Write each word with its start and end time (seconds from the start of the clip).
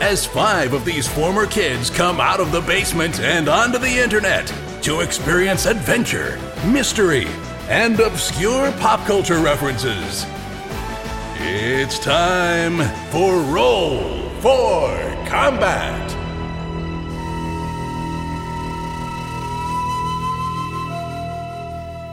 as 0.00 0.24
five 0.24 0.72
of 0.72 0.84
these 0.84 1.06
former 1.06 1.46
kids 1.46 1.90
come 1.90 2.20
out 2.20 2.40
of 2.40 2.52
the 2.52 2.60
basement 2.62 3.20
and 3.20 3.48
onto 3.48 3.78
the 3.78 3.98
internet 3.98 4.52
to 4.82 5.00
experience 5.00 5.66
adventure, 5.66 6.38
mystery, 6.66 7.26
and 7.68 8.00
obscure 8.00 8.72
pop 8.72 9.06
culture 9.06 9.38
references. 9.38 10.24
It's 11.36 11.98
time 11.98 12.78
for 13.10 13.40
Roll 13.42 14.30
for 14.40 14.88
Combat. 15.26 16.10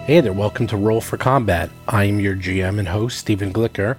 Hey 0.05 0.21
there, 0.21 0.33
welcome 0.33 0.67
to 0.67 0.77
Roll 0.77 1.01
for 1.01 1.17
Combat. 1.17 1.69
I 1.87 2.05
am 2.05 2.19
your 2.19 2.35
GM 2.35 2.79
and 2.79 2.87
host, 2.87 3.17
Stephen 3.17 3.51
Glicker, 3.51 3.97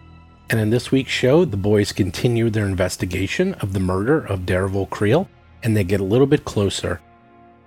and 0.50 0.58
in 0.58 0.70
this 0.70 0.90
week's 0.90 1.10
show, 1.10 1.44
the 1.44 1.56
boys 1.56 1.92
continue 1.92 2.48
their 2.48 2.66
investigation 2.66 3.54
of 3.54 3.72
the 3.74 3.80
murder 3.80 4.24
of 4.24 4.40
Duravor 4.40 4.88
Kreel, 4.88 5.28
and 5.62 5.76
they 5.76 5.84
get 5.84 6.00
a 6.00 6.04
little 6.04 6.26
bit 6.26 6.44
closer. 6.44 7.00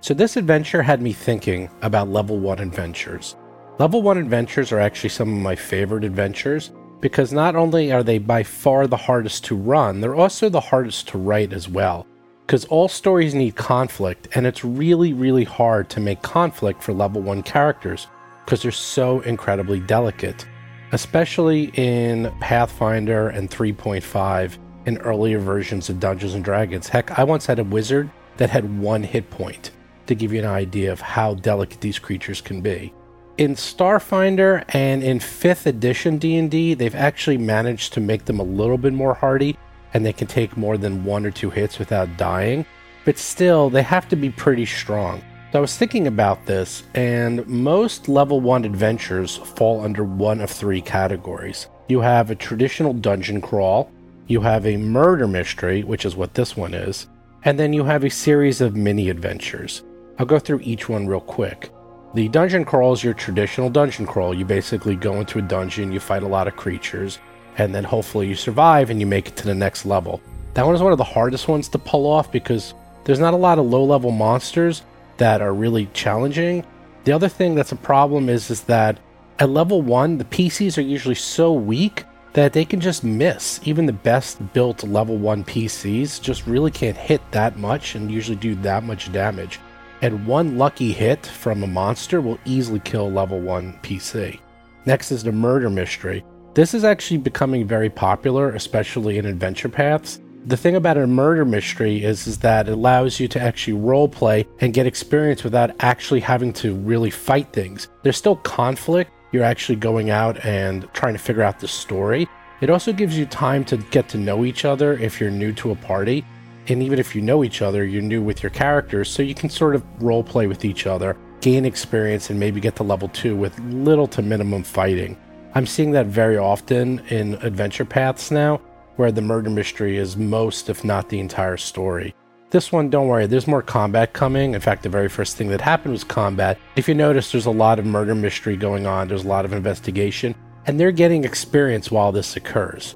So, 0.00 0.14
this 0.14 0.36
adventure 0.36 0.82
had 0.82 1.00
me 1.00 1.12
thinking 1.12 1.70
about 1.82 2.08
level 2.08 2.38
1 2.38 2.58
adventures. 2.58 3.36
Level 3.78 4.02
1 4.02 4.18
adventures 4.18 4.72
are 4.72 4.80
actually 4.80 5.10
some 5.10 5.32
of 5.32 5.42
my 5.42 5.54
favorite 5.54 6.02
adventures 6.02 6.72
because 7.00 7.32
not 7.32 7.54
only 7.54 7.92
are 7.92 8.02
they 8.02 8.18
by 8.18 8.42
far 8.42 8.86
the 8.86 8.96
hardest 8.96 9.44
to 9.44 9.56
run, 9.56 10.00
they're 10.00 10.16
also 10.16 10.48
the 10.48 10.60
hardest 10.60 11.08
to 11.08 11.18
write 11.18 11.52
as 11.52 11.68
well. 11.68 12.06
Because 12.46 12.64
all 12.64 12.88
stories 12.88 13.34
need 13.34 13.54
conflict, 13.54 14.28
and 14.34 14.46
it's 14.46 14.64
really, 14.64 15.12
really 15.12 15.44
hard 15.44 15.88
to 15.90 16.00
make 16.00 16.20
conflict 16.22 16.82
for 16.82 16.92
level 16.92 17.22
1 17.22 17.44
characters 17.44 18.08
because 18.44 18.62
they're 18.62 18.72
so 18.72 19.20
incredibly 19.20 19.78
delicate, 19.78 20.46
especially 20.92 21.70
in 21.74 22.32
Pathfinder 22.40 23.28
and 23.30 23.50
3.5 23.50 24.58
and 24.86 24.98
earlier 25.02 25.38
versions 25.38 25.88
of 25.88 25.98
Dungeons 25.98 26.34
and 26.34 26.44
Dragons. 26.44 26.88
Heck, 26.88 27.18
I 27.18 27.24
once 27.24 27.46
had 27.46 27.58
a 27.58 27.64
wizard 27.64 28.10
that 28.36 28.50
had 28.50 28.78
one 28.78 29.02
hit 29.02 29.30
point 29.30 29.70
to 30.06 30.14
give 30.14 30.32
you 30.32 30.40
an 30.40 30.46
idea 30.46 30.92
of 30.92 31.00
how 31.00 31.34
delicate 31.34 31.80
these 31.80 31.98
creatures 31.98 32.40
can 32.40 32.60
be. 32.60 32.92
In 33.38 33.54
Starfinder 33.54 34.64
and 34.74 35.02
in 35.02 35.18
5th 35.18 35.64
edition 35.66 36.18
D&D, 36.18 36.74
they've 36.74 36.94
actually 36.94 37.38
managed 37.38 37.94
to 37.94 38.00
make 38.00 38.26
them 38.26 38.38
a 38.38 38.44
little 38.44 38.76
bit 38.76 38.92
more 38.92 39.14
hardy 39.14 39.56
and 39.94 40.04
they 40.04 40.12
can 40.12 40.26
take 40.26 40.56
more 40.56 40.76
than 40.76 41.04
one 41.04 41.24
or 41.24 41.30
two 41.30 41.50
hits 41.50 41.78
without 41.78 42.16
dying, 42.16 42.66
but 43.04 43.18
still 43.18 43.70
they 43.70 43.82
have 43.82 44.08
to 44.08 44.16
be 44.16 44.30
pretty 44.30 44.66
strong. 44.66 45.22
So 45.52 45.58
I 45.58 45.60
was 45.60 45.76
thinking 45.76 46.06
about 46.06 46.46
this, 46.46 46.82
and 46.94 47.46
most 47.46 48.08
level 48.08 48.40
1 48.40 48.64
adventures 48.64 49.36
fall 49.36 49.84
under 49.84 50.02
one 50.02 50.40
of 50.40 50.50
three 50.50 50.80
categories. 50.80 51.68
You 51.88 52.00
have 52.00 52.30
a 52.30 52.34
traditional 52.34 52.94
dungeon 52.94 53.42
crawl, 53.42 53.90
you 54.28 54.40
have 54.40 54.64
a 54.64 54.78
murder 54.78 55.28
mystery, 55.28 55.82
which 55.82 56.06
is 56.06 56.16
what 56.16 56.32
this 56.32 56.56
one 56.56 56.72
is, 56.72 57.06
and 57.44 57.60
then 57.60 57.74
you 57.74 57.84
have 57.84 58.02
a 58.02 58.08
series 58.08 58.62
of 58.62 58.76
mini 58.76 59.10
adventures. 59.10 59.82
I'll 60.18 60.24
go 60.24 60.38
through 60.38 60.60
each 60.62 60.88
one 60.88 61.06
real 61.06 61.20
quick. 61.20 61.70
The 62.14 62.28
dungeon 62.28 62.64
crawl 62.64 62.94
is 62.94 63.04
your 63.04 63.12
traditional 63.12 63.68
dungeon 63.68 64.06
crawl. 64.06 64.32
You 64.32 64.46
basically 64.46 64.96
go 64.96 65.16
into 65.16 65.38
a 65.38 65.42
dungeon, 65.42 65.92
you 65.92 66.00
fight 66.00 66.22
a 66.22 66.28
lot 66.28 66.48
of 66.48 66.56
creatures, 66.56 67.18
and 67.58 67.74
then 67.74 67.84
hopefully 67.84 68.26
you 68.26 68.36
survive 68.36 68.88
and 68.88 68.98
you 68.98 69.06
make 69.06 69.28
it 69.28 69.36
to 69.36 69.44
the 69.44 69.54
next 69.54 69.84
level. 69.84 70.22
That 70.54 70.64
one 70.64 70.74
is 70.74 70.80
one 70.80 70.92
of 70.92 70.98
the 70.98 71.04
hardest 71.04 71.46
ones 71.46 71.68
to 71.68 71.78
pull 71.78 72.06
off 72.06 72.32
because 72.32 72.72
there's 73.04 73.20
not 73.20 73.34
a 73.34 73.36
lot 73.36 73.58
of 73.58 73.66
low 73.66 73.84
level 73.84 74.12
monsters, 74.12 74.82
that 75.18 75.42
are 75.42 75.54
really 75.54 75.86
challenging. 75.94 76.64
The 77.04 77.12
other 77.12 77.28
thing 77.28 77.54
that's 77.54 77.72
a 77.72 77.76
problem 77.76 78.28
is 78.28 78.50
is 78.50 78.62
that 78.64 78.98
at 79.38 79.50
level 79.50 79.82
1 79.82 80.18
the 80.18 80.24
PCs 80.24 80.78
are 80.78 80.82
usually 80.82 81.14
so 81.14 81.52
weak 81.52 82.04
that 82.32 82.52
they 82.52 82.64
can 82.64 82.80
just 82.80 83.04
miss. 83.04 83.60
Even 83.64 83.86
the 83.86 83.92
best 83.92 84.52
built 84.52 84.84
level 84.84 85.16
1 85.18 85.44
PCs 85.44 86.20
just 86.20 86.46
really 86.46 86.70
can't 86.70 86.96
hit 86.96 87.20
that 87.32 87.58
much 87.58 87.94
and 87.94 88.10
usually 88.10 88.36
do 88.36 88.54
that 88.56 88.84
much 88.84 89.12
damage. 89.12 89.60
And 90.00 90.26
one 90.26 90.58
lucky 90.58 90.92
hit 90.92 91.26
from 91.26 91.62
a 91.62 91.66
monster 91.66 92.20
will 92.20 92.38
easily 92.44 92.80
kill 92.80 93.10
level 93.10 93.40
1 93.40 93.78
PC. 93.82 94.40
Next 94.86 95.12
is 95.12 95.22
the 95.22 95.32
murder 95.32 95.70
mystery. 95.70 96.24
This 96.54 96.74
is 96.74 96.84
actually 96.84 97.18
becoming 97.18 97.66
very 97.66 97.88
popular, 97.88 98.50
especially 98.50 99.18
in 99.18 99.26
adventure 99.26 99.68
paths 99.68 100.20
the 100.44 100.56
thing 100.56 100.74
about 100.74 100.96
a 100.96 101.06
murder 101.06 101.44
mystery 101.44 102.02
is, 102.02 102.26
is 102.26 102.38
that 102.38 102.68
it 102.68 102.72
allows 102.72 103.20
you 103.20 103.28
to 103.28 103.40
actually 103.40 103.74
role 103.74 104.08
play 104.08 104.46
and 104.60 104.74
get 104.74 104.86
experience 104.86 105.44
without 105.44 105.70
actually 105.80 106.20
having 106.20 106.52
to 106.54 106.74
really 106.74 107.10
fight 107.10 107.52
things. 107.52 107.88
There's 108.02 108.16
still 108.16 108.36
conflict. 108.36 109.10
You're 109.30 109.44
actually 109.44 109.76
going 109.76 110.10
out 110.10 110.44
and 110.44 110.92
trying 110.92 111.14
to 111.14 111.18
figure 111.18 111.42
out 111.42 111.60
the 111.60 111.68
story. 111.68 112.28
It 112.60 112.70
also 112.70 112.92
gives 112.92 113.16
you 113.16 113.26
time 113.26 113.64
to 113.66 113.76
get 113.76 114.08
to 114.10 114.18
know 114.18 114.44
each 114.44 114.64
other 114.64 114.94
if 114.94 115.20
you're 115.20 115.30
new 115.30 115.52
to 115.54 115.70
a 115.70 115.76
party. 115.76 116.24
And 116.68 116.82
even 116.82 116.98
if 116.98 117.14
you 117.14 117.22
know 117.22 117.42
each 117.42 117.62
other, 117.62 117.84
you're 117.84 118.02
new 118.02 118.22
with 118.22 118.42
your 118.42 118.50
characters, 118.50 119.10
so 119.10 119.22
you 119.22 119.34
can 119.34 119.50
sort 119.50 119.74
of 119.74 119.84
role 120.00 120.22
play 120.22 120.46
with 120.46 120.64
each 120.64 120.86
other, 120.86 121.16
gain 121.40 121.64
experience, 121.64 122.30
and 122.30 122.38
maybe 122.38 122.60
get 122.60 122.76
to 122.76 122.84
level 122.84 123.08
two 123.08 123.34
with 123.34 123.58
little 123.60 124.06
to 124.08 124.22
minimum 124.22 124.62
fighting. 124.62 125.16
I'm 125.54 125.66
seeing 125.66 125.90
that 125.92 126.06
very 126.06 126.38
often 126.38 127.00
in 127.08 127.34
adventure 127.42 127.84
paths 127.84 128.30
now 128.30 128.60
where 128.96 129.12
the 129.12 129.22
murder 129.22 129.50
mystery 129.50 129.96
is 129.96 130.16
most, 130.16 130.68
if 130.68 130.84
not 130.84 131.08
the 131.08 131.20
entire 131.20 131.56
story. 131.56 132.14
This 132.50 132.70
one, 132.70 132.90
don't 132.90 133.08
worry, 133.08 133.26
there's 133.26 133.46
more 133.46 133.62
combat 133.62 134.12
coming. 134.12 134.54
In 134.54 134.60
fact, 134.60 134.82
the 134.82 134.90
very 134.90 135.08
first 135.08 135.36
thing 135.36 135.48
that 135.48 135.62
happened 135.62 135.92
was 135.92 136.04
combat. 136.04 136.58
If 136.76 136.86
you 136.86 136.94
notice, 136.94 137.32
there's 137.32 137.46
a 137.46 137.50
lot 137.50 137.78
of 137.78 137.86
murder 137.86 138.14
mystery 138.14 138.56
going 138.58 138.86
on, 138.86 139.08
there's 139.08 139.24
a 139.24 139.28
lot 139.28 139.46
of 139.46 139.54
investigation, 139.54 140.34
and 140.66 140.78
they're 140.78 140.92
getting 140.92 141.24
experience 141.24 141.90
while 141.90 142.12
this 142.12 142.36
occurs. 142.36 142.94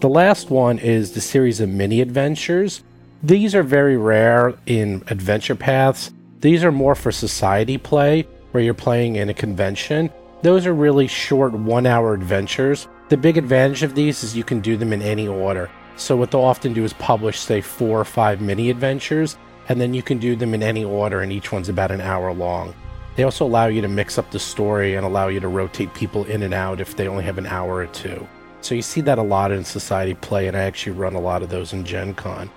The 0.00 0.10
last 0.10 0.50
one 0.50 0.78
is 0.78 1.12
the 1.12 1.22
series 1.22 1.60
of 1.60 1.70
mini 1.70 2.02
adventures. 2.02 2.84
These 3.22 3.54
are 3.54 3.62
very 3.62 3.96
rare 3.96 4.54
in 4.66 5.02
adventure 5.08 5.56
paths. 5.56 6.12
These 6.40 6.62
are 6.62 6.70
more 6.70 6.94
for 6.94 7.10
society 7.10 7.78
play, 7.78 8.28
where 8.52 8.62
you're 8.62 8.74
playing 8.74 9.16
in 9.16 9.28
a 9.28 9.34
convention. 9.34 10.10
Those 10.42 10.66
are 10.66 10.74
really 10.74 11.06
short 11.06 11.52
one 11.52 11.86
hour 11.86 12.12
adventures 12.12 12.86
the 13.08 13.16
big 13.16 13.38
advantage 13.38 13.82
of 13.82 13.94
these 13.94 14.22
is 14.22 14.36
you 14.36 14.44
can 14.44 14.60
do 14.60 14.76
them 14.76 14.92
in 14.92 15.00
any 15.00 15.26
order. 15.26 15.70
So 15.96 16.16
what 16.16 16.30
they'll 16.30 16.42
often 16.42 16.74
do 16.74 16.84
is 16.84 16.92
publish, 16.92 17.40
say, 17.40 17.60
four 17.60 17.98
or 17.98 18.04
five 18.04 18.40
mini 18.40 18.70
adventures, 18.70 19.36
and 19.68 19.80
then 19.80 19.94
you 19.94 20.02
can 20.02 20.18
do 20.18 20.36
them 20.36 20.54
in 20.54 20.62
any 20.62 20.84
order, 20.84 21.22
and 21.22 21.32
each 21.32 21.50
one's 21.50 21.68
about 21.68 21.90
an 21.90 22.00
hour 22.00 22.32
long. 22.32 22.74
They 23.16 23.24
also 23.24 23.46
allow 23.46 23.66
you 23.66 23.80
to 23.80 23.88
mix 23.88 24.18
up 24.18 24.30
the 24.30 24.38
story 24.38 24.94
and 24.94 25.04
allow 25.04 25.28
you 25.28 25.40
to 25.40 25.48
rotate 25.48 25.92
people 25.94 26.24
in 26.24 26.42
and 26.42 26.54
out 26.54 26.80
if 26.80 26.96
they 26.96 27.08
only 27.08 27.24
have 27.24 27.38
an 27.38 27.46
hour 27.46 27.76
or 27.76 27.86
two. 27.86 28.28
So 28.60 28.74
you 28.74 28.82
see 28.82 29.00
that 29.02 29.18
a 29.18 29.22
lot 29.22 29.52
in 29.52 29.64
Society 29.64 30.14
Play, 30.14 30.46
and 30.46 30.56
I 30.56 30.60
actually 30.60 30.92
run 30.92 31.14
a 31.14 31.20
lot 31.20 31.42
of 31.42 31.48
those 31.48 31.72
in 31.72 31.84
Gen 31.84 32.14
Con. 32.14 32.50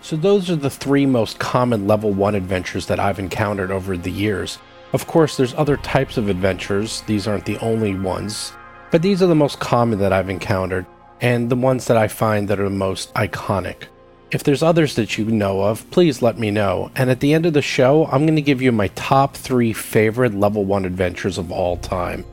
So 0.00 0.16
those 0.16 0.48
are 0.48 0.56
the 0.56 0.70
three 0.70 1.06
most 1.06 1.38
common 1.40 1.86
level 1.86 2.12
1 2.12 2.36
adventures 2.36 2.86
that 2.86 3.00
I've 3.00 3.18
encountered 3.18 3.72
over 3.72 3.96
the 3.96 4.10
years. 4.10 4.58
Of 4.92 5.06
course, 5.06 5.36
there's 5.36 5.54
other 5.54 5.76
types 5.76 6.16
of 6.16 6.28
adventures. 6.28 7.02
These 7.02 7.26
aren't 7.26 7.44
the 7.44 7.58
only 7.58 7.94
ones. 7.94 8.52
But 8.90 9.02
these 9.02 9.22
are 9.22 9.26
the 9.26 9.34
most 9.34 9.60
common 9.60 9.98
that 9.98 10.12
I've 10.12 10.30
encountered, 10.30 10.86
and 11.20 11.50
the 11.50 11.56
ones 11.56 11.86
that 11.86 11.96
I 11.96 12.08
find 12.08 12.48
that 12.48 12.60
are 12.60 12.64
the 12.64 12.70
most 12.70 13.12
iconic. 13.14 13.84
If 14.30 14.44
there's 14.44 14.62
others 14.62 14.94
that 14.96 15.16
you 15.16 15.24
know 15.24 15.62
of, 15.62 15.90
please 15.90 16.20
let 16.20 16.38
me 16.38 16.50
know. 16.50 16.90
And 16.94 17.10
at 17.10 17.20
the 17.20 17.32
end 17.32 17.46
of 17.46 17.54
the 17.54 17.62
show, 17.62 18.06
I'm 18.06 18.24
going 18.24 18.36
to 18.36 18.42
give 18.42 18.60
you 18.60 18.72
my 18.72 18.88
top 18.88 19.34
three 19.34 19.72
favorite 19.72 20.34
level 20.34 20.64
1 20.64 20.84
adventures 20.84 21.38
of 21.38 21.50
all 21.50 21.78
time. 21.78 22.24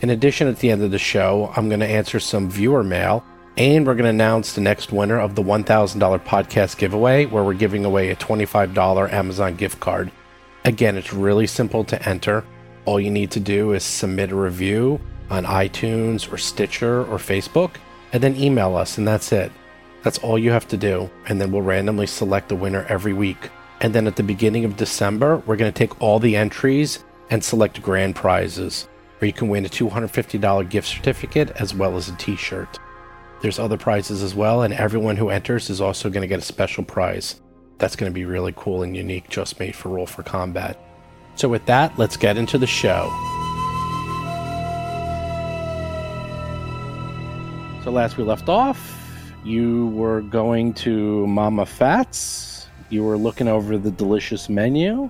In 0.00 0.10
addition, 0.10 0.48
at 0.48 0.58
the 0.58 0.70
end 0.70 0.82
of 0.82 0.90
the 0.90 0.98
show, 0.98 1.52
I'm 1.56 1.68
going 1.68 1.80
to 1.80 1.86
answer 1.86 2.20
some 2.20 2.50
viewer 2.50 2.82
mail, 2.82 3.24
and 3.56 3.86
we're 3.86 3.94
going 3.94 4.04
to 4.04 4.10
announce 4.10 4.52
the 4.52 4.60
next 4.60 4.92
winner 4.92 5.18
of 5.18 5.34
the 5.34 5.42
$1,000 5.42 6.24
podcast 6.24 6.78
giveaway, 6.78 7.26
where 7.26 7.44
we're 7.44 7.54
giving 7.54 7.84
away 7.84 8.10
a 8.10 8.16
$25 8.16 9.12
Amazon 9.12 9.56
gift 9.56 9.80
card. 9.80 10.10
Again, 10.64 10.96
it's 10.96 11.12
really 11.12 11.46
simple 11.46 11.84
to 11.84 12.08
enter. 12.08 12.44
All 12.84 13.00
you 13.00 13.10
need 13.10 13.30
to 13.32 13.40
do 13.40 13.72
is 13.72 13.84
submit 13.84 14.30
a 14.30 14.36
review 14.36 15.00
on 15.30 15.44
iTunes 15.44 16.30
or 16.30 16.36
Stitcher 16.36 17.04
or 17.04 17.18
Facebook, 17.18 17.76
and 18.12 18.22
then 18.22 18.36
email 18.36 18.76
us, 18.76 18.98
and 18.98 19.06
that's 19.06 19.32
it. 19.32 19.52
That's 20.02 20.18
all 20.18 20.38
you 20.38 20.50
have 20.50 20.68
to 20.68 20.76
do, 20.76 21.10
and 21.28 21.40
then 21.40 21.52
we'll 21.52 21.62
randomly 21.62 22.06
select 22.06 22.48
the 22.48 22.56
winner 22.56 22.84
every 22.88 23.12
week. 23.12 23.50
And 23.80 23.94
then 23.94 24.06
at 24.06 24.16
the 24.16 24.22
beginning 24.22 24.64
of 24.64 24.76
December, 24.76 25.38
we're 25.46 25.56
going 25.56 25.72
to 25.72 25.78
take 25.78 26.00
all 26.02 26.18
the 26.18 26.36
entries 26.36 27.04
and 27.30 27.42
select 27.42 27.80
grand 27.82 28.16
prizes, 28.16 28.88
where 29.18 29.26
you 29.26 29.32
can 29.32 29.48
win 29.48 29.64
a 29.64 29.68
$250 29.68 30.68
gift 30.68 30.88
certificate 30.88 31.50
as 31.52 31.74
well 31.74 31.96
as 31.96 32.08
a 32.08 32.16
t 32.16 32.36
shirt. 32.36 32.78
There's 33.40 33.58
other 33.58 33.78
prizes 33.78 34.22
as 34.22 34.34
well, 34.34 34.62
and 34.62 34.74
everyone 34.74 35.16
who 35.16 35.30
enters 35.30 35.70
is 35.70 35.80
also 35.80 36.10
going 36.10 36.22
to 36.22 36.28
get 36.28 36.40
a 36.40 36.42
special 36.42 36.84
prize. 36.84 37.40
That's 37.78 37.96
going 37.96 38.10
to 38.10 38.14
be 38.14 38.26
really 38.26 38.52
cool 38.56 38.82
and 38.82 38.94
unique, 38.94 39.30
just 39.30 39.58
made 39.58 39.74
for 39.74 39.88
Roll 39.88 40.06
for 40.06 40.22
Combat. 40.22 40.78
So, 41.36 41.48
with 41.48 41.64
that, 41.66 41.98
let's 41.98 42.18
get 42.18 42.36
into 42.36 42.58
the 42.58 42.66
show. 42.66 43.08
So, 47.84 47.90
last 47.90 48.18
we 48.18 48.24
left 48.24 48.50
off, 48.50 49.22
you 49.42 49.86
were 49.88 50.20
going 50.20 50.74
to 50.74 51.26
Mama 51.26 51.64
Fat's. 51.64 52.66
You 52.90 53.04
were 53.04 53.16
looking 53.16 53.48
over 53.48 53.78
the 53.78 53.90
delicious 53.90 54.50
menu, 54.50 55.08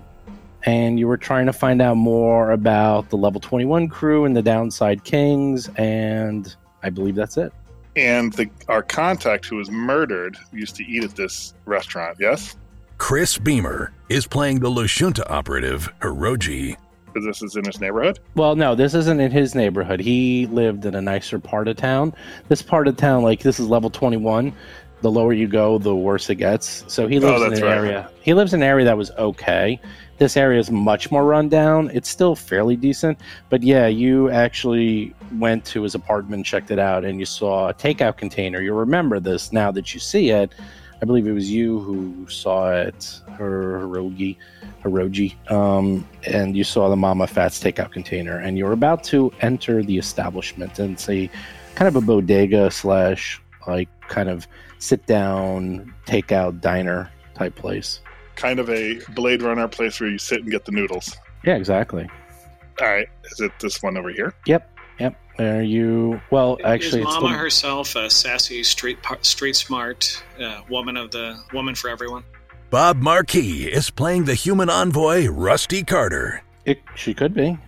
and 0.62 0.96
you 0.96 1.08
were 1.08 1.17
trying 1.17 1.46
to 1.46 1.52
find 1.52 1.82
out 1.82 1.96
more 1.96 2.52
about 2.52 3.11
the 3.11 3.17
level 3.17 3.40
21 3.40 3.88
crew 3.88 4.25
and 4.25 4.37
the 4.37 4.43
Downside 4.43 5.02
Kings, 5.02 5.69
and 5.76 6.55
I 6.84 6.90
believe 6.90 7.17
that's 7.17 7.37
it. 7.37 7.52
And 7.96 8.32
the, 8.34 8.49
our 8.69 8.84
contact 8.84 9.46
who 9.46 9.56
was 9.56 9.69
murdered 9.69 10.37
used 10.52 10.76
to 10.76 10.84
eat 10.84 11.02
at 11.02 11.17
this 11.17 11.55
restaurant, 11.64 12.19
yes? 12.20 12.56
Chris 12.99 13.37
Beamer 13.37 13.93
is 14.08 14.28
playing 14.28 14.61
the 14.61 14.70
Lashunta 14.70 15.28
operative, 15.28 15.93
Hiroji. 16.00 16.76
Because 17.12 17.27
this 17.27 17.43
is 17.43 17.57
in 17.57 17.65
his 17.65 17.81
neighborhood? 17.81 18.21
Well, 18.35 18.57
no, 18.57 18.75
this 18.75 18.95
isn't 18.95 19.21
in 19.21 19.31
his 19.31 19.55
neighborhood. 19.55 20.01
He 20.01 20.47
lived 20.47 20.85
in 20.87 20.95
a 20.95 21.01
nicer 21.01 21.39
part 21.39 21.69
of 21.69 21.77
town. 21.77 22.15
This 22.49 22.62
part 22.62 22.89
of 22.89 22.97
town, 22.97 23.23
like 23.23 23.41
this 23.41 23.59
is 23.59 23.69
level 23.69 23.91
21. 23.91 24.53
The 25.03 25.11
lower 25.11 25.33
you 25.33 25.49
go, 25.49 25.79
the 25.79 25.97
worse 25.97 26.29
it 26.29 26.35
gets. 26.37 26.85
So 26.87 27.07
he 27.07 27.17
oh, 27.19 27.21
lives 27.21 27.43
Oh, 27.43 27.47
in 27.47 27.53
an 27.55 27.62
right. 27.62 27.77
area. 27.77 28.11
He 28.21 28.35
lives 28.35 28.53
in 28.53 28.62
an 28.62 28.69
area 28.69 28.85
that 28.85 28.97
was 28.99 29.11
okay. 29.12 29.81
This 30.19 30.37
area 30.37 30.61
is 30.61 30.71
much 30.71 31.11
more 31.11 31.25
run 31.25 31.49
down. 31.49 31.91
It's 31.95 32.09
still 32.09 32.37
fairly 32.37 32.77
decent, 32.77 33.19
but 33.49 33.63
yeah, 33.63 33.87
you 33.87 34.29
actually 34.29 35.15
went 35.39 35.65
to 35.67 35.83
his 35.83 35.95
apartment, 35.95 36.45
checked 36.45 36.71
it 36.71 36.79
out, 36.79 37.06
and 37.06 37.19
you 37.19 37.25
saw 37.25 37.71
a 37.71 37.75
takeout 37.75 38.19
container. 38.19 38.61
You 38.61 38.75
remember 38.75 39.19
this 39.19 39.51
now 39.51 39.71
that 39.71 39.95
you 39.95 40.01
see 40.01 40.29
it. 40.29 40.53
I 41.01 41.06
believe 41.06 41.27
it 41.27 41.33
was 41.33 41.51
you 41.51 41.81
who 41.81 42.29
saw 42.29 42.71
it, 42.71 43.21
her 43.39 43.81
Hiroji, 43.81 44.37
Hiroji, 44.82 45.50
um, 45.50 46.06
and 46.25 46.56
you 46.56 46.65
saw 46.65 46.88
the 46.88 46.97
Mama 46.97 47.27
Fat's 47.27 47.62
takeout 47.62 47.93
container, 47.93 48.38
and 48.38 48.56
you're 48.56 48.73
about 48.73 49.05
to 49.05 49.32
enter 49.41 49.82
the 49.82 49.99
establishment, 49.99 50.79
and 50.79 50.93
it's 50.94 51.09
a 51.09 51.31
kind 51.75 51.88
of 51.88 51.97
a 51.97 52.00
bodega 52.00 52.71
slash 52.71 53.41
like 53.67 53.88
kind 54.09 54.29
of 54.29 54.47
sit 54.79 55.06
down 55.06 55.93
takeout 56.06 56.61
diner 56.61 57.11
type 57.35 57.55
place. 57.55 58.00
Kind 58.37 58.59
of 58.59 58.71
a 58.71 59.00
Blade 59.15 59.43
Runner 59.43 59.69
place 59.69 60.00
where 60.00 60.09
you 60.09 60.19
sit 60.19 60.41
and 60.43 60.50
get 60.50 60.65
the 60.65 60.73
noodles. 60.73 61.15
Yeah, 61.44 61.56
exactly. 61.56 62.09
All 62.81 62.88
right. 62.88 63.09
Is 63.32 63.41
it 63.41 63.53
this 63.61 63.82
one 63.82 63.97
over 63.99 64.09
here? 64.11 64.35
Yep. 64.47 64.79
Yep. 64.99 65.17
Are 65.38 65.62
you? 65.62 66.21
Well, 66.31 66.59
actually, 66.65 67.00
is 67.03 67.06
it's 67.06 67.15
Mama 67.15 67.29
the- 67.29 67.35
herself 67.35 67.97
a 67.97 68.09
sassy, 68.09 68.62
street 68.62 69.03
par- 69.03 69.19
street 69.23 69.56
smart 69.56 70.23
uh, 70.41 70.62
woman 70.71 70.97
of 70.97 71.11
the 71.11 71.38
woman 71.53 71.75
for 71.75 71.91
everyone? 71.91 72.25
Bob 72.70 72.99
Marquis 72.99 73.64
is 73.64 73.90
playing 73.90 74.26
the 74.26 74.34
human 74.34 74.70
envoy, 74.70 75.26
Rusty 75.26 75.82
Carter. 75.82 76.44
It, 76.64 76.81
she 76.94 77.12
could 77.12 77.34
be. 77.34 77.58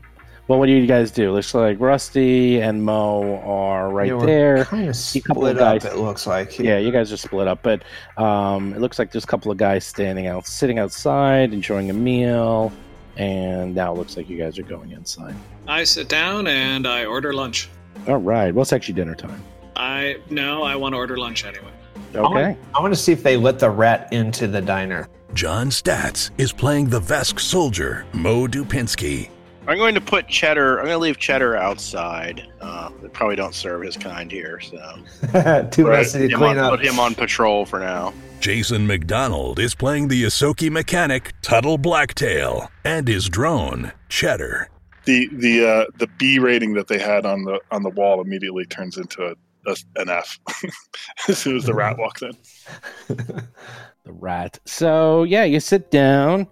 Well, 0.47 0.61
what 0.61 0.67
do 0.67 0.73
you 0.73 0.87
guys 0.87 1.11
do? 1.11 1.33
Looks 1.33 1.55
like 1.55 1.81
Rusty 1.81 2.61
and 2.61 2.85
Mo 2.85 3.41
are 3.45 3.91
right 3.91 4.07
Yeah, 4.07 4.15
we're 4.15 4.27
there. 4.27 4.65
Kind 4.65 4.89
of 4.89 4.97
A 4.97 5.21
couple 5.21 5.47
of 5.47 5.57
split 5.57 5.61
up. 5.61 5.85
It 5.85 5.97
looks 5.97 6.25
like. 6.25 6.57
Yeah, 6.57 6.79
you 6.79 6.93
guys 6.93 7.13
are 7.13 7.17
split 7.17 7.49
up, 7.49 7.65
but 7.65 7.83
um, 8.17 8.75
it 8.75 8.81
looks 8.81 9.01
like 9.01 9.11
there's 9.11 9.25
a 9.25 9.27
couple 9.27 9.51
of 9.51 9.59
guys 9.59 9.85
standing 9.85 10.29
out, 10.29 10.47
sitting 10.47 10.79
outside, 10.79 11.53
enjoying 11.53 11.91
a 11.91 11.95
meal, 11.95 12.73
and 13.17 13.75
now 13.75 13.93
it 13.93 13.99
looks 13.99 14.17
like 14.17 14.31
you 14.31 14.39
guys 14.39 14.57
are 14.57 14.63
going 14.63 14.93
inside. 14.93 15.35
I 15.67 15.83
sit 15.83 16.09
down 16.09 16.47
and 16.47 16.87
I 16.87 17.07
order 17.07 17.33
lunch. 17.33 17.69
All 18.07 18.19
right. 18.19 18.55
Well, 18.55 18.63
it's 18.63 18.73
actually 18.73 18.95
dinner 18.95 19.17
time. 19.17 19.43
I 19.75 20.19
no, 20.31 20.63
I 20.63 20.77
want 20.77 20.93
to 20.93 20.97
order 20.99 21.17
lunch 21.17 21.45
anyway. 21.45 21.73
Okay. 22.15 22.57
I 22.75 22.81
want 22.81 22.93
to 22.95 23.01
see 23.01 23.13
if 23.13 23.23
they 23.23 23.37
let 23.37 23.59
the 23.59 23.71
rat 23.71 24.13
into 24.13 24.47
the 24.47 24.61
diner. 24.61 25.09
John 25.35 25.69
Statz 25.71 26.31
is 26.39 26.53
playing 26.53 26.91
the 26.91 27.01
Vesk 27.01 27.41
soldier, 27.41 28.05
Mo 28.13 28.47
Dupinsky. 28.47 29.31
I'm 29.67 29.79
going 29.79 29.95
to 29.95 30.01
put 30.01 30.27
Cheddar. 30.29 30.79
I'm 30.81 30.87
going 30.87 30.95
to 30.97 30.99
leave 30.99 31.19
Cheddar 31.19 31.57
outside. 31.57 32.47
Uh, 32.61 32.91
they 33.01 33.09
probably 33.09 33.37
don't 33.37 33.55
serve 33.55 33.83
his 33.83 33.97
kind 33.97 34.31
here, 34.31 34.59
so 34.61 34.77
Too 35.71 35.87
Right. 35.87 35.99
messy 35.99 36.29
to 36.29 36.35
clean 36.35 36.59
on- 36.59 36.59
up. 36.59 36.71
put 36.73 36.85
him 36.85 36.99
on 36.99 37.15
patrol 37.15 37.65
for 37.65 37.79
now. 37.79 38.13
Jason 38.41 38.87
McDonald 38.89 39.61
is 39.61 39.75
playing 39.77 40.09
the 40.09 40.25
Ysoki 40.25 40.69
mechanic, 40.69 41.33
Tuttle 41.43 41.79
Blacktail, 41.79 42.69
and 42.85 43.07
his 43.07 43.29
drone, 43.29 43.93
Cheddar. 44.09 44.69
The 45.05 45.29
the 45.33 45.67
uh, 45.67 45.85
the 45.99 46.09
B 46.19 46.41
rating 46.41 46.75
that 46.75 46.89
they 46.89 46.99
had 46.99 47.25
on 47.25 47.45
the 47.45 47.61
on 47.71 47.83
the 47.85 47.91
wall 47.91 48.21
immediately 48.21 48.65
turns 48.67 48.99
into 48.99 49.23
a, 49.27 49.31
a, 49.31 49.35
an 49.67 50.09
F 50.09 50.39
as 51.29 51.39
soon 51.39 51.57
as 51.57 51.65
the 51.65 51.75
rat 51.75 51.99
walks 51.99 52.23
in. 52.23 52.33
The 54.05 54.13
rat. 54.13 54.59
So, 54.65 55.23
yeah, 55.23 55.45
you 55.45 55.61
sit 55.61 55.93
down, 55.93 56.49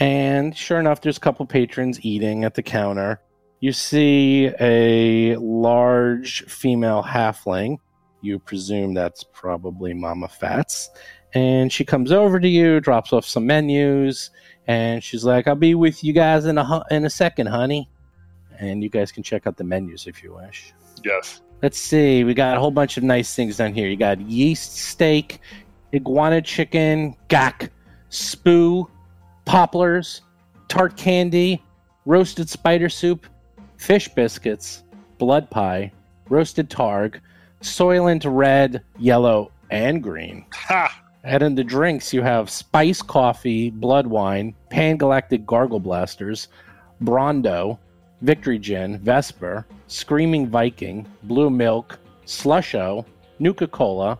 and 0.00 0.54
sure 0.54 0.78
enough, 0.78 1.00
there's 1.00 1.16
a 1.16 1.20
couple 1.20 1.46
patrons 1.46 2.04
eating 2.04 2.44
at 2.44 2.54
the 2.54 2.62
counter. 2.62 3.22
You 3.60 3.72
see 3.72 4.50
a 4.60 5.36
large 5.36 6.44
female 6.44 7.02
halfling. 7.02 7.78
You 8.20 8.38
presume 8.38 8.92
that's 8.92 9.24
probably 9.24 9.94
Mama 9.94 10.28
Fats. 10.28 10.90
And 11.32 11.72
she 11.72 11.84
comes 11.84 12.12
over 12.12 12.38
to 12.38 12.48
you, 12.48 12.80
drops 12.80 13.12
off 13.12 13.24
some 13.24 13.46
menus, 13.46 14.30
and 14.66 15.02
she's 15.02 15.24
like, 15.24 15.48
I'll 15.48 15.54
be 15.54 15.74
with 15.74 16.04
you 16.04 16.12
guys 16.12 16.44
in 16.44 16.58
a, 16.58 16.82
in 16.90 17.04
a 17.04 17.10
second, 17.10 17.46
honey. 17.46 17.88
And 18.58 18.82
you 18.82 18.90
guys 18.90 19.10
can 19.10 19.22
check 19.22 19.46
out 19.46 19.56
the 19.56 19.64
menus 19.64 20.06
if 20.06 20.22
you 20.22 20.34
wish. 20.34 20.74
Yes. 21.02 21.40
Let's 21.62 21.78
see. 21.78 22.24
We 22.24 22.32
got 22.32 22.56
a 22.56 22.60
whole 22.60 22.70
bunch 22.70 22.96
of 22.96 23.02
nice 23.02 23.34
things 23.34 23.58
down 23.58 23.74
here. 23.74 23.88
You 23.88 23.96
got 23.96 24.20
yeast 24.20 24.76
steak, 24.76 25.40
iguana 25.92 26.40
chicken, 26.40 27.14
gagh, 27.28 27.70
spoo, 28.10 28.88
popplers, 29.46 30.22
tart 30.68 30.96
candy, 30.96 31.62
roasted 32.06 32.48
spider 32.48 32.88
soup, 32.88 33.26
fish 33.76 34.08
biscuits, 34.08 34.84
blood 35.18 35.50
pie, 35.50 35.92
roasted 36.30 36.70
targ, 36.70 37.20
soylent 37.60 38.22
red, 38.24 38.82
yellow, 38.98 39.50
and 39.70 40.02
green. 40.02 40.46
Ha! 40.54 41.02
And 41.24 41.42
in 41.42 41.54
the 41.54 41.64
drinks, 41.64 42.14
you 42.14 42.22
have 42.22 42.48
spice 42.48 43.02
coffee, 43.02 43.68
blood 43.68 44.06
wine, 44.06 44.54
pan 44.70 44.96
galactic 44.96 45.44
gargle 45.44 45.80
blasters, 45.80 46.48
Brawndo, 47.02 47.78
Victory 48.22 48.58
Gin, 48.58 48.98
Vesper, 48.98 49.66
Screaming 49.86 50.48
Viking, 50.48 51.06
Blue 51.24 51.50
Milk, 51.50 51.98
Slusho, 52.26 53.04
Nuka 53.38 53.66
Cola, 53.66 54.18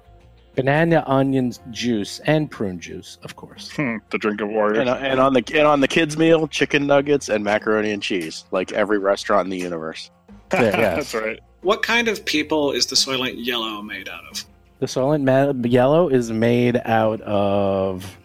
banana 0.56 1.04
onion 1.06 1.52
juice, 1.70 2.18
and 2.20 2.50
prune 2.50 2.80
juice, 2.80 3.18
of 3.22 3.36
course. 3.36 3.70
Hmm, 3.72 3.96
the 4.10 4.18
drink 4.18 4.40
of 4.40 4.48
warriors. 4.48 4.78
And, 4.80 4.88
uh, 4.88 4.94
and 4.96 5.20
on 5.20 5.32
the 5.32 5.44
and 5.54 5.66
on 5.66 5.80
the 5.80 5.88
kids' 5.88 6.16
meal, 6.16 6.48
chicken 6.48 6.86
nuggets 6.86 7.28
and 7.28 7.44
macaroni 7.44 7.92
and 7.92 8.02
cheese, 8.02 8.44
like 8.50 8.72
every 8.72 8.98
restaurant 8.98 9.46
in 9.46 9.50
the 9.50 9.58
universe. 9.58 10.10
Yeah, 10.52 10.60
yes. 10.62 11.12
That's 11.12 11.14
right. 11.14 11.40
What 11.62 11.82
kind 11.82 12.08
of 12.08 12.24
people 12.24 12.72
is 12.72 12.86
the 12.86 12.96
Soylent 12.96 13.34
Yellow 13.36 13.82
made 13.82 14.08
out 14.08 14.24
of? 14.30 14.44
The 14.78 14.86
Soylent 14.86 15.22
Ma- 15.22 15.68
Yellow 15.68 16.08
is 16.08 16.32
made 16.32 16.80
out 16.86 17.20
of 17.20 18.16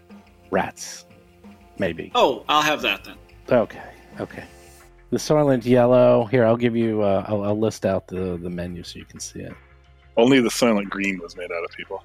rats. 0.52 1.06
Maybe. 1.78 2.12
Oh, 2.16 2.46
I'll 2.48 2.62
have 2.62 2.82
that 2.84 3.04
then. 3.04 3.18
Okay. 3.52 3.84
Okay. 4.22 4.46
The 5.16 5.20
Soylent 5.20 5.64
Yellow. 5.64 6.26
Here, 6.26 6.46
I'll 6.46 6.58
give 6.58 6.76
you. 6.76 7.02
Uh, 7.02 7.24
I'll, 7.26 7.42
I'll 7.46 7.58
list 7.58 7.86
out 7.86 8.06
the 8.06 8.36
the 8.36 8.50
menu 8.50 8.84
so 8.84 9.00
you 9.00 9.06
can 9.06 9.22
see 9.22 9.40
it. 9.40 9.54
Only 10.18 10.42
the 10.42 10.50
Soylent 10.50 10.90
Green 10.90 11.20
was 11.20 11.38
made 11.38 11.54
out 11.54 11.64
of 11.64 11.72
people. 11.72 12.04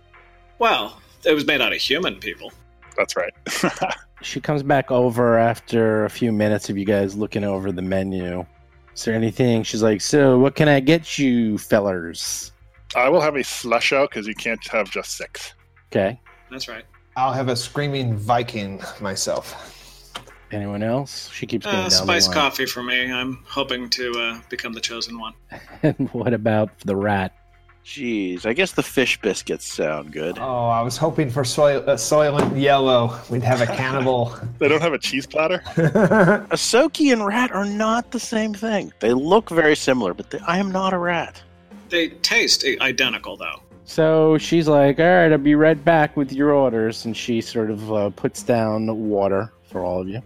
Well, 0.60 1.02
it 1.24 1.32
was 1.32 1.44
made 1.44 1.60
out 1.60 1.72
of 1.72 1.78
human 1.80 2.20
people. 2.20 2.52
That's 2.96 3.16
right. 3.16 3.32
She 4.22 4.38
comes 4.38 4.62
back 4.62 4.90
over 4.90 5.38
after 5.38 6.04
a 6.04 6.10
few 6.10 6.30
minutes 6.30 6.68
of 6.68 6.76
you 6.76 6.84
guys 6.84 7.16
looking 7.16 7.42
over 7.42 7.72
the 7.72 7.80
menu. 7.80 8.44
Is 8.94 9.04
there 9.06 9.14
anything? 9.14 9.62
She's 9.62 9.82
like, 9.82 10.02
so 10.02 10.38
what 10.38 10.54
can 10.54 10.68
I 10.68 10.78
get 10.78 11.18
you, 11.18 11.56
fellers? 11.56 12.52
I 12.94 13.08
will 13.08 13.22
have 13.22 13.34
a 13.34 13.38
Slusho 13.38 14.10
because 14.10 14.26
you 14.26 14.34
can't 14.34 14.62
have 14.68 14.90
just 14.90 15.16
six. 15.16 15.54
Okay. 15.90 16.20
That's 16.50 16.68
right. 16.68 16.84
I'll 17.16 17.32
have 17.32 17.48
a 17.48 17.56
screaming 17.56 18.14
Viking 18.14 18.82
myself. 19.00 19.79
Anyone 20.52 20.82
else? 20.82 21.30
She 21.32 21.46
keeps 21.46 21.64
going 21.64 21.76
Uh, 21.76 21.80
down 21.82 21.90
spice 21.90 22.24
the 22.26 22.30
line. 22.34 22.38
coffee 22.40 22.66
for 22.66 22.82
me. 22.82 23.12
I'm 23.12 23.38
hoping 23.46 23.88
to 23.90 24.12
uh, 24.18 24.40
become 24.48 24.72
the 24.72 24.80
chosen 24.80 25.18
one. 25.18 25.32
and 25.82 26.08
what 26.12 26.32
about 26.34 26.70
the 26.80 26.96
rat? 26.96 27.32
Jeez, 27.84 28.44
I 28.44 28.52
guess 28.52 28.72
the 28.72 28.82
fish 28.82 29.18
biscuits 29.20 29.64
sound 29.64 30.12
good. 30.12 30.38
Oh, 30.38 30.66
I 30.66 30.82
was 30.82 30.96
hoping 30.98 31.30
for 31.30 31.44
soy, 31.44 31.78
uh, 31.78 31.96
Soylent 31.96 32.60
Yellow. 32.60 33.18
We'd 33.30 33.42
have 33.42 33.62
a 33.62 33.66
cannibal. 33.66 34.34
They 34.58 34.68
don't 34.68 34.82
have 34.82 34.92
a 34.92 34.98
cheese 34.98 35.26
platter. 35.26 35.62
A 35.76 36.56
Soki 36.56 37.10
and 37.12 37.24
rat 37.24 37.50
are 37.52 37.64
not 37.64 38.10
the 38.10 38.20
same 38.20 38.52
thing. 38.52 38.92
They 39.00 39.14
look 39.14 39.48
very 39.48 39.74
similar, 39.74 40.12
but 40.12 40.30
they, 40.30 40.38
I 40.40 40.58
am 40.58 40.70
not 40.70 40.92
a 40.92 40.98
rat. 40.98 41.42
They 41.88 42.10
taste 42.10 42.64
identical, 42.82 43.36
though. 43.38 43.62
So 43.86 44.36
she's 44.38 44.68
like, 44.68 45.00
all 45.00 45.06
right, 45.06 45.32
I'll 45.32 45.38
be 45.38 45.54
right 45.54 45.82
back 45.82 46.16
with 46.16 46.32
your 46.32 46.52
orders. 46.52 47.06
And 47.06 47.16
she 47.16 47.40
sort 47.40 47.70
of 47.70 47.90
uh, 47.92 48.10
puts 48.10 48.42
down 48.42 48.94
water 49.08 49.50
for 49.64 49.82
all 49.82 50.02
of 50.02 50.08
you. 50.08 50.20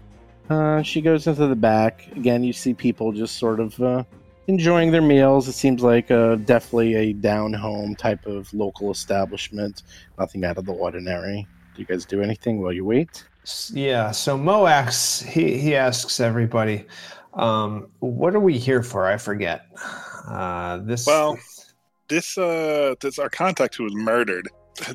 Uh, 0.51 0.83
she 0.83 1.01
goes 1.01 1.27
into 1.27 1.47
the 1.47 1.57
back. 1.57 2.07
Again, 2.17 2.45
you 2.45 2.53
see 2.53 2.75
people 2.75 3.13
just 3.13 3.39
sort 3.39 3.61
of 3.61 3.81
uh, 3.81 4.05
enjoying 4.47 4.91
their 4.91 5.03
meals. 5.03 5.49
It 5.49 5.53
seems 5.53 5.83
like 5.83 6.11
uh, 6.11 6.37
definitely 6.37 6.95
a 6.95 7.13
down 7.15 7.53
home 7.53 7.95
type 7.97 8.27
of 8.27 8.53
local 8.53 8.91
establishment. 8.91 9.83
Nothing 10.19 10.45
out 10.45 10.59
of 10.59 10.67
the 10.67 10.73
ordinary. 10.73 11.47
Do 11.75 11.81
you 11.81 11.87
guys 11.87 12.05
do 12.05 12.21
anything 12.23 12.61
while 12.63 12.73
you 12.73 12.85
wait? 12.85 13.25
Yeah, 13.73 14.11
so 14.11 14.39
Moax, 14.39 15.23
he, 15.25 15.59
he 15.59 15.75
asks 15.77 16.21
everybody, 16.21 16.87
um, 17.35 17.89
what 18.01 18.35
are 18.35 18.41
we 18.41 18.59
here 18.59 18.83
for? 18.83 19.07
I 19.07 19.17
forget. 19.17 19.67
Uh, 20.29 20.79
this 20.79 21.07
Well- 21.07 21.39
This 22.09 22.37
uh, 22.37 22.95
this 23.01 23.19
our 23.19 23.31
contact 23.31 23.77
who 23.77 23.85
was 23.85 23.95
murdered. 23.95 24.47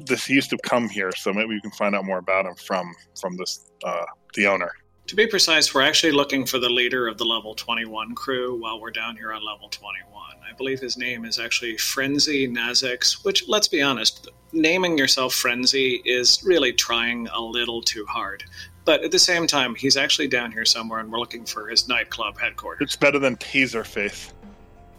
This 0.05 0.25
he 0.25 0.35
used 0.35 0.51
to 0.51 0.57
come 0.63 0.87
here, 0.87 1.11
so 1.15 1.33
maybe 1.33 1.49
we 1.49 1.61
can 1.61 1.71
find 1.71 1.95
out 1.95 2.05
more 2.05 2.19
about 2.19 2.45
him 2.45 2.53
from 2.55 2.93
from 3.19 3.35
this 3.37 3.65
uh, 3.83 4.05
the 4.35 4.45
owner. 4.45 4.71
To 5.09 5.15
be 5.15 5.25
precise, 5.25 5.73
we're 5.73 5.81
actually 5.81 6.11
looking 6.11 6.45
for 6.45 6.59
the 6.59 6.69
leader 6.69 7.07
of 7.07 7.17
the 7.17 7.25
level 7.25 7.55
21 7.55 8.13
crew 8.13 8.55
while 8.61 8.79
we're 8.79 8.91
down 8.91 9.17
here 9.17 9.33
on 9.33 9.43
level 9.43 9.67
21. 9.67 10.05
I 10.47 10.53
believe 10.53 10.79
his 10.79 10.97
name 10.97 11.25
is 11.25 11.39
actually 11.39 11.77
Frenzy 11.77 12.47
Nazix, 12.47 13.25
which, 13.25 13.47
let's 13.47 13.67
be 13.67 13.81
honest, 13.81 14.29
naming 14.53 14.99
yourself 14.99 15.33
Frenzy 15.33 15.99
is 16.05 16.43
really 16.45 16.73
trying 16.73 17.27
a 17.29 17.41
little 17.41 17.81
too 17.81 18.05
hard. 18.05 18.43
But 18.85 19.03
at 19.03 19.09
the 19.09 19.17
same 19.17 19.47
time, 19.47 19.73
he's 19.73 19.97
actually 19.97 20.27
down 20.27 20.51
here 20.51 20.63
somewhere 20.63 20.99
and 20.99 21.11
we're 21.11 21.17
looking 21.17 21.43
for 21.43 21.67
his 21.69 21.87
nightclub 21.87 22.37
headquarters. 22.37 22.85
It's 22.85 22.95
better 22.95 23.17
than 23.17 23.35
Taserface. 23.37 24.31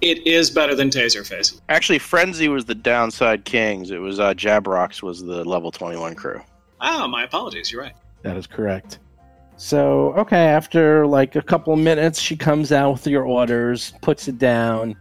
It 0.00 0.26
is 0.26 0.50
better 0.50 0.75
than 0.75 0.90
Taserface. 0.90 1.61
Actually, 1.69 2.00
Frenzy 2.00 2.49
was 2.49 2.64
the 2.64 2.75
Downside 2.75 3.45
Kings. 3.45 3.93
It 3.93 3.99
was 3.99 4.19
uh, 4.19 4.35
Jabaxa 4.35 5.05
was 5.05 5.23
the 5.23 5.45
level 5.45 5.71
21 5.71 6.17
crew. 6.17 6.40
Ah, 6.81 7.07
my 7.07 7.23
apologies, 7.23 7.71
you're 7.71 7.83
right. 7.83 7.95
That 8.23 8.37
is 8.37 8.49
correct. 8.49 8.99
So, 9.61 10.14
okay, 10.14 10.47
after 10.47 11.07
like 11.07 11.37
a 11.37 11.43
couple 11.43 11.75
of 11.75 11.79
minutes, 11.79 12.19
she 12.19 12.35
comes 12.35 12.73
out 12.73 12.93
with 12.93 13.07
your 13.07 13.25
orders, 13.25 13.93
puts 14.00 14.26
it 14.26 14.38
down. 14.38 14.97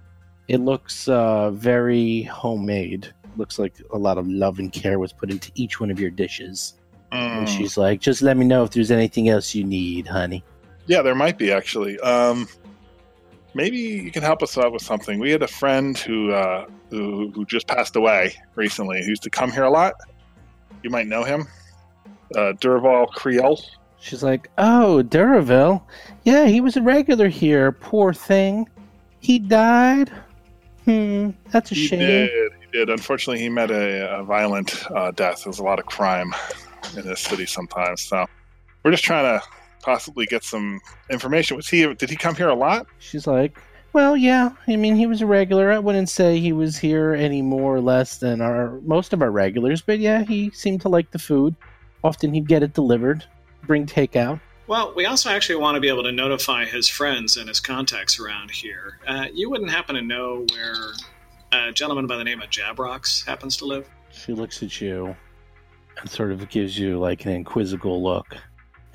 It 0.50 0.58
looks 0.60 1.08
uh, 1.08 1.52
very 1.52 2.24
homemade. 2.24 3.14
Looks 3.38 3.58
like 3.58 3.76
a 3.94 3.98
lot 3.98 4.18
of 4.18 4.28
love 4.28 4.60
and 4.60 4.70
care 4.70 5.00
was 5.00 5.14
put 5.14 5.32
into 5.32 5.50
each 5.56 5.80
one 5.80 5.90
of 5.90 5.98
your 5.98 6.10
dishes. 6.10 6.74
And 7.14 7.48
Mm. 7.48 7.58
she's 7.58 7.78
like, 7.78 8.02
just 8.02 8.22
let 8.22 8.36
me 8.36 8.46
know 8.46 8.66
if 8.66 8.72
there's 8.72 8.92
anything 8.92 9.30
else 9.30 9.56
you 9.56 9.64
need, 9.64 10.06
honey. 10.08 10.44
Yeah, 10.88 11.04
there 11.04 11.16
might 11.16 11.38
be 11.38 11.54
actually. 11.54 11.98
Um, 12.02 12.46
maybe 13.54 13.78
you 13.78 14.12
can 14.12 14.24
help 14.24 14.44
us 14.44 14.58
out 14.58 14.74
with 14.74 14.82
something. 14.82 15.20
We 15.22 15.32
had 15.32 15.42
a 15.42 15.48
friend 15.48 15.98
who 15.98 16.34
uh, 16.34 16.66
who 16.90 17.32
who 17.34 17.46
just 17.46 17.66
passed 17.66 17.96
away 17.96 18.36
recently. 18.56 19.02
Who 19.04 19.08
used 19.08 19.24
to 19.24 19.30
come 19.30 19.54
here 19.54 19.64
a 19.64 19.72
lot. 19.72 19.94
You 20.84 20.90
might 20.90 21.08
know 21.08 21.24
him, 21.24 21.48
uh, 22.36 22.52
Duravor 22.60 23.08
Kreel. 23.16 23.58
She's 24.02 24.24
like, 24.24 24.50
oh, 24.58 25.04
Duraville. 25.06 25.82
Yeah, 26.24 26.46
he 26.48 26.62
was 26.62 26.78
a 26.78 26.82
regular 26.82 27.28
here. 27.28 27.72
Poor 27.72 28.14
thing. 28.14 28.68
He 29.20 29.40
died. 29.40 30.10
Hmm, 30.86 31.32
that's 31.52 31.72
a 31.72 31.76
He 31.76 31.88
shame. 31.88 32.00
did. 32.00 32.52
He 32.62 32.78
did. 32.78 32.90
Unfortunately, 32.90 33.42
he 33.42 33.50
met 33.50 33.72
a, 33.72 34.20
a 34.20 34.24
violent 34.24 34.84
uh, 34.92 35.12
death. 35.12 35.44
There's 35.44 35.60
a 35.60 35.64
lot 35.64 35.80
of 35.80 35.86
crime 35.86 36.34
in 36.96 37.06
this 37.06 37.20
city 37.20 37.46
sometimes. 37.46 38.02
So 38.02 38.26
we're 38.84 38.92
just 38.92 39.04
trying 39.04 39.26
to 39.40 39.46
possibly 39.82 40.26
get 40.26 40.44
some 40.44 40.80
information. 41.10 41.58
Was 41.58 41.68
he? 41.68 41.94
Did 41.94 42.10
he 42.10 42.16
come 42.16 42.36
here 42.36 42.50
a 42.50 42.56
lot? 42.56 42.88
She's 43.00 43.28
like, 43.28 43.60
well, 43.92 44.16
yeah. 44.16 44.52
I 44.68 44.78
mean, 44.78 44.96
he 44.96 45.08
was 45.08 45.22
a 45.22 45.26
regular. 45.26 45.72
I 45.72 45.80
wouldn't 45.80 46.10
say 46.10 46.40
he 46.40 46.54
was 46.54 46.78
here 46.78 47.14
any 47.14 47.42
more 47.42 47.76
or 47.76 47.82
less 47.82 48.18
than 48.18 48.40
our 48.40 48.80
most 48.82 49.12
of 49.14 49.22
our 49.22 49.32
regulars, 49.32 49.82
but 49.82 50.00
yeah, 50.00 50.24
he 50.24 50.50
seemed 50.52 50.82
to 50.82 50.90
like 50.90 51.12
the 51.12 51.20
food. 51.20 51.56
Often 52.04 52.34
he'd 52.34 52.48
get 52.48 52.64
it 52.64 52.74
delivered, 52.74 53.26
bring 53.70 53.86
takeout. 53.86 54.42
Well, 54.66 54.94
we 54.96 55.06
also 55.06 55.30
actually 55.30 55.58
want 55.58 55.76
to 55.76 55.80
be 55.80 55.90
able 55.90 56.02
to 56.04 56.12
notify 56.12 56.66
his 56.66 56.88
friends 56.88 57.38
and 57.38 57.48
his 57.48 57.60
contacts 57.60 58.20
around 58.20 58.50
here. 58.50 58.98
Uh, 59.08 59.28
you 59.32 59.48
wouldn't 59.48 59.70
happen 59.70 59.94
to 59.94 60.02
know 60.02 60.46
where 60.52 61.68
a 61.68 61.72
gentleman 61.72 62.08
by 62.08 62.18
the 62.18 62.24
name 62.24 62.42
of 62.42 62.50
Jabaxa 62.50 63.28
happens 63.28 63.58
to 63.58 63.66
live? 63.66 63.88
She 64.12 64.34
looks 64.34 64.64
at 64.64 64.82
you 64.82 65.16
and 66.02 66.10
sort 66.10 66.32
of 66.32 66.50
gives 66.50 66.80
you 66.80 66.98
like 66.98 67.26
an 67.26 67.32
inquisical 67.32 68.02
look, 68.02 68.36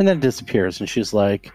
and 0.00 0.08
then 0.08 0.18
disappears. 0.18 0.80
And 0.80 0.88
she's 0.88 1.14
like, 1.14 1.52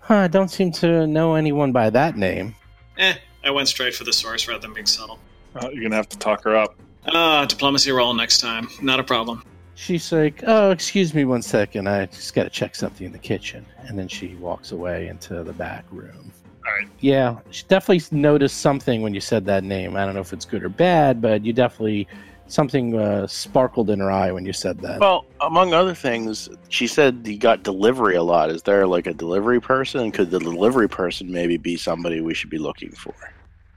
huh, 0.00 0.16
I 0.16 0.28
don't 0.28 0.50
seem 0.50 0.70
to 0.72 1.06
know 1.06 1.36
anyone 1.36 1.72
by 1.72 1.88
that 1.88 2.18
name. 2.18 2.54
Eh, 2.98 3.14
I 3.44 3.50
went 3.50 3.68
straight 3.68 3.94
for 3.94 4.04
the 4.04 4.12
source 4.12 4.46
rather 4.46 4.60
than 4.60 4.74
being 4.74 4.86
subtle. 4.86 5.18
Uh, 5.54 5.70
you're 5.72 5.82
gonna 5.82 5.96
have 5.96 6.08
to 6.10 6.18
talk 6.18 6.44
her 6.44 6.54
up. 6.54 6.78
Ah, 7.06 7.46
diplomacy 7.46 7.92
roll 7.92 8.12
next 8.12 8.38
time. 8.38 8.68
Not 8.82 9.00
a 9.00 9.04
problem. 9.04 9.42
She's 9.78 10.10
like, 10.10 10.42
"Oh, 10.44 10.72
excuse 10.72 11.14
me 11.14 11.24
one 11.24 11.40
second. 11.40 11.88
I 11.88 12.06
just 12.06 12.34
got 12.34 12.42
to 12.42 12.50
check 12.50 12.74
something 12.74 13.06
in 13.06 13.12
the 13.12 13.18
kitchen." 13.18 13.64
And 13.86 13.96
then 13.96 14.08
she 14.08 14.34
walks 14.34 14.72
away 14.72 15.06
into 15.06 15.44
the 15.44 15.52
back 15.52 15.84
room. 15.92 16.32
All 16.66 16.74
right. 16.76 16.88
Yeah, 16.98 17.36
she 17.50 17.62
definitely 17.68 18.04
noticed 18.18 18.58
something 18.58 19.02
when 19.02 19.14
you 19.14 19.20
said 19.20 19.44
that 19.44 19.62
name. 19.62 19.96
I 19.96 20.04
don't 20.04 20.14
know 20.14 20.20
if 20.20 20.32
it's 20.32 20.44
good 20.44 20.64
or 20.64 20.68
bad, 20.68 21.22
but 21.22 21.44
you 21.44 21.52
definitely 21.52 22.08
something 22.48 22.98
uh, 22.98 23.28
sparkled 23.28 23.88
in 23.88 24.00
her 24.00 24.10
eye 24.10 24.32
when 24.32 24.44
you 24.44 24.52
said 24.52 24.80
that. 24.80 24.98
Well, 24.98 25.24
among 25.40 25.72
other 25.72 25.94
things, 25.94 26.48
she 26.70 26.88
said 26.88 27.24
you 27.24 27.38
got 27.38 27.62
delivery 27.62 28.16
a 28.16 28.22
lot. 28.24 28.50
Is 28.50 28.64
there 28.64 28.84
like 28.84 29.06
a 29.06 29.14
delivery 29.14 29.60
person? 29.60 30.10
Could 30.10 30.32
the 30.32 30.40
delivery 30.40 30.88
person 30.88 31.30
maybe 31.30 31.56
be 31.56 31.76
somebody 31.76 32.20
we 32.20 32.34
should 32.34 32.50
be 32.50 32.58
looking 32.58 32.90
for? 32.90 33.14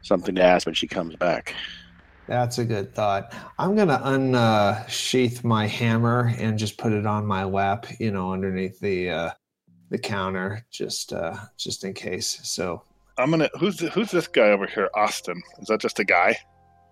Something 0.02 0.34
to 0.34 0.42
ask 0.42 0.66
when 0.66 0.74
she 0.74 0.88
comes 0.88 1.16
back. 1.16 1.54
That's 2.28 2.60
a 2.60 2.66
good 2.66 2.94
thought. 2.94 3.34
I'm 3.58 3.76
gonna 3.76 4.02
unsheath 4.04 5.44
my 5.44 5.68
hammer 5.68 6.34
and 6.38 6.58
just 6.58 6.78
put 6.78 6.94
it 6.94 7.06
on 7.06 7.26
my 7.26 7.44
lap, 7.44 7.88
you 8.00 8.12
know, 8.12 8.32
underneath 8.32 8.80
the 8.80 9.10
uh, 9.10 9.32
the 9.90 9.98
counter, 9.98 10.66
just 10.72 11.14
uh, 11.14 11.36
just 11.58 11.84
in 11.84 11.94
case. 11.94 12.40
So 12.44 12.84
I'm 13.18 13.32
gonna. 13.32 13.50
Who's 13.60 13.80
who's 13.80 14.12
this 14.12 14.28
guy 14.28 14.50
over 14.50 14.68
here? 14.68 14.90
Austin. 14.96 15.42
Is 15.60 15.68
that 15.68 15.82
just 15.82 16.00
a 16.00 16.04
guy? 16.04 16.38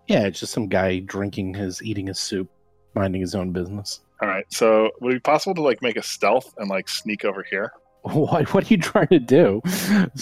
yeah, 0.10 0.26
it's 0.26 0.40
just 0.40 0.52
some 0.52 0.68
guy 0.68 1.00
drinking 1.00 1.54
his, 1.54 1.82
eating 1.84 2.08
his 2.08 2.20
soup, 2.20 2.50
minding 2.96 3.22
his 3.22 3.36
own 3.36 3.52
business. 3.52 4.02
All 4.22 4.28
right. 4.28 4.46
So 4.52 4.90
would 5.00 5.14
it 5.14 5.18
be 5.18 5.20
possible 5.20 5.54
to 5.54 5.62
like 5.62 5.82
make 5.84 5.98
a 5.98 6.04
stealth 6.04 6.52
and 6.58 6.68
like 6.68 6.90
sneak 6.90 7.24
over 7.24 7.46
here? 7.50 7.72
What? 8.14 8.54
What 8.54 8.64
are 8.64 8.74
you 8.74 8.78
trying 8.78 9.08
to 9.08 9.20
do? 9.20 9.62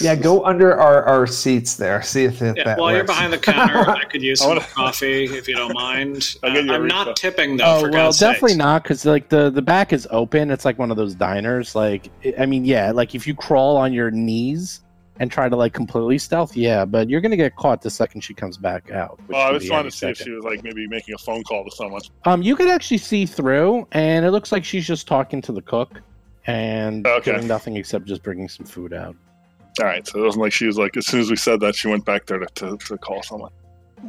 yeah, 0.01 0.15
go 0.15 0.43
under 0.43 0.75
our, 0.75 1.03
our 1.03 1.27
seats 1.27 1.75
there. 1.75 2.01
See 2.01 2.25
if, 2.25 2.41
if 2.41 2.57
Yeah, 2.57 2.63
that 2.63 2.79
while 2.79 2.93
you're 2.93 3.03
behind 3.03 3.31
the 3.31 3.37
counter, 3.37 3.77
I 3.89 4.03
could 4.05 4.23
use 4.23 4.39
some 4.39 4.59
coffee 4.59 5.25
if 5.25 5.47
you 5.47 5.55
don't 5.55 5.73
mind. 5.73 6.35
I'll 6.43 6.53
get 6.53 6.65
you 6.65 6.71
a 6.71 6.75
I'm 6.75 6.83
refill. 6.83 7.05
not 7.05 7.15
tipping 7.15 7.55
though. 7.57 7.65
Oh 7.65 7.79
for 7.81 7.91
well, 7.91 8.07
God's 8.07 8.19
definitely 8.19 8.51
sakes. 8.51 8.57
not 8.57 8.83
because 8.83 9.05
like 9.05 9.29
the 9.29 9.51
the 9.51 9.61
back 9.61 9.93
is 9.93 10.07
open. 10.09 10.49
It's 10.49 10.65
like 10.65 10.79
one 10.79 10.89
of 10.89 10.97
those 10.97 11.13
diners. 11.13 11.75
Like 11.75 12.09
I 12.39 12.47
mean, 12.47 12.65
yeah, 12.65 12.91
like 12.91 13.13
if 13.13 13.27
you 13.27 13.35
crawl 13.35 13.77
on 13.77 13.93
your 13.93 14.09
knees 14.09 14.81
and 15.19 15.31
try 15.31 15.47
to 15.47 15.55
like 15.55 15.73
completely 15.73 16.17
stealth, 16.17 16.57
yeah, 16.57 16.83
but 16.83 17.09
you're 17.09 17.21
gonna 17.21 17.37
get 17.37 17.55
caught 17.57 17.83
the 17.83 17.91
second 17.91 18.21
she 18.21 18.33
comes 18.33 18.57
back 18.57 18.89
out. 18.89 19.19
which 19.19 19.29
Well, 19.29 19.41
I 19.41 19.51
could 19.51 19.59
just 19.59 19.65
be 19.65 19.69
wanted 19.69 19.81
any 19.81 19.91
to 19.91 19.97
see 19.97 20.07
if 20.07 20.17
she 20.17 20.31
was 20.31 20.43
like 20.43 20.63
maybe 20.63 20.87
making 20.87 21.13
a 21.13 21.17
phone 21.19 21.43
call 21.43 21.63
to 21.63 21.71
someone. 21.71 22.01
Um, 22.25 22.41
you 22.41 22.55
could 22.55 22.69
actually 22.69 22.97
see 22.97 23.27
through, 23.27 23.87
and 23.91 24.25
it 24.25 24.31
looks 24.31 24.51
like 24.51 24.65
she's 24.65 24.85
just 24.87 25.07
talking 25.07 25.41
to 25.43 25.51
the 25.51 25.61
cook 25.61 26.01
and 26.47 27.05
Okay. 27.05 27.33
doing 27.33 27.47
nothing 27.47 27.75
except 27.77 28.05
just 28.05 28.23
bringing 28.23 28.47
some 28.49 28.65
food 28.65 28.93
out. 28.93 29.15
All 29.79 29.85
right. 29.85 30.07
So 30.07 30.19
it 30.19 30.23
wasn't 30.23 30.41
like 30.43 30.53
she 30.53 30.65
was 30.65 30.77
like 30.77 30.97
as 30.97 31.05
soon 31.05 31.19
as 31.19 31.29
we 31.29 31.35
said 31.35 31.59
that 31.59 31.75
she 31.75 31.87
went 31.87 32.05
back 32.05 32.25
there 32.25 32.39
to, 32.39 32.47
to, 32.55 32.77
to 32.77 32.97
call 32.97 33.21
someone. 33.21 33.51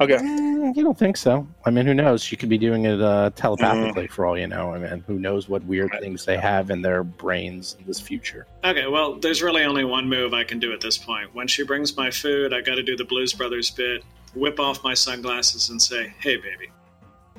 Okay. 0.01 0.17
Mm, 0.17 0.75
you 0.75 0.83
don't 0.83 0.97
think 0.97 1.17
so? 1.17 1.47
I 1.65 1.71
mean, 1.71 1.85
who 1.85 1.93
knows? 1.95 2.23
She 2.23 2.35
could 2.35 2.47
be 2.49 2.59
doing 2.59 2.85
it 2.85 3.01
uh, 3.01 3.31
telepathically 3.35 4.07
Mm. 4.07 4.11
for 4.11 4.25
all 4.25 4.37
you 4.37 4.47
know. 4.47 4.71
I 4.73 4.77
mean, 4.79 5.03
who 5.07 5.19
knows 5.19 5.49
what 5.49 5.63
weird 5.65 5.91
things 5.99 6.25
they 6.25 6.37
have 6.37 6.69
in 6.69 6.81
their 6.81 7.03
brains 7.03 7.75
in 7.79 7.85
this 7.85 7.99
future? 7.99 8.45
Okay, 8.63 8.87
well, 8.87 9.15
there's 9.15 9.41
really 9.41 9.63
only 9.63 9.83
one 9.83 10.07
move 10.07 10.33
I 10.33 10.43
can 10.43 10.59
do 10.59 10.71
at 10.73 10.79
this 10.81 10.97
point. 10.97 11.33
When 11.33 11.47
she 11.47 11.63
brings 11.63 11.97
my 11.97 12.11
food, 12.11 12.53
I 12.53 12.61
got 12.61 12.75
to 12.75 12.83
do 12.83 12.95
the 12.95 13.03
Blues 13.03 13.33
Brothers 13.33 13.71
bit, 13.71 14.03
whip 14.35 14.59
off 14.59 14.83
my 14.83 14.93
sunglasses, 14.93 15.69
and 15.69 15.81
say, 15.81 16.13
"Hey, 16.19 16.37
baby." 16.37 16.69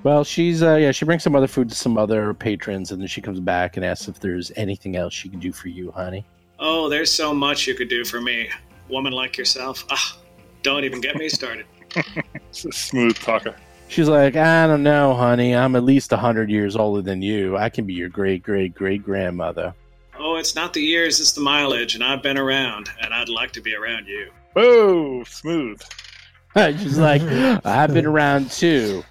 Well, 0.03 0.25
she's 0.25 0.63
uh, 0.63 0.77
yeah, 0.77 0.93
she 0.93 1.05
brings 1.05 1.23
some 1.23 1.37
other 1.37 1.47
food 1.47 1.69
to 1.69 1.75
some 1.75 1.99
other 1.99 2.33
patrons, 2.33 2.91
and 2.91 3.01
then 3.01 3.09
she 3.09 3.21
comes 3.21 3.39
back 3.39 3.77
and 3.77 3.85
asks 3.85 4.09
if 4.09 4.19
there's 4.21 4.51
anything 4.57 4.97
else 4.97 5.13
she 5.13 5.29
can 5.29 5.41
do 5.41 5.53
for 5.53 5.69
you, 5.69 5.91
honey. 5.91 6.25
Oh, 6.59 6.89
there's 6.89 7.13
so 7.13 7.35
much 7.35 7.67
you 7.67 7.75
could 7.75 7.89
do 7.89 8.05
for 8.05 8.21
me, 8.21 8.49
woman 8.89 9.13
like 9.13 9.37
yourself. 9.37 9.85
Ah, 9.91 10.17
don't 10.63 10.85
even 10.85 11.01
get 11.01 11.17
me 11.17 11.29
started. 11.29 11.67
It's 12.51 12.65
a 12.65 12.73
smooth 12.73 13.17
talker. 13.17 13.55
She's 13.87 14.09
like, 14.09 14.35
I 14.35 14.67
don't 14.67 14.83
know, 14.83 15.15
honey. 15.15 15.55
I'm 15.55 15.77
at 15.77 15.85
least 15.85 16.13
a 16.13 16.17
hundred 16.17 16.51
years 16.51 16.75
older 16.75 17.01
than 17.01 17.23
you. 17.23 17.57
I 17.57 17.69
can 17.69 17.87
be 17.87 17.95
your 17.95 18.09
great 18.09 18.43
great 18.43 18.75
great 18.75 19.05
grandmother. 19.05 19.73
Oh, 20.19 20.37
it's 20.37 20.57
not 20.57 20.73
the 20.73 20.81
years, 20.81 21.21
it's 21.21 21.33
the 21.33 21.41
mileage, 21.41 21.95
and 21.95 22.03
I've 22.03 22.23
been 22.23 22.37
around, 22.37 22.91
and 23.01 23.15
I'd 23.15 23.29
like 23.29 23.53
to 23.53 23.61
be 23.61 23.75
around 23.75 24.07
you. 24.07 24.31
Whoa, 24.55 25.23
smooth. 25.25 25.81
She's 26.57 26.99
like, 26.99 27.23
I've 27.65 27.95
been 27.95 28.07
around 28.07 28.51
too. 28.51 29.05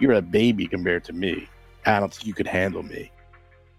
You're 0.00 0.12
a 0.14 0.22
baby 0.22 0.66
compared 0.66 1.04
to 1.04 1.12
me. 1.12 1.48
I 1.86 2.00
don't 2.00 2.12
think 2.12 2.26
you 2.26 2.34
could 2.34 2.46
handle 2.46 2.82
me. 2.82 3.10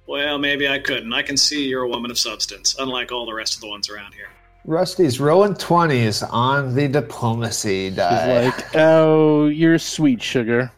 Well, 0.07 0.37
maybe 0.37 0.67
I 0.67 0.79
couldn't. 0.79 1.11
I 1.13 1.23
can 1.23 1.35
see 1.37 1.67
you're 1.67 1.83
a 1.83 1.87
woman 1.87 2.11
of 2.11 2.19
substance, 2.19 2.75
unlike 2.79 3.11
all 3.11 3.25
the 3.25 3.33
rest 3.33 3.55
of 3.55 3.61
the 3.61 3.67
ones 3.67 3.89
around 3.89 4.13
here. 4.13 4.27
Rusty's 4.65 5.19
rolling 5.19 5.55
twenties 5.55 6.23
on 6.23 6.73
the 6.75 6.87
diplomacy 6.87 7.89
She's 7.89 7.95
die. 7.97 8.45
like, 8.45 8.75
Oh, 8.75 9.47
you're 9.47 9.77
sweet 9.79 10.21
sugar. 10.21 10.71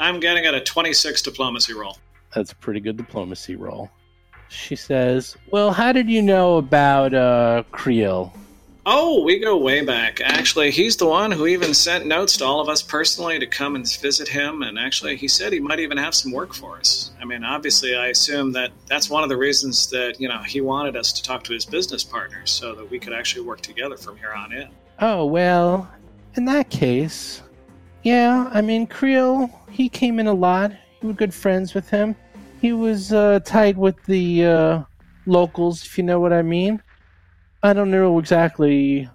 I'm 0.00 0.20
getting 0.20 0.44
at 0.44 0.54
a 0.54 0.60
26 0.60 1.22
diplomacy 1.22 1.72
roll. 1.72 1.98
That's 2.34 2.52
a 2.52 2.56
pretty 2.56 2.80
good 2.80 2.96
diplomacy 2.96 3.56
roll. 3.56 3.90
She 4.48 4.76
says, 4.76 5.36
Well, 5.50 5.72
how 5.72 5.92
did 5.92 6.08
you 6.10 6.20
know 6.22 6.56
about 6.58 7.14
uh 7.14 7.64
Kreel? 7.72 8.32
Oh, 8.86 9.22
we 9.22 9.38
go 9.38 9.56
way 9.56 9.82
back. 9.82 10.20
Actually, 10.20 10.70
he's 10.70 10.96
the 10.96 11.06
one 11.06 11.30
who 11.30 11.46
even 11.46 11.72
sent 11.72 12.04
notes 12.04 12.36
to 12.36 12.44
all 12.44 12.60
of 12.60 12.68
us 12.68 12.82
personally 12.82 13.38
to 13.38 13.46
come 13.46 13.76
and 13.76 13.90
visit 13.98 14.28
him. 14.28 14.62
And 14.62 14.78
actually, 14.78 15.16
he 15.16 15.26
said 15.26 15.54
he 15.54 15.60
might 15.60 15.80
even 15.80 15.96
have 15.96 16.14
some 16.14 16.32
work 16.32 16.52
for 16.52 16.76
us. 16.76 17.10
I 17.18 17.24
mean, 17.24 17.44
obviously, 17.44 17.96
I 17.96 18.08
assume 18.08 18.52
that 18.52 18.72
that's 18.86 19.08
one 19.08 19.22
of 19.22 19.30
the 19.30 19.38
reasons 19.38 19.88
that, 19.88 20.20
you 20.20 20.28
know, 20.28 20.42
he 20.42 20.60
wanted 20.60 20.96
us 20.96 21.12
to 21.14 21.22
talk 21.22 21.44
to 21.44 21.54
his 21.54 21.64
business 21.64 22.04
partners 22.04 22.50
so 22.50 22.74
that 22.74 22.90
we 22.90 22.98
could 22.98 23.14
actually 23.14 23.46
work 23.46 23.62
together 23.62 23.96
from 23.96 24.18
here 24.18 24.34
on 24.34 24.52
in. 24.52 24.68
Oh, 25.00 25.24
well, 25.24 25.90
in 26.34 26.44
that 26.44 26.68
case, 26.68 27.40
yeah, 28.02 28.50
I 28.52 28.60
mean, 28.60 28.86
Kreel, 28.86 29.50
he 29.70 29.88
came 29.88 30.18
in 30.18 30.26
a 30.26 30.34
lot. 30.34 30.72
We 31.00 31.08
were 31.08 31.14
good 31.14 31.32
friends 31.32 31.72
with 31.72 31.88
him. 31.88 32.14
He 32.60 32.74
was 32.74 33.14
uh, 33.14 33.40
tight 33.46 33.78
with 33.78 33.96
the 34.04 34.44
uh, 34.44 34.82
locals, 35.24 35.82
if 35.86 35.96
you 35.96 36.04
know 36.04 36.20
what 36.20 36.34
I 36.34 36.42
mean. 36.42 36.82
I 37.64 37.72
don't 37.72 37.90
know 37.90 38.18
exactly 38.18 39.08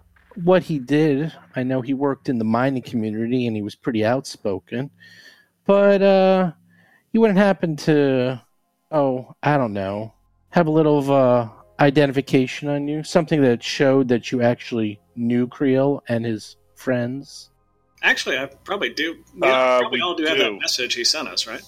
what 0.43 0.63
he 0.63 0.79
did. 0.79 1.31
I 1.55 1.61
know 1.61 1.81
he 1.81 1.93
worked 1.93 2.29
in 2.29 2.39
the 2.39 2.43
mining 2.45 2.81
community 2.81 3.45
and 3.45 3.55
he 3.55 3.61
was 3.61 3.75
pretty 3.75 4.03
outspoken. 4.03 4.89
But 5.67 6.01
uh, 6.01 6.51
you 7.11 7.21
wouldn't 7.21 7.37
happen 7.37 7.75
to, 7.75 8.41
oh, 8.91 9.35
I 9.43 9.55
don't 9.55 9.73
know, 9.73 10.15
have 10.49 10.65
a 10.65 10.71
little 10.71 10.97
of 10.97 11.11
uh, 11.11 11.49
identification 11.79 12.69
on 12.69 12.87
you? 12.87 13.03
Something 13.03 13.39
that 13.43 13.61
showed 13.61 14.07
that 14.07 14.31
you 14.31 14.41
actually 14.41 14.99
knew 15.15 15.47
Kreel 15.47 16.01
and 16.09 16.25
his 16.25 16.57
friends? 16.73 17.51
Actually, 18.01 18.39
I 18.39 18.47
probably 18.63 18.89
do. 18.89 19.23
We 19.35 19.47
Uh, 19.47 19.79
probably 19.79 19.99
we 19.99 20.01
all 20.01 20.15
do, 20.15 20.23
have 20.25 20.37
do. 20.37 20.43
that 20.45 20.53
message 20.53 20.95
he 20.95 21.03
sent 21.03 21.27
us, 21.27 21.45
right? 21.45 21.61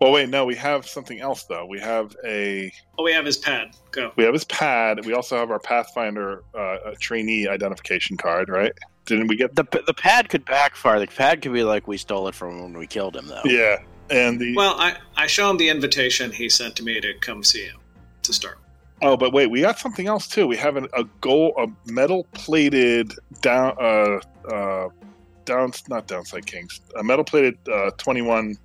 Well, 0.00 0.12
wait, 0.12 0.30
no, 0.30 0.46
we 0.46 0.54
have 0.56 0.86
something 0.86 1.20
else 1.20 1.44
though. 1.44 1.66
We 1.66 1.78
have 1.80 2.16
a 2.24 2.72
Oh, 2.98 3.04
we 3.04 3.12
have 3.12 3.26
his 3.26 3.36
pad. 3.36 3.76
Go. 3.90 4.12
we 4.16 4.24
have 4.24 4.32
his 4.32 4.44
pad. 4.44 5.04
We 5.04 5.12
also 5.12 5.36
have 5.36 5.50
our 5.50 5.58
Pathfinder 5.58 6.42
uh, 6.54 6.92
trainee 6.98 7.46
identification 7.48 8.16
card, 8.16 8.48
right? 8.48 8.72
Didn't 9.06 9.26
we 9.28 9.36
get? 9.36 9.56
The 9.56 9.64
the 9.86 9.94
pad 9.94 10.28
could 10.30 10.44
backfire. 10.46 11.00
The 11.00 11.06
pad 11.06 11.42
could 11.42 11.52
be 11.52 11.64
like 11.64 11.86
we 11.86 11.96
stole 11.98 12.28
it 12.28 12.34
from 12.34 12.62
when 12.62 12.78
we 12.78 12.86
killed 12.86 13.14
him, 13.16 13.26
though. 13.26 13.42
Yeah, 13.44 13.76
and 14.08 14.40
the 14.40 14.54
Well, 14.56 14.74
I, 14.78 14.96
I 15.16 15.26
show 15.26 15.50
him 15.50 15.56
the 15.58 15.68
invitation 15.68 16.30
he 16.32 16.48
sent 16.48 16.76
to 16.76 16.82
me 16.82 17.00
to 17.00 17.12
come 17.20 17.42
see 17.44 17.64
him 17.64 17.76
to 18.22 18.32
start. 18.32 18.58
oh, 19.02 19.16
but 19.16 19.32
wait, 19.32 19.48
we 19.50 19.60
got 19.62 19.78
something 19.78 20.06
else 20.06 20.28
too. 20.28 20.46
We 20.46 20.56
have 20.58 20.76
an, 20.76 20.86
a 20.94 21.04
gold, 21.20 21.54
a 21.58 21.90
metal 21.90 22.24
plated 22.32 23.12
down, 23.42 23.74
uh, 23.80 24.20
uh, 24.50 24.88
down, 25.44 25.72
not 25.88 26.06
downside 26.06 26.46
kings, 26.46 26.80
a 26.98 27.02
metal 27.02 27.24
plated 27.24 27.58
uh, 27.68 27.90
twenty 27.98 28.22
one 28.22 28.56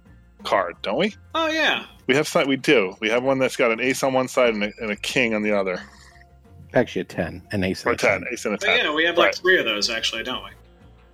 card, 0.45 0.75
don't 0.81 0.97
we? 0.97 1.13
Oh, 1.33 1.47
yeah. 1.47 1.85
We 2.07 2.15
have 2.15 2.27
some, 2.27 2.47
we 2.47 2.55
do. 2.55 2.95
We 3.01 3.09
have 3.09 3.23
one 3.23 3.39
that's 3.39 3.55
got 3.55 3.71
an 3.71 3.81
ace 3.81 4.03
on 4.03 4.13
one 4.13 4.27
side 4.27 4.53
and 4.53 4.63
a, 4.63 4.71
and 4.79 4.91
a 4.91 4.95
king 4.95 5.33
on 5.33 5.41
the 5.41 5.51
other, 5.51 5.81
Actually, 6.73 7.01
a 7.01 7.05
10, 7.05 7.41
an 7.51 7.63
ace. 7.63 7.83
and 7.83 7.91
or 7.91 7.93
a 7.93 7.97
ten, 7.97 8.23
ace 8.31 8.45
and 8.45 8.53
a 8.53 8.57
But 8.57 8.65
ten. 8.65 8.85
yeah, 8.85 8.93
we 8.93 9.05
have 9.05 9.17
like 9.17 9.27
Right. 9.27 9.35
three 9.35 9.57
of 9.59 9.65
those, 9.65 9.89
actually, 9.89 10.23
don't 10.23 10.43
we? 10.43 10.51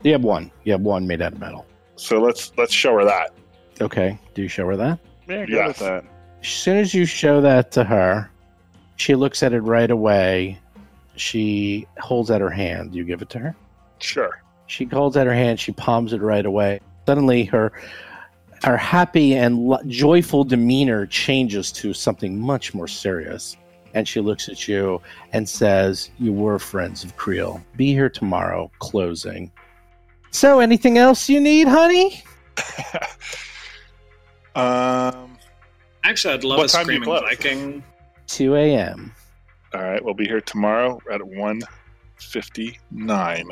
You 0.03 0.11
have 0.13 0.23
one. 0.23 0.51
You 0.63 0.71
have 0.71 0.81
one 0.81 1.05
made 1.07 1.21
out 1.21 1.33
of 1.33 1.39
metal. 1.39 1.65
So 1.95 2.19
let's 2.19 2.51
let's 2.57 2.73
show 2.73 2.95
her 2.97 3.05
that. 3.05 3.31
Okay. 3.79 4.17
Do 4.33 4.41
you 4.41 4.47
show 4.47 4.65
her 4.67 4.75
that? 4.75 4.97
Yeah, 5.29 5.45
good 5.45 5.49
Yes. 5.49 5.79
that. 5.79 6.03
As 6.41 6.47
soon 6.47 6.77
as 6.77 6.93
you 6.95 7.05
show 7.05 7.39
that 7.41 7.71
to 7.73 7.83
her, 7.83 8.31
she 8.95 9.13
looks 9.13 9.43
at 9.43 9.53
it 9.53 9.61
right 9.61 9.91
away. 9.91 10.57
She 11.15 11.85
holds 11.99 12.31
out 12.31 12.41
her 12.41 12.49
hand. 12.49 12.95
You 12.95 13.03
give 13.03 13.21
it 13.21 13.29
to 13.29 13.39
her. 13.39 13.55
Sure. 13.99 14.41
She 14.65 14.85
holds 14.85 15.15
out 15.15 15.27
her 15.27 15.33
hand. 15.33 15.59
She 15.59 15.71
palms 15.73 16.13
it 16.13 16.21
right 16.21 16.45
away. 16.45 16.79
Suddenly, 17.05 17.43
her 17.45 17.71
her 18.63 18.77
happy 18.77 19.35
and 19.35 19.59
lo- 19.59 19.79
joyful 19.87 20.43
demeanor 20.43 21.05
changes 21.05 21.71
to 21.73 21.93
something 21.93 22.39
much 22.39 22.73
more 22.73 22.87
serious. 22.87 23.57
And 23.93 24.07
she 24.07 24.21
looks 24.21 24.47
at 24.47 24.67
you 24.67 25.01
and 25.33 25.47
says, 25.47 26.11
"You 26.17 26.31
were 26.31 26.59
friends 26.59 27.03
of 27.03 27.17
Kreel. 27.17 27.61
Be 27.75 27.93
here 27.93 28.09
tomorrow. 28.09 28.71
Closing." 28.79 29.51
So, 30.31 30.59
anything 30.59 30.97
else 30.97 31.27
you 31.27 31.41
need, 31.41 31.67
honey? 31.67 32.23
um. 34.55 35.37
Actually, 36.03 36.33
I'd 36.35 36.43
love 36.43 36.57
What 36.57 36.69
a 36.69 36.73
time 36.73 36.81
you 36.81 36.85
Screaming 36.85 37.03
close? 37.03 37.21
Viking. 37.21 37.83
2 38.27 38.55
a.m. 38.55 39.13
All 39.73 39.83
right, 39.83 40.03
we'll 40.03 40.13
be 40.13 40.25
here 40.25 40.41
tomorrow 40.41 40.99
at 41.11 41.21
one 41.21 41.61
fifty 42.17 42.79
nine 42.91 43.47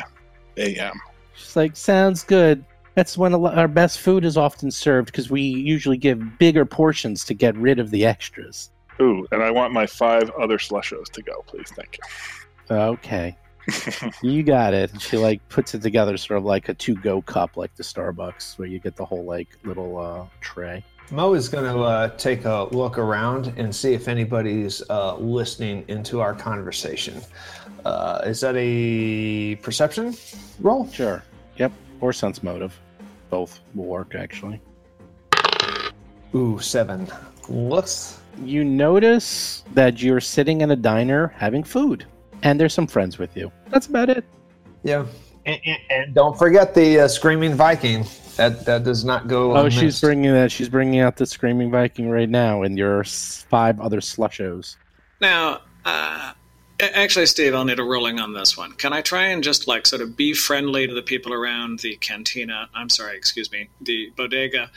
a.m. 0.58 0.94
She's 1.34 1.56
like, 1.56 1.76
sounds 1.76 2.24
good. 2.24 2.64
That's 3.00 3.18
when 3.18 3.32
a 3.32 3.38
lo- 3.38 3.54
our 3.54 3.70
best 3.70 4.02
food 4.02 4.26
is 4.26 4.36
often 4.36 4.70
served 4.72 5.06
because 5.06 5.30
we 5.30 5.42
usually 5.42 5.96
give 5.96 6.38
bigger 6.38 6.66
portions 6.66 7.24
to 7.24 7.34
get 7.34 7.56
rid 7.56 7.80
of 7.80 7.92
the 7.92 8.06
extras. 8.06 8.72
Ooh, 9.00 9.26
and 9.32 9.42
I 9.42 9.52
want 9.52 9.72
my 9.72 9.88
five 9.88 10.30
other 10.32 10.58
slushos 10.58 11.06
to 11.14 11.22
go, 11.22 11.42
please. 11.48 11.72
Thank 11.74 11.98
you. 11.98 12.76
Okay, 12.76 13.38
you. 13.70 14.12
you 14.32 14.44
got 14.44 14.74
it. 14.74 14.92
She 15.02 15.16
like 15.16 15.48
puts 15.48 15.74
it 15.74 15.82
together, 15.82 16.18
sort 16.18 16.40
of 16.40 16.44
like 16.44 16.68
a 16.68 16.74
two-go 16.74 17.22
cup, 17.22 17.56
like 17.56 17.74
the 17.78 17.84
Starbucks, 17.84 18.60
where 18.60 18.68
you 18.68 18.80
get 18.80 18.98
the 18.98 19.06
whole 19.06 19.24
like 19.24 19.48
little 19.64 19.98
uh, 19.98 20.26
tray. 20.42 20.84
Mo 21.10 21.34
is 21.36 21.48
going 21.48 21.74
to 21.74 21.80
uh, 21.80 22.10
take 22.18 22.44
a 22.44 22.68
look 22.72 22.98
around 22.98 23.54
and 23.56 23.74
see 23.74 23.94
if 23.94 24.10
anybody's 24.10 24.84
uh, 24.90 25.16
listening 25.16 25.86
into 25.88 26.20
our 26.20 26.34
conversation. 26.34 27.22
Uh, 27.86 28.20
is 28.26 28.42
that 28.42 28.56
a 28.58 29.56
perception 29.62 30.18
roll? 30.60 30.86
Sure. 30.90 31.24
Yep. 31.56 31.72
Or 32.02 32.12
sense 32.12 32.44
motive. 32.44 32.78
Both 33.30 33.60
will 33.76 33.86
work 33.86 34.16
actually. 34.16 34.62
Ooh, 36.36 36.60
seven. 36.60 37.08
Looks. 37.48 38.20
You 38.44 38.64
notice 38.64 39.64
that 39.74 40.02
you're 40.02 40.22
sitting 40.22 40.62
in 40.62 40.72
a 40.72 40.76
diner 40.76 41.34
having 41.36 41.64
food, 41.64 42.06
and 42.44 42.60
there's 42.60 42.74
some 42.74 42.88
friends 42.88 43.18
with 43.18 43.36
you. 43.36 43.52
That's 43.70 43.88
about 43.88 44.10
it. 44.10 44.24
Yeah. 44.84 45.06
And, 45.46 45.60
and, 45.66 45.80
and 45.90 46.14
don't 46.14 46.38
forget 46.38 46.74
the 46.74 47.02
uh, 47.02 47.08
screaming 47.08 47.54
Viking. 47.56 48.06
That 48.38 48.66
that 48.66 48.84
does 48.84 49.04
not 49.04 49.28
go. 49.28 49.58
Oh, 49.58 49.68
she's 49.68 50.00
bringing 50.00 50.32
that. 50.32 50.52
She's 50.52 50.70
bringing 50.70 51.00
out 51.02 51.18
the 51.18 51.26
screaming 51.26 51.72
Viking 51.72 52.10
right 52.10 52.30
now, 52.30 52.62
and 52.64 52.78
your 52.78 53.04
five 53.04 53.80
other 53.82 54.00
slushos. 54.00 54.78
Now, 55.20 55.62
uh, 55.84 56.32
a- 56.32 56.36
actually, 56.80 57.26
Steve, 57.26 57.54
I'll 57.54 57.66
need 57.66 57.80
a 57.80 57.84
ruling 57.84 58.20
on 58.20 58.34
this 58.34 58.58
one. 58.58 58.74
Can 58.74 58.94
I 58.94 59.02
try 59.02 59.26
and 59.26 59.44
just 59.44 59.68
like 59.68 59.86
sort 59.86 60.02
of 60.02 60.16
be 60.16 60.34
friendly 60.34 60.88
to 60.88 60.94
the 60.94 61.02
people 61.02 61.34
around 61.34 61.80
the 61.80 61.96
cantina? 61.98 62.70
I'm 62.74 62.90
sorry, 62.90 63.18
excuse 63.18 63.52
me, 63.52 63.70
the 63.82 64.12
bodega, 64.16 64.72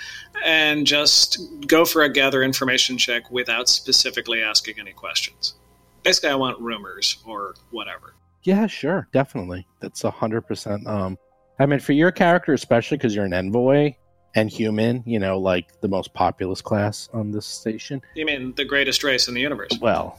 and 0.44 0.86
just 0.86 1.38
go 1.66 1.84
for 1.84 2.02
a 2.02 2.12
gather 2.12 2.42
information 2.42 2.98
check 2.98 3.30
without 3.30 3.68
specifically 3.68 4.42
asking 4.42 4.78
any 4.78 4.92
questions. 4.92 5.54
Basically, 6.02 6.30
I 6.30 6.34
want 6.34 6.60
rumors 6.60 7.18
or 7.26 7.54
whatever. 7.70 8.14
Yeah, 8.42 8.66
sure, 8.66 9.08
definitely. 9.12 9.66
That's 9.80 10.02
a 10.04 10.10
hundred 10.10 10.42
percent. 10.42 10.86
Um, 10.86 11.16
I 11.58 11.66
mean, 11.66 11.78
for 11.78 11.92
your 11.92 12.10
character, 12.10 12.52
especially 12.52 12.96
because 12.96 13.14
you're 13.14 13.24
an 13.24 13.32
envoy 13.32 13.94
and 14.34 14.50
human, 14.50 15.02
you 15.06 15.18
know, 15.18 15.38
like 15.38 15.80
the 15.80 15.88
most 15.88 16.12
populous 16.14 16.60
class 16.60 17.08
on 17.12 17.30
this 17.30 17.46
station. 17.46 18.02
You 18.14 18.24
mean 18.26 18.54
the 18.56 18.64
greatest 18.64 19.04
race 19.04 19.28
in 19.28 19.34
the 19.34 19.40
universe? 19.40 19.70
Well, 19.80 20.18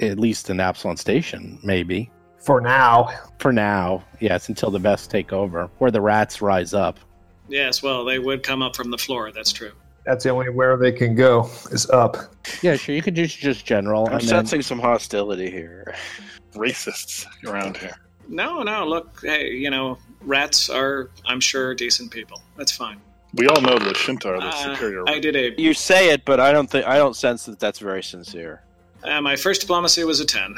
at 0.00 0.18
least 0.18 0.50
in 0.50 0.60
Absalom 0.60 0.96
Station, 0.96 1.58
maybe 1.62 2.10
for 2.38 2.60
now. 2.60 3.08
for 3.38 3.52
now. 3.52 4.02
Yes, 4.20 4.48
until 4.48 4.70
the 4.70 4.78
best 4.78 5.10
take 5.10 5.32
over, 5.32 5.68
where 5.78 5.90
the 5.90 6.00
rats 6.00 6.40
rise 6.42 6.74
up. 6.74 6.98
Yes, 7.48 7.82
well, 7.82 8.04
they 8.04 8.18
would 8.18 8.42
come 8.42 8.62
up 8.62 8.76
from 8.76 8.90
the 8.90 8.98
floor. 8.98 9.32
That's 9.32 9.52
true. 9.52 9.72
That's 10.06 10.24
the 10.24 10.30
only 10.30 10.48
where 10.50 10.76
they 10.76 10.92
can 10.92 11.14
go 11.14 11.50
is 11.70 11.88
up. 11.90 12.16
Yeah, 12.62 12.76
sure. 12.76 12.94
You 12.94 13.02
could 13.02 13.14
just 13.14 13.38
just 13.38 13.66
general. 13.66 14.06
I'm 14.06 14.12
and 14.14 14.20
then- 14.22 14.28
sensing 14.28 14.62
some 14.62 14.78
hostility 14.78 15.50
here. 15.50 15.94
Racists 16.54 17.26
around 17.46 17.76
here. 17.76 17.94
No, 18.28 18.62
no, 18.62 18.86
look, 18.86 19.20
hey, 19.22 19.50
you 19.50 19.70
know, 19.70 19.98
rats 20.20 20.70
are, 20.70 21.10
I'm 21.26 21.40
sure, 21.40 21.74
decent 21.74 22.10
people. 22.12 22.40
That's 22.56 22.70
fine. 22.72 23.00
We 23.34 23.46
all 23.48 23.60
know 23.60 23.78
the 23.78 23.94
Shinto 23.94 24.30
are 24.30 24.40
the 24.40 24.46
Uh, 24.46 24.74
superior. 24.74 25.04
I 25.08 25.18
did 25.20 25.36
a 25.36 25.60
You 25.60 25.74
say 25.74 26.10
it, 26.10 26.24
but 26.24 26.40
I 26.40 26.50
don't 26.52 26.68
think 26.70 26.86
I 26.86 26.96
don't 26.96 27.14
sense 27.14 27.44
that 27.46 27.58
that's 27.60 27.78
very 27.78 28.02
sincere. 28.02 28.62
Uh, 29.02 29.20
my 29.20 29.36
first 29.36 29.60
diplomacy 29.60 30.04
was 30.04 30.20
a 30.20 30.24
10. 30.24 30.56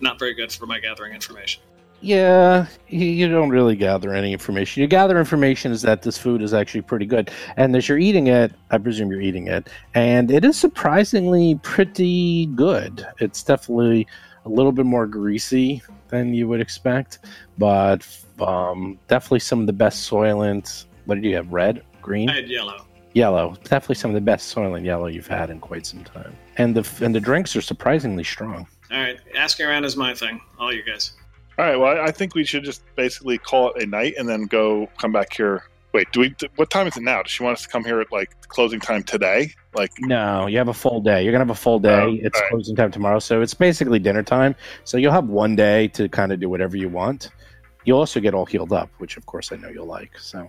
Not 0.00 0.18
very 0.18 0.34
good 0.34 0.52
for 0.52 0.66
my 0.66 0.80
gathering 0.80 1.14
information. 1.14 1.62
Yeah, 2.02 2.66
you, 2.88 3.28
don't 3.28 3.50
really 3.50 3.76
gather 3.76 4.14
any 4.14 4.32
information. 4.32 4.80
You 4.80 4.86
gather 4.86 5.18
information 5.18 5.70
is 5.70 5.82
that 5.82 6.00
this 6.00 6.16
food 6.16 6.40
is 6.40 6.54
actually 6.54 6.80
pretty 6.80 7.04
good, 7.04 7.30
and 7.58 7.76
as 7.76 7.88
you're 7.88 7.98
eating 7.98 8.28
it, 8.28 8.52
I 8.70 8.78
presume 8.78 9.10
you're 9.10 9.20
eating 9.20 9.48
it, 9.48 9.68
and 9.94 10.30
it 10.30 10.42
is 10.42 10.58
surprisingly 10.58 11.60
pretty 11.62 12.46
good. 12.46 13.06
It's 13.18 13.42
definitely 13.42 14.06
a 14.46 14.48
little 14.48 14.72
bit 14.72 14.86
more 14.86 15.06
greasy 15.06 15.82
than 16.08 16.32
you 16.32 16.48
would 16.48 16.62
expect, 16.62 17.18
but 17.58 18.06
um, 18.40 18.98
definitely 19.08 19.40
some 19.40 19.60
of 19.60 19.66
the 19.66 19.74
best 19.74 20.10
soylent. 20.10 20.86
What 21.04 21.16
did 21.16 21.24
you 21.24 21.36
have? 21.36 21.52
Red, 21.52 21.82
green, 22.00 22.30
I 22.30 22.36
had 22.36 22.48
yellow. 22.48 22.86
yellow. 23.12 23.56
Definitely 23.64 23.96
some 23.96 24.10
of 24.10 24.14
the 24.14 24.22
best 24.22 24.54
soylent 24.54 24.86
yellow 24.86 25.08
you've 25.08 25.26
had 25.26 25.50
in 25.50 25.60
quite 25.60 25.84
some 25.84 26.02
time, 26.04 26.34
and 26.56 26.74
the 26.76 27.04
and 27.04 27.14
the 27.14 27.20
drinks 27.20 27.54
are 27.56 27.60
surprisingly 27.60 28.24
strong. 28.24 28.66
All 28.90 28.98
right, 28.98 29.18
asking 29.36 29.66
around 29.66 29.84
is 29.84 29.96
my 29.96 30.14
thing. 30.14 30.40
All 30.58 30.72
you 30.72 30.82
guys. 30.82 31.12
All 31.58 31.64
right. 31.64 31.76
Well, 31.76 31.98
I 31.98 32.06
I 32.06 32.10
think 32.10 32.34
we 32.34 32.44
should 32.44 32.64
just 32.64 32.82
basically 32.96 33.38
call 33.38 33.72
it 33.72 33.82
a 33.82 33.86
night 33.86 34.14
and 34.18 34.28
then 34.28 34.44
go 34.46 34.88
come 34.98 35.12
back 35.12 35.32
here. 35.32 35.64
Wait, 35.92 36.10
do 36.12 36.20
we? 36.20 36.34
What 36.56 36.70
time 36.70 36.86
is 36.86 36.96
it 36.96 37.02
now? 37.02 37.22
Does 37.22 37.32
she 37.32 37.42
want 37.42 37.56
us 37.58 37.62
to 37.62 37.68
come 37.68 37.84
here 37.84 38.00
at 38.00 38.12
like 38.12 38.30
closing 38.48 38.78
time 38.80 39.02
today? 39.02 39.52
Like, 39.74 39.90
No, 40.00 40.46
you 40.46 40.58
have 40.58 40.68
a 40.68 40.74
full 40.74 41.00
day. 41.00 41.22
You're 41.22 41.32
gonna 41.32 41.44
have 41.44 41.50
a 41.50 41.54
full 41.54 41.78
day. 41.80 42.02
Oh, 42.02 42.16
it's 42.20 42.36
alright. 42.36 42.50
closing 42.50 42.76
time 42.76 42.90
tomorrow, 42.90 43.18
so 43.18 43.40
it's 43.40 43.54
basically 43.54 43.98
dinner 43.98 44.22
time. 44.22 44.54
So 44.84 44.98
you'll 44.98 45.12
have 45.12 45.26
one 45.28 45.56
day 45.56 45.88
to 45.88 46.08
kind 46.08 46.32
of 46.32 46.40
do 46.40 46.48
whatever 46.48 46.76
you 46.76 46.88
want. 46.88 47.30
You'll 47.84 47.98
also 47.98 48.20
get 48.20 48.34
all 48.34 48.46
healed 48.46 48.72
up, 48.72 48.90
which 48.98 49.16
of 49.16 49.26
course 49.26 49.52
I 49.52 49.56
know 49.56 49.68
you'll 49.68 49.86
like. 49.86 50.16
So, 50.18 50.46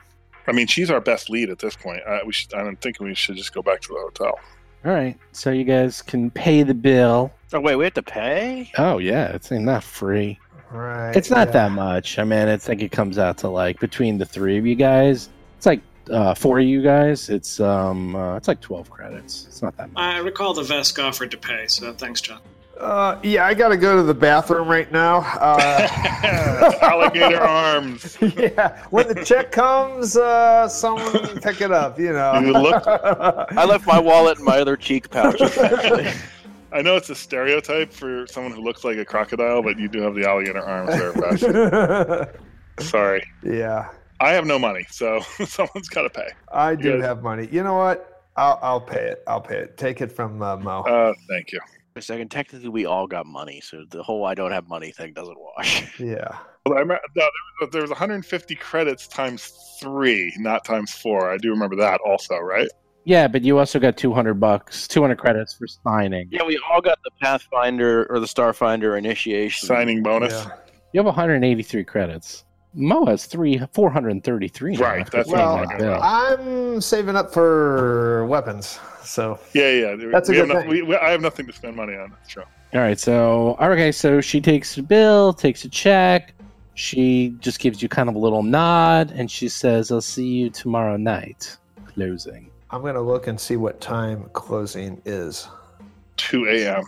I 0.48 0.52
mean, 0.52 0.68
she's 0.68 0.92
our 0.92 1.00
best 1.02 1.30
lead 1.30 1.50
at 1.50 1.60
this 1.60 1.76
point. 1.76 2.02
Uh, 2.06 2.20
we 2.26 2.34
should, 2.34 2.54
I'm 2.54 2.76
thinking 2.78 3.08
we 3.08 3.16
should 3.16 3.36
just 3.38 3.54
go 3.54 3.62
back 3.62 3.82
to 3.82 3.88
the 3.90 4.00
hotel. 4.00 4.40
All 4.84 4.92
right. 4.92 5.18
So 5.32 5.52
you 5.52 5.64
guys 5.64 6.02
can 6.02 6.32
pay 6.32 6.64
the 6.64 6.74
bill. 6.74 7.32
Oh 7.54 7.60
wait, 7.60 7.76
we 7.76 7.84
have 7.84 7.94
to 7.96 8.04
pay. 8.04 8.72
Oh 8.78 8.98
yeah, 8.98 9.28
it's 9.28 9.52
not 9.52 9.84
free. 9.84 10.40
Right. 10.72 11.16
It's 11.16 11.30
not 11.30 11.50
yeah. 11.50 11.54
that 11.54 11.72
much. 11.72 12.18
I 12.18 12.24
mean, 12.24 12.48
it's 12.48 12.68
like 12.68 12.82
it 12.82 12.92
comes 12.92 13.18
out 13.18 13.38
to 13.40 13.50
like 13.50 13.80
between 13.80 14.18
the 14.18 14.26
three 14.26 14.58
of 14.58 14.66
you 14.66 14.76
guys, 14.76 15.30
it's 15.58 15.66
like 15.66 15.82
uh, 16.10 16.34
four 16.34 16.60
of 16.60 16.66
you 16.66 16.82
guys. 16.82 17.30
It's 17.30 17.60
um, 17.60 18.16
uh, 18.16 18.38
it's 18.38 18.48
like 18.48 18.62
twelve 18.62 18.90
credits. 18.90 19.46
It's 19.48 19.62
not 19.62 19.76
that 19.78 19.92
much. 19.92 20.02
I 20.02 20.18
recall 20.20 20.54
the 20.54 20.64
Vesk 20.64 21.02
offered 21.04 21.32
to 21.32 21.38
pay, 21.38 21.68
so 21.68 21.94
thanks, 21.94 22.22
John. 22.22 22.40
Uh, 22.82 23.20
yeah, 23.24 23.46
I 23.46 23.54
gotta 23.54 23.78
go 23.78 23.96
to 23.96 24.02
the 24.04 24.14
bathroom 24.14 24.68
right 24.68 24.92
now. 24.92 25.18
Uh, 25.40 25.88
Alligator 26.82 27.40
arms. 27.40 28.18
yeah, 28.36 28.84
when 28.90 29.08
the 29.08 29.24
check 29.24 29.52
comes, 29.52 30.18
uh, 30.18 30.68
someone 30.68 31.40
pick 31.42 31.62
it 31.62 31.72
up. 31.72 32.00
You 32.00 32.14
know. 32.14 32.40
You 32.40 32.54
look- 32.54 32.84
I 32.88 33.66
left 33.66 33.86
my 33.86 34.00
wallet 34.00 34.40
in 34.40 34.46
my 34.46 34.60
other 34.60 34.76
cheek 34.76 35.10
pouch. 35.12 35.40
Actually. 35.42 36.10
I 36.74 36.82
know 36.82 36.96
it's 36.96 37.10
a 37.10 37.16
stereotype 37.16 37.92
for 37.92 38.26
someone 38.28 38.54
who 38.54 38.62
looks 38.64 38.84
like 38.84 38.98
a 38.98 39.04
crocodile, 39.06 39.62
but 39.62 39.78
you 39.78 39.88
do 39.90 40.02
have 40.02 40.16
the 40.16 40.28
alligator 40.28 40.62
arms 40.62 40.90
there, 40.92 41.14
Beth. 41.14 42.38
Sorry. 42.80 43.22
yeah, 43.44 43.90
I 44.22 44.32
have 44.32 44.46
no 44.46 44.58
money, 44.58 44.86
so 44.90 45.20
someone's 45.46 45.90
got 45.90 46.04
to 46.04 46.10
pay. 46.10 46.30
I 46.52 46.76
do 46.76 46.92
Yes. 46.98 47.02
have 47.04 47.22
money. 47.22 47.48
You 47.52 47.64
know 47.64 47.76
what? 47.76 48.24
I'll, 48.38 48.58
I'll 48.62 48.82
pay 48.82 49.04
it. 49.10 49.24
I'll 49.28 49.42
pay 49.42 49.58
it. 49.58 49.78
Take 49.78 50.00
it 50.00 50.12
from 50.14 50.42
uh, 50.42 50.56
Mo. 50.58 50.80
Uh, 50.84 51.14
thank 51.28 51.52
you. 51.52 51.60
For 51.94 52.00
a 52.00 52.02
second, 52.02 52.32
technically, 52.32 52.70
we 52.70 52.86
all 52.86 53.06
got 53.06 53.26
money, 53.26 53.60
so 53.62 53.84
the 53.90 54.02
whole 54.02 54.26
"I 54.26 54.34
don't 54.34 54.52
have 54.52 54.68
money" 54.70 54.92
thing 54.92 55.12
doesn't 55.14 55.38
wash. 55.38 55.84
yeah. 56.00 56.38
Well, 56.66 56.78
I 56.78 56.80
remember, 56.80 57.02
no, 57.16 57.24
there, 57.24 57.32
was, 57.60 57.70
there 57.72 57.82
was 57.82 57.90
150 57.90 58.56
credits 58.56 59.08
times 59.08 59.52
three, 59.82 60.34
not 60.38 60.64
times 60.64 60.92
four. 60.92 61.32
I 61.32 61.38
do 61.38 61.50
remember 61.50 61.76
that 61.78 62.00
also, 62.06 62.38
right? 62.38 62.70
Yeah, 63.04 63.28
but 63.28 63.42
you 63.42 63.58
also 63.58 63.80
got 63.80 63.98
two 63.98 64.14
hundred 64.14 64.36
bucks, 64.36 64.88
two 64.88 65.02
hundred 65.02 65.18
credits 65.18 65.56
for 65.56 65.68
signing. 65.68 66.30
Yeah, 66.32 66.44
we 66.44 66.62
all 66.72 66.82
got 66.82 67.00
the 67.04 67.12
Pathfinder 67.22 68.06
or 68.10 68.20
the 68.20 68.28
Starfinder 68.28 68.98
initiation. 68.98 69.68
Signing 69.68 70.04
bonus. 70.04 70.34
yeah. 70.34 70.52
You 70.94 71.00
have 71.00 71.06
one 71.06 71.16
hundred 71.16 71.44
eighty-three 71.44 71.84
credits. 71.84 72.46
Mo 72.74 73.06
has 73.06 73.26
three 73.26 73.62
four 73.74 73.90
hundred 73.90 74.10
and 74.12 74.24
thirty-three. 74.24 74.78
Right, 74.78 75.10
that's 75.12 75.30
Well, 75.30 75.66
I'm. 76.02 76.40
I'm 76.40 76.82
saving 76.82 77.16
up 77.16 77.34
for 77.34 78.26
weapons. 78.28 78.80
So 79.04 79.40
Yeah, 79.54 79.72
yeah. 79.72 79.96
That's 80.12 80.30
a 80.30 80.32
we 80.32 80.38
good 80.38 80.48
have 80.48 80.56
no- 80.56 80.62
thing. 80.62 80.70
we, 80.70 80.82
we, 80.84 80.96
I 80.96 81.10
have 81.12 81.22
nothing 81.22 81.48
to 81.48 81.54
spend 81.54 81.76
money 81.76 81.96
on. 81.96 82.12
That's 82.12 82.30
true. 82.30 82.44
All 82.74 82.80
right, 82.80 82.98
so 83.00 83.58
okay, 83.60 83.92
so 83.92 84.22
she 84.22 84.40
takes 84.40 84.78
a 84.78 84.84
bill, 84.84 85.34
takes 85.34 85.66
a 85.66 85.70
check. 85.70 86.34
She 86.76 87.36
just 87.42 87.60
gives 87.60 87.82
you 87.84 87.90
kind 87.90 88.08
of 88.08 88.16
a 88.16 88.20
little 88.20 88.44
nod, 88.44 89.12
and 89.12 89.30
she 89.30 89.50
says, 89.50 89.92
"I'll 89.92 90.00
see 90.00 90.28
you 90.28 90.50
tomorrow 90.50 90.96
night." 90.96 91.58
Closing. 91.88 92.50
I'm 92.70 92.82
gonna 92.84 93.02
look 93.02 93.28
and 93.28 93.38
see 93.38 93.58
what 93.58 93.82
time 93.82 94.30
closing 94.32 95.02
is. 95.04 95.50
2 96.16 96.48
a.m. 96.48 96.84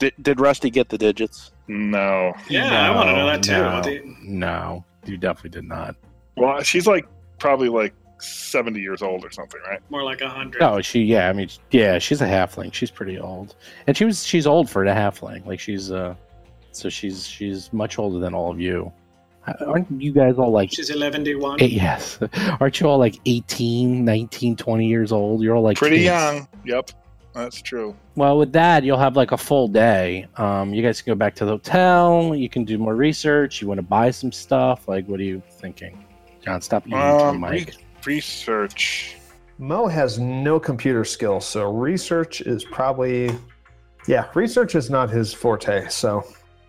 Did, 0.00 0.14
did 0.22 0.40
Rusty 0.40 0.68
get 0.70 0.88
the 0.88 0.98
digits? 0.98 1.52
No. 1.68 2.32
Yeah, 2.48 2.90
I 2.90 2.94
want 2.96 3.08
to 3.08 3.12
know 3.12 3.26
that 3.26 3.42
too. 3.44 4.16
No, 4.24 4.24
no, 4.24 4.84
you 5.04 5.16
definitely 5.16 5.50
did 5.50 5.64
not. 5.68 5.96
Well, 6.36 6.62
she's 6.62 6.86
like 6.86 7.06
probably 7.38 7.68
like 7.68 7.94
70 8.18 8.80
years 8.80 9.02
old 9.02 9.24
or 9.24 9.30
something, 9.30 9.60
right? 9.68 9.80
More 9.90 10.02
like 10.04 10.20
a 10.20 10.28
hundred. 10.28 10.62
Oh, 10.62 10.80
she. 10.80 11.00
Yeah, 11.02 11.28
I 11.28 11.32
mean, 11.32 11.48
yeah, 11.70 11.98
she's 11.98 12.20
a 12.20 12.26
halfling. 12.26 12.72
She's 12.72 12.90
pretty 12.90 13.18
old, 13.18 13.54
and 13.86 13.96
she 13.96 14.04
was. 14.04 14.24
She's 14.24 14.46
old 14.46 14.70
for 14.70 14.84
a 14.84 14.94
halfling. 14.94 15.44
Like 15.46 15.60
she's. 15.60 15.90
uh 15.90 16.14
So 16.72 16.88
she's 16.88 17.26
she's 17.26 17.72
much 17.72 17.98
older 17.98 18.18
than 18.18 18.32
all 18.34 18.50
of 18.50 18.60
you. 18.60 18.92
Aren't 19.66 19.90
you 20.00 20.12
guys 20.12 20.38
all 20.38 20.52
like 20.52 20.70
She's 20.72 20.90
eleven 20.90 21.24
D 21.24 21.34
one. 21.34 21.60
Eh, 21.60 21.64
yes. 21.66 22.18
Aren't 22.60 22.78
you 22.80 22.86
all 22.88 22.98
like 22.98 23.18
18, 23.26 24.04
19, 24.04 24.54
20 24.54 24.86
years 24.86 25.10
old? 25.10 25.42
You're 25.42 25.56
all 25.56 25.64
like 25.64 25.76
Pretty 25.76 25.96
kids. 25.96 26.04
young. 26.06 26.48
Yep. 26.64 26.90
That's 27.34 27.62
true. 27.62 27.96
Well, 28.14 28.36
with 28.38 28.52
that, 28.52 28.84
you'll 28.84 28.98
have 28.98 29.16
like 29.16 29.32
a 29.32 29.38
full 29.38 29.68
day. 29.68 30.26
Um, 30.36 30.74
you 30.74 30.82
guys 30.82 31.00
can 31.00 31.12
go 31.12 31.14
back 31.16 31.34
to 31.36 31.44
the 31.44 31.52
hotel. 31.52 32.34
You 32.34 32.48
can 32.48 32.64
do 32.64 32.76
more 32.78 32.94
research. 32.94 33.62
You 33.62 33.68
want 33.68 33.78
to 33.78 33.82
buy 33.82 34.10
some 34.10 34.30
stuff. 34.32 34.86
Like, 34.86 35.06
what 35.08 35.18
are 35.18 35.24
you 35.24 35.42
thinking? 35.52 36.04
John, 36.44 36.60
stop 36.60 36.86
eating 36.86 36.98
into 36.98 37.16
the 37.18 37.24
Um, 37.24 37.40
mic. 37.40 37.74
Research. 38.04 39.16
Mo 39.58 39.86
has 39.86 40.18
no 40.18 40.58
computer 40.58 41.04
skills, 41.04 41.46
so 41.46 41.70
research 41.70 42.40
is 42.40 42.64
probably 42.64 43.30
yeah, 44.08 44.26
research 44.34 44.74
is 44.74 44.90
not 44.90 45.08
his 45.10 45.32
forte. 45.32 45.86
So 45.88 46.24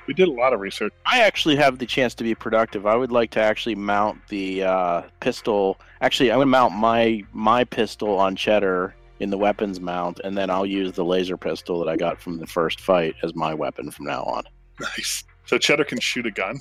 We 0.05 0.13
did 0.13 0.27
a 0.27 0.31
lot 0.31 0.53
of 0.53 0.59
research. 0.59 0.93
I 1.05 1.21
actually 1.21 1.55
have 1.55 1.79
the 1.79 1.85
chance 1.85 2.13
to 2.15 2.23
be 2.23 2.35
productive. 2.35 2.85
I 2.85 2.95
would 2.95 3.11
like 3.11 3.31
to 3.31 3.39
actually 3.39 3.75
mount 3.75 4.19
the 4.27 4.63
uh, 4.63 5.01
pistol. 5.21 5.79
Actually, 6.01 6.31
I'm 6.31 6.37
going 6.37 6.47
to 6.47 6.51
mount 6.51 6.73
my 6.75 7.23
my 7.33 7.63
pistol 7.63 8.17
on 8.19 8.35
Cheddar 8.35 8.93
in 9.23 9.29
the 9.31 9.37
weapons 9.37 9.79
mount, 9.79 10.19
and 10.23 10.37
then 10.37 10.49
I'll 10.49 10.65
use 10.65 10.91
the 10.91 11.03
laser 11.03 11.37
pistol 11.37 11.79
that 11.83 11.89
I 11.89 11.95
got 11.95 12.21
from 12.21 12.37
the 12.37 12.45
first 12.45 12.79
fight 12.79 13.15
as 13.23 13.33
my 13.33 13.53
weapon 13.53 13.89
from 13.89 14.05
now 14.05 14.23
on. 14.23 14.43
Nice. 14.79 15.23
So 15.45 15.57
Cheddar 15.57 15.85
can 15.85 15.99
shoot 15.99 16.25
a 16.27 16.31
gun. 16.31 16.59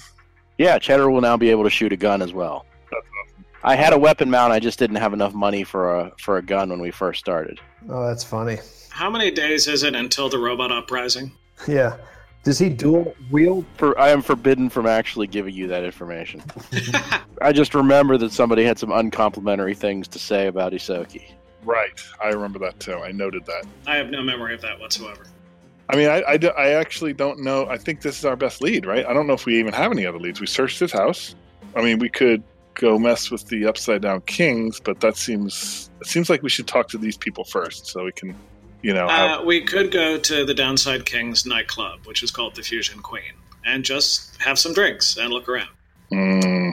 Yeah, 0.58 0.78
Cheddar 0.78 1.10
will 1.10 1.20
now 1.20 1.36
be 1.36 1.50
able 1.50 1.64
to 1.64 1.70
shoot 1.70 1.92
a 1.92 1.96
gun 1.96 2.22
as 2.22 2.32
well. 2.32 2.64
That's 2.90 3.06
awesome. 3.30 3.44
I 3.64 3.74
had 3.76 3.92
a 3.92 3.98
weapon 3.98 4.30
mount. 4.30 4.52
I 4.52 4.60
just 4.60 4.78
didn't 4.78 4.96
have 4.96 5.12
enough 5.12 5.34
money 5.34 5.64
for 5.64 5.98
a 5.98 6.12
for 6.18 6.36
a 6.38 6.42
gun 6.42 6.70
when 6.70 6.80
we 6.80 6.90
first 6.90 7.20
started. 7.20 7.58
oh, 7.88 8.06
that's 8.06 8.24
funny. 8.24 8.58
How 8.90 9.08
many 9.10 9.30
days 9.30 9.66
is 9.68 9.82
it 9.82 9.94
until 9.94 10.28
the 10.28 10.38
robot 10.38 10.72
uprising? 10.72 11.32
Yeah. 11.68 11.96
Does 12.44 12.58
he 12.58 12.68
dual 12.68 13.14
wield? 13.30 13.64
For 13.76 13.96
I 13.96 14.08
am 14.10 14.20
forbidden 14.20 14.68
from 14.68 14.84
actually 14.84 15.28
giving 15.28 15.54
you 15.54 15.68
that 15.68 15.84
information. 15.84 16.42
I 17.40 17.52
just 17.52 17.72
remember 17.72 18.18
that 18.18 18.32
somebody 18.32 18.64
had 18.64 18.80
some 18.80 18.90
uncomplimentary 18.90 19.74
things 19.74 20.08
to 20.08 20.18
say 20.18 20.48
about 20.48 20.72
Ysoki. 20.72 21.22
Right. 21.64 22.00
I 22.22 22.28
remember 22.28 22.58
that 22.60 22.78
too. 22.80 22.94
I 22.94 23.12
noted 23.12 23.46
that. 23.46 23.64
I 23.86 23.96
have 23.96 24.10
no 24.10 24.22
memory 24.22 24.54
of 24.54 24.60
that 24.62 24.78
whatsoever. 24.80 25.26
I 25.88 25.96
mean, 25.96 26.08
I, 26.08 26.22
I, 26.22 26.38
I 26.56 26.68
actually 26.70 27.12
don't 27.12 27.40
know. 27.40 27.66
I 27.66 27.76
think 27.76 28.00
this 28.00 28.18
is 28.18 28.24
our 28.24 28.36
best 28.36 28.62
lead, 28.62 28.86
right? 28.86 29.04
I 29.04 29.12
don't 29.12 29.26
know 29.26 29.34
if 29.34 29.46
we 29.46 29.58
even 29.58 29.72
have 29.74 29.92
any 29.92 30.06
other 30.06 30.18
leads. 30.18 30.40
We 30.40 30.46
searched 30.46 30.78
his 30.80 30.92
house. 30.92 31.34
I 31.76 31.82
mean, 31.82 31.98
we 31.98 32.08
could 32.08 32.42
go 32.74 32.98
mess 32.98 33.30
with 33.30 33.46
the 33.48 33.66
upside 33.66 34.00
down 34.02 34.22
kings, 34.22 34.80
but 34.80 35.00
that 35.00 35.16
seems 35.16 35.90
it 36.00 36.06
seems 36.06 36.30
like 36.30 36.42
we 36.42 36.48
should 36.48 36.66
talk 36.66 36.88
to 36.88 36.98
these 36.98 37.16
people 37.16 37.44
first, 37.44 37.86
so 37.86 38.04
we 38.04 38.12
can, 38.12 38.34
you 38.82 38.94
know, 38.94 39.06
have, 39.08 39.40
Uh, 39.40 39.44
we 39.44 39.60
could 39.62 39.90
go 39.90 40.18
to 40.18 40.44
the 40.44 40.54
Downside 40.54 41.04
Kings 41.04 41.44
nightclub, 41.44 42.06
which 42.06 42.22
is 42.22 42.30
called 42.30 42.54
the 42.54 42.62
Fusion 42.62 43.00
Queen, 43.00 43.34
and 43.66 43.84
just 43.84 44.40
have 44.40 44.58
some 44.58 44.72
drinks 44.72 45.16
and 45.18 45.30
look 45.30 45.48
around. 45.48 45.68
mm, 46.12 46.72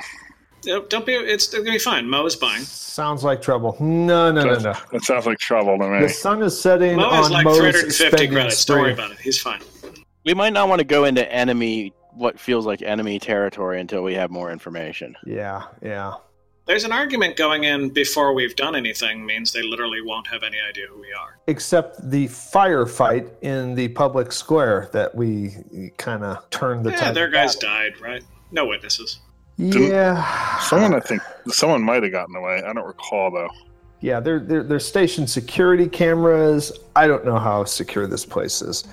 You 0.63 0.73
know, 0.73 0.81
Don't 0.83 1.05
be. 1.05 1.13
It's 1.13 1.47
gonna 1.47 1.63
be 1.63 1.79
fine. 1.79 2.09
Mo 2.09 2.25
is 2.25 2.35
buying. 2.35 2.63
Sounds 2.63 3.23
like 3.23 3.41
trouble. 3.41 3.77
No, 3.79 4.31
no, 4.31 4.43
no, 4.43 4.59
no. 4.59 4.73
that 4.91 5.03
sounds 5.03 5.25
like 5.25 5.37
trouble 5.39 5.77
to 5.77 5.87
me. 5.87 6.01
The 6.01 6.09
sun 6.09 6.41
is 6.41 6.59
setting 6.59 6.97
Mo 6.97 7.09
has 7.09 7.27
on 7.27 7.31
like 7.31 7.45
Mo's 7.45 7.57
350 7.59 7.91
spending 8.07 8.31
credits. 8.31 8.65
Don't 8.65 8.81
worry 8.81 8.93
about 8.93 9.11
it. 9.11 9.19
He's 9.19 9.39
fine. 9.41 9.61
We 10.25 10.33
might 10.33 10.53
not 10.53 10.67
want 10.67 10.79
to 10.79 10.85
go 10.85 11.05
into 11.05 11.29
enemy 11.31 11.93
what 12.13 12.39
feels 12.39 12.65
like 12.65 12.81
enemy 12.81 13.19
territory 13.19 13.79
until 13.79 14.03
we 14.03 14.13
have 14.15 14.29
more 14.29 14.51
information. 14.51 15.15
Yeah, 15.25 15.63
yeah. 15.81 16.15
There's 16.65 16.83
an 16.83 16.91
argument 16.91 17.35
going 17.35 17.63
in 17.63 17.89
before 17.89 18.33
we've 18.33 18.55
done 18.55 18.75
anything 18.75 19.25
means 19.25 19.51
they 19.53 19.63
literally 19.63 20.01
won't 20.03 20.27
have 20.27 20.43
any 20.43 20.57
idea 20.59 20.85
who 20.87 20.99
we 20.99 21.11
are. 21.13 21.39
Except 21.47 21.97
the 22.11 22.27
firefight 22.27 23.31
in 23.41 23.73
the 23.73 23.87
public 23.87 24.31
square 24.31 24.89
that 24.93 25.15
we 25.15 25.55
kind 25.97 26.23
of 26.23 26.47
turned 26.51 26.85
the 26.85 26.91
Yeah, 26.91 27.11
their 27.11 27.29
guys 27.29 27.55
battle. 27.55 27.69
died, 27.69 28.01
right? 28.01 28.23
No 28.51 28.67
witnesses. 28.67 29.19
Yeah. 29.59 30.57
Someone, 30.59 30.93
I 30.93 31.01
think, 31.01 31.21
someone 31.47 31.83
might 31.83 32.01
have 32.03 32.11
gotten 32.11 32.35
away. 32.35 32.63
I 32.65 32.73
don't 32.73 32.85
recall 32.87 33.29
though. 33.29 33.49
Yeah, 34.01 34.21
they're, 34.21 34.39
they're, 34.39 34.63
they're 34.63 34.79
stationed 34.79 35.29
security 35.29 35.87
cameras. 35.87 36.71
I 36.95 37.05
don't 37.07 37.25
know 37.25 37.37
how 37.37 37.65
secure 37.65 38.07
this 38.07 38.25
place 38.25 38.61
is. 38.61 38.85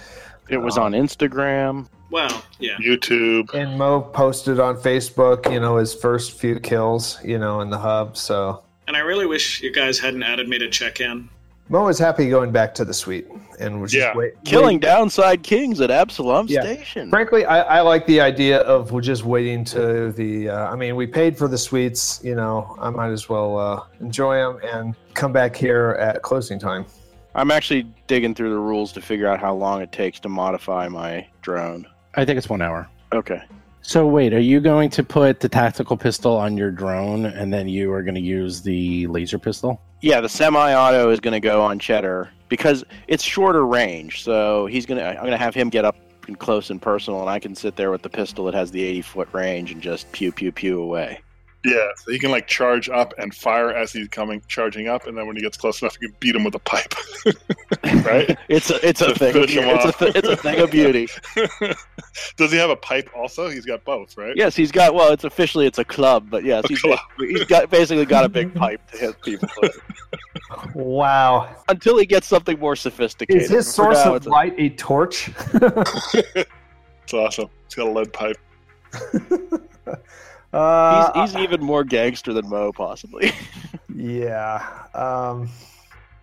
It 0.49 0.59
was 0.59 0.77
on 0.77 0.93
Instagram. 0.93 1.87
Well, 2.11 2.43
yeah. 2.59 2.77
YouTube. 2.77 3.55
And 3.55 3.79
Mo 3.79 4.01
posted 4.01 4.59
on 4.59 4.77
Facebook, 4.77 5.51
you 5.53 5.61
know, 5.61 5.77
his 5.77 5.95
first 5.95 6.39
few 6.39 6.59
kills, 6.59 7.19
you 7.25 7.39
know, 7.39 7.61
in 7.61 7.71
the 7.71 7.79
hub. 7.79 8.17
So 8.17 8.63
And 8.89 8.97
I 8.97 9.01
really 9.01 9.27
wish 9.27 9.63
you 9.63 9.73
guys 9.73 9.99
hadn't 10.01 10.25
added 10.25 10.49
me 10.49 10.59
to 10.59 10.69
check 10.69 11.01
in. 11.01 11.29
Mo 11.69 11.89
is 11.89 11.99
happy 11.99 12.29
going 12.29 12.53
back 12.53 12.75
to 12.75 12.85
the 12.85 12.95
suite 12.95 13.27
and 13.59 13.81
was 13.81 13.93
Yeah. 13.93 14.07
just 14.09 14.17
wait, 14.17 14.45
Killing 14.45 14.77
wait- 14.77 14.83
downside 14.83 15.43
kings 15.43 15.81
at 15.81 15.91
Absalom 15.91 16.47
Yeah. 16.49 16.61
Station. 16.63 17.11
Frankly, 17.11 17.45
I, 17.45 17.79
I 17.79 17.81
like 17.81 18.07
the 18.07 18.21
idea 18.21 18.59
of 18.61 18.93
we're 18.93 19.01
just 19.01 19.25
waiting 19.25 19.65
to 19.67 20.13
the. 20.13 20.51
Uh, 20.51 20.71
I 20.71 20.77
mean, 20.77 20.95
we 20.95 21.07
paid 21.09 21.37
for 21.37 21.49
the 21.49 21.59
suites. 21.59 22.21
You 22.23 22.37
know, 22.37 22.77
I 22.81 22.91
might 22.91 23.11
as 23.11 23.29
well 23.29 23.59
uh, 23.59 23.83
enjoy 24.01 24.37
them 24.37 24.61
and 24.73 24.95
come 25.15 25.33
back 25.33 25.57
here 25.57 25.97
at 25.99 26.23
closing 26.23 26.59
time. 26.61 26.87
I'm 27.35 27.51
actually 27.51 27.87
digging 28.07 28.35
through 28.35 28.51
the 28.51 28.59
rules 28.59 28.93
to 28.93 29.01
figure 29.01 29.27
out 29.27 29.41
how 29.41 29.53
long 29.55 29.83
it 29.83 29.91
takes 29.91 30.21
to 30.21 30.29
modify 30.29 30.87
my 30.89 31.27
drone. 31.43 31.85
I 32.15 32.25
think 32.25 32.39
it's 32.39 32.49
one 32.49 32.63
hour. 32.63 32.89
Okay. 33.13 33.43
So 33.83 34.07
wait, 34.07 34.33
are 34.33 34.41
you 34.41 34.61
going 34.61 34.89
to 34.91 35.03
put 35.05 35.41
the 35.41 35.49
tactical 35.49 35.97
pistol 35.97 36.37
on 36.37 36.57
your 36.57 36.71
drone, 36.71 37.27
and 37.27 37.53
then 37.53 37.69
you 37.69 37.93
are 37.93 38.03
going 38.03 38.15
to 38.15 38.21
use 38.21 38.63
the 38.63 39.07
laser 39.09 39.39
pistol? 39.39 39.81
Yeah, 40.07 40.21
the 40.21 40.29
semi-auto 40.29 41.11
is 41.11 41.19
going 41.19 41.33
to 41.33 41.41
go 41.41 41.61
on 41.61 41.81
Cheddar 41.81 42.31
because 42.49 42.85
it's 43.09 43.25
shorter 43.25 43.67
range. 43.67 44.23
So 44.23 44.67
he's 44.67 44.87
to 44.87 45.05
I'm 45.05 45.17
going 45.17 45.33
to 45.33 45.37
have 45.37 45.53
him 45.53 45.69
get 45.69 45.85
up 45.85 45.97
up 46.27 46.29
and 46.29 46.39
close 46.39 46.71
and 46.71 46.83
personal, 46.83 47.21
and 47.21 47.31
I 47.31 47.39
can 47.39 47.55
sit 47.55 47.77
there 47.77 47.91
with 47.91 48.03
the 48.03 48.09
pistol 48.09 48.45
that 48.47 48.55
has 48.55 48.71
the 48.71 48.83
80 48.83 49.03
foot 49.03 49.29
range 49.33 49.73
and 49.73 49.81
just 49.81 50.11
pew 50.13 50.33
pew 50.33 50.53
pew 50.53 50.81
away. 50.83 51.21
Yeah, 51.67 51.89
so 51.97 52.13
he 52.13 52.19
can 52.19 52.31
like 52.31 52.47
charge 52.47 52.89
up 52.89 53.13
and 53.19 53.35
fire 53.35 53.71
as 53.73 53.93
he's 53.93 54.07
coming 54.09 54.41
charging 54.47 54.87
up, 54.87 55.07
and 55.07 55.19
then 55.19 55.27
when 55.27 55.35
he 55.35 55.43
gets 55.43 55.57
close 55.57 55.83
enough, 55.83 55.97
you 56.01 56.09
can 56.09 56.17
beat 56.21 56.37
him 56.37 56.45
with 56.45 56.55
a 56.55 56.61
pipe. 56.61 56.95
right? 58.07 58.39
It's 58.49 58.71
a 58.71 58.87
it's 58.87 59.01
a 59.01 59.13
thing. 59.15 59.37
Of, 59.37 59.45
it's, 59.49 59.85
a 59.85 59.93
th- 59.93 60.15
it's 60.15 60.29
a 60.29 60.37
thing 60.37 60.61
of 60.61 60.71
beauty. 60.71 61.09
Does 62.37 62.53
he 62.53 62.57
have 62.59 62.71
a 62.71 62.77
pipe 62.77 63.11
also? 63.17 63.49
He's 63.49 63.67
got 63.67 63.85
both, 63.85 64.17
right? 64.17 64.35
Yes, 64.37 64.55
he's 64.55 64.71
got. 64.71 64.95
Well, 64.95 65.13
it's 65.13 65.25
officially 65.25 65.67
it's 65.67 65.79
a 65.79 65.85
club, 65.85 66.29
but 66.31 66.45
yes, 66.45 66.65
he's, 66.69 66.81
club. 66.81 67.01
he's 67.19 67.45
got 67.45 67.69
basically 67.71 68.07
got 68.07 68.25
a 68.25 68.29
big 68.29 68.55
pipe 68.55 68.81
to 68.93 68.99
hit 68.99 69.21
people 69.23 69.49
with. 69.61 69.81
Wow. 70.75 71.57
until 71.69 71.99
he 71.99 72.07
gets 72.07 72.29
something 72.29 72.59
more 72.61 72.77
sophisticated. 72.77 73.43
Is 73.43 73.51
his 73.51 73.75
source 73.75 73.97
now, 74.05 74.11
of 74.11 74.17
it's 74.19 74.27
a- 74.27 74.31
light 74.31 74.55
a 74.59 74.71
torch? 74.71 75.31
It's 75.55 77.15
awesome. 77.15 77.49
He's 77.65 77.75
got 77.75 77.89
a 77.89 77.91
lead 77.91 78.13
pipe. 78.13 78.37
Uh, 80.57 81.13
he's, 81.13 81.33
he's 81.33 81.43
even 81.43 81.63
more 81.63 81.85
gangster 81.85 82.33
than 82.33 82.49
Mo, 82.49 82.73
possibly. 82.73 83.33
yeah. 83.95 84.85
Um, 84.95 85.49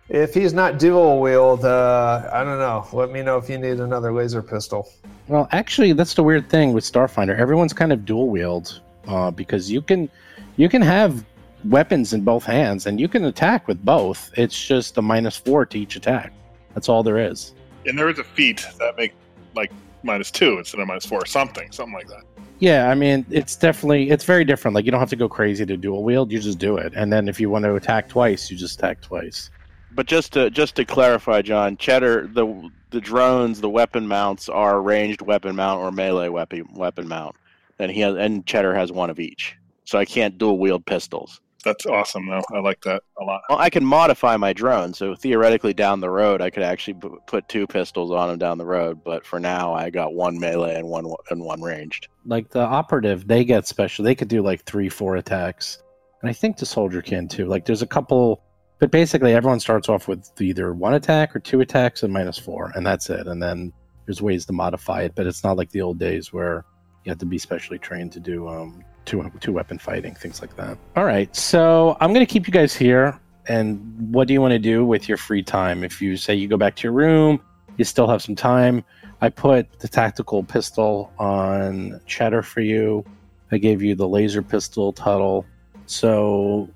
if 0.08 0.34
he's 0.34 0.52
not 0.52 0.78
dual 0.78 1.20
wield, 1.20 1.64
uh, 1.64 2.28
I 2.32 2.44
don't 2.44 2.58
know. 2.58 2.86
Let 2.92 3.10
me 3.10 3.22
know 3.22 3.38
if 3.38 3.48
you 3.48 3.58
need 3.58 3.80
another 3.80 4.12
laser 4.12 4.42
pistol. 4.42 4.90
Well, 5.28 5.48
actually, 5.52 5.92
that's 5.92 6.14
the 6.14 6.22
weird 6.22 6.50
thing 6.50 6.72
with 6.72 6.84
Starfinder. 6.84 7.38
Everyone's 7.38 7.72
kind 7.72 7.92
of 7.92 8.04
dual 8.04 8.28
wield 8.28 8.80
uh, 9.08 9.30
because 9.30 9.70
you 9.70 9.80
can 9.80 10.10
you 10.56 10.68
can 10.68 10.82
have 10.82 11.24
weapons 11.64 12.12
in 12.12 12.22
both 12.22 12.44
hands 12.44 12.86
and 12.86 13.00
you 13.00 13.08
can 13.08 13.24
attack 13.24 13.66
with 13.66 13.82
both. 13.84 14.30
It's 14.36 14.66
just 14.66 14.98
a 14.98 15.02
minus 15.02 15.36
four 15.36 15.64
to 15.66 15.78
each 15.78 15.96
attack. 15.96 16.32
That's 16.74 16.88
all 16.88 17.02
there 17.02 17.18
is. 17.18 17.54
And 17.86 17.98
there 17.98 18.08
is 18.08 18.18
a 18.18 18.24
feat 18.24 18.66
that 18.78 18.96
make 18.96 19.14
like 19.54 19.72
minus 20.02 20.30
two 20.30 20.58
instead 20.58 20.80
of 20.80 20.86
minus 20.86 21.06
four, 21.06 21.22
or 21.22 21.26
something, 21.26 21.72
something 21.72 21.94
like 21.94 22.08
that. 22.08 22.24
Yeah, 22.64 22.88
I 22.88 22.94
mean, 22.94 23.26
it's 23.28 23.56
definitely 23.56 24.08
it's 24.08 24.24
very 24.24 24.42
different. 24.42 24.74
Like 24.74 24.86
you 24.86 24.90
don't 24.90 24.98
have 24.98 25.10
to 25.10 25.16
go 25.16 25.28
crazy 25.28 25.66
to 25.66 25.76
dual 25.76 26.02
wield. 26.02 26.32
You 26.32 26.40
just 26.40 26.58
do 26.58 26.78
it, 26.78 26.94
and 26.96 27.12
then 27.12 27.28
if 27.28 27.38
you 27.38 27.50
want 27.50 27.66
to 27.66 27.74
attack 27.74 28.08
twice, 28.08 28.50
you 28.50 28.56
just 28.56 28.78
attack 28.78 29.02
twice. 29.02 29.50
but 29.94 30.06
just 30.06 30.32
to 30.32 30.48
just 30.48 30.74
to 30.76 30.84
clarify, 30.86 31.42
John, 31.42 31.76
Cheddar, 31.76 32.28
the 32.32 32.70
the 32.88 33.02
drones, 33.02 33.60
the 33.60 33.68
weapon 33.68 34.08
mounts 34.08 34.48
are 34.48 34.80
ranged 34.80 35.20
weapon 35.20 35.54
mount 35.56 35.82
or 35.82 35.92
melee 35.92 36.28
weapon 36.28 36.66
weapon 36.74 37.06
mount, 37.06 37.36
and 37.78 37.92
he 37.92 38.00
has 38.00 38.16
and 38.16 38.46
Cheddar 38.46 38.74
has 38.74 38.90
one 38.90 39.10
of 39.10 39.20
each. 39.20 39.56
So 39.84 39.98
I 39.98 40.06
can't 40.06 40.38
dual 40.38 40.58
wield 40.58 40.86
pistols. 40.86 41.42
That's 41.64 41.86
awesome, 41.86 42.26
though. 42.28 42.42
I 42.52 42.60
like 42.60 42.82
that 42.82 43.02
a 43.20 43.24
lot. 43.24 43.42
Well, 43.48 43.58
I 43.58 43.70
can 43.70 43.84
modify 43.84 44.36
my 44.36 44.52
drone, 44.52 44.92
so 44.92 45.14
theoretically 45.14 45.72
down 45.72 46.00
the 46.00 46.10
road 46.10 46.40
I 46.40 46.50
could 46.50 46.62
actually 46.62 46.94
p- 46.94 47.08
put 47.26 47.48
two 47.48 47.66
pistols 47.66 48.10
on 48.10 48.28
them 48.28 48.38
down 48.38 48.58
the 48.58 48.66
road. 48.66 49.02
But 49.02 49.24
for 49.24 49.40
now, 49.40 49.72
I 49.72 49.90
got 49.90 50.14
one 50.14 50.38
melee 50.38 50.74
and 50.74 50.88
one 50.88 51.06
and 51.30 51.42
one 51.42 51.62
ranged. 51.62 52.08
Like 52.26 52.50
the 52.50 52.60
operative, 52.60 53.26
they 53.26 53.44
get 53.44 53.66
special. 53.66 54.04
They 54.04 54.14
could 54.14 54.28
do 54.28 54.42
like 54.42 54.64
three, 54.64 54.88
four 54.88 55.16
attacks, 55.16 55.82
and 56.20 56.28
I 56.28 56.32
think 56.32 56.58
the 56.58 56.66
soldier 56.66 57.00
can 57.00 57.28
too. 57.28 57.46
Like 57.46 57.64
there's 57.64 57.82
a 57.82 57.86
couple, 57.86 58.42
but 58.78 58.90
basically 58.90 59.34
everyone 59.34 59.60
starts 59.60 59.88
off 59.88 60.06
with 60.06 60.30
either 60.40 60.74
one 60.74 60.94
attack 60.94 61.34
or 61.34 61.38
two 61.38 61.60
attacks 61.60 62.02
and 62.02 62.12
minus 62.12 62.38
four, 62.38 62.72
and 62.74 62.86
that's 62.86 63.08
it. 63.08 63.26
And 63.26 63.42
then 63.42 63.72
there's 64.06 64.20
ways 64.20 64.44
to 64.46 64.52
modify 64.52 65.02
it, 65.02 65.14
but 65.14 65.26
it's 65.26 65.42
not 65.42 65.56
like 65.56 65.70
the 65.70 65.80
old 65.80 65.98
days 65.98 66.32
where 66.32 66.64
you 67.04 67.10
have 67.10 67.18
to 67.18 67.26
be 67.26 67.38
specially 67.38 67.78
trained 67.78 68.12
to 68.12 68.20
do 68.20 68.48
um, 68.48 68.84
two 69.04 69.30
two 69.40 69.52
weapon 69.52 69.78
fighting, 69.78 70.14
things 70.14 70.40
like 70.40 70.56
that. 70.56 70.78
All 70.96 71.04
right, 71.04 71.34
so 71.34 71.96
I'm 72.00 72.12
gonna 72.12 72.26
keep 72.26 72.46
you 72.46 72.52
guys 72.52 72.74
here. 72.74 73.18
And 73.46 74.12
what 74.12 74.26
do 74.26 74.32
you 74.32 74.40
want 74.40 74.52
to 74.52 74.58
do 74.58 74.86
with 74.86 75.08
your 75.08 75.18
free 75.18 75.42
time? 75.42 75.84
If 75.84 76.00
you 76.00 76.16
say 76.16 76.34
you 76.34 76.48
go 76.48 76.56
back 76.56 76.76
to 76.76 76.82
your 76.84 76.92
room, 76.92 77.40
you 77.76 77.84
still 77.84 78.08
have 78.08 78.22
some 78.22 78.34
time. 78.34 78.84
I 79.20 79.28
put 79.28 79.80
the 79.80 79.88
tactical 79.88 80.42
pistol 80.42 81.12
on 81.18 82.00
Cheddar 82.06 82.42
for 82.42 82.60
you. 82.60 83.04
I 83.52 83.58
gave 83.58 83.82
you 83.82 83.94
the 83.94 84.08
laser 84.08 84.42
pistol, 84.42 84.92
Tuttle. 84.92 85.46
So, 85.86 86.68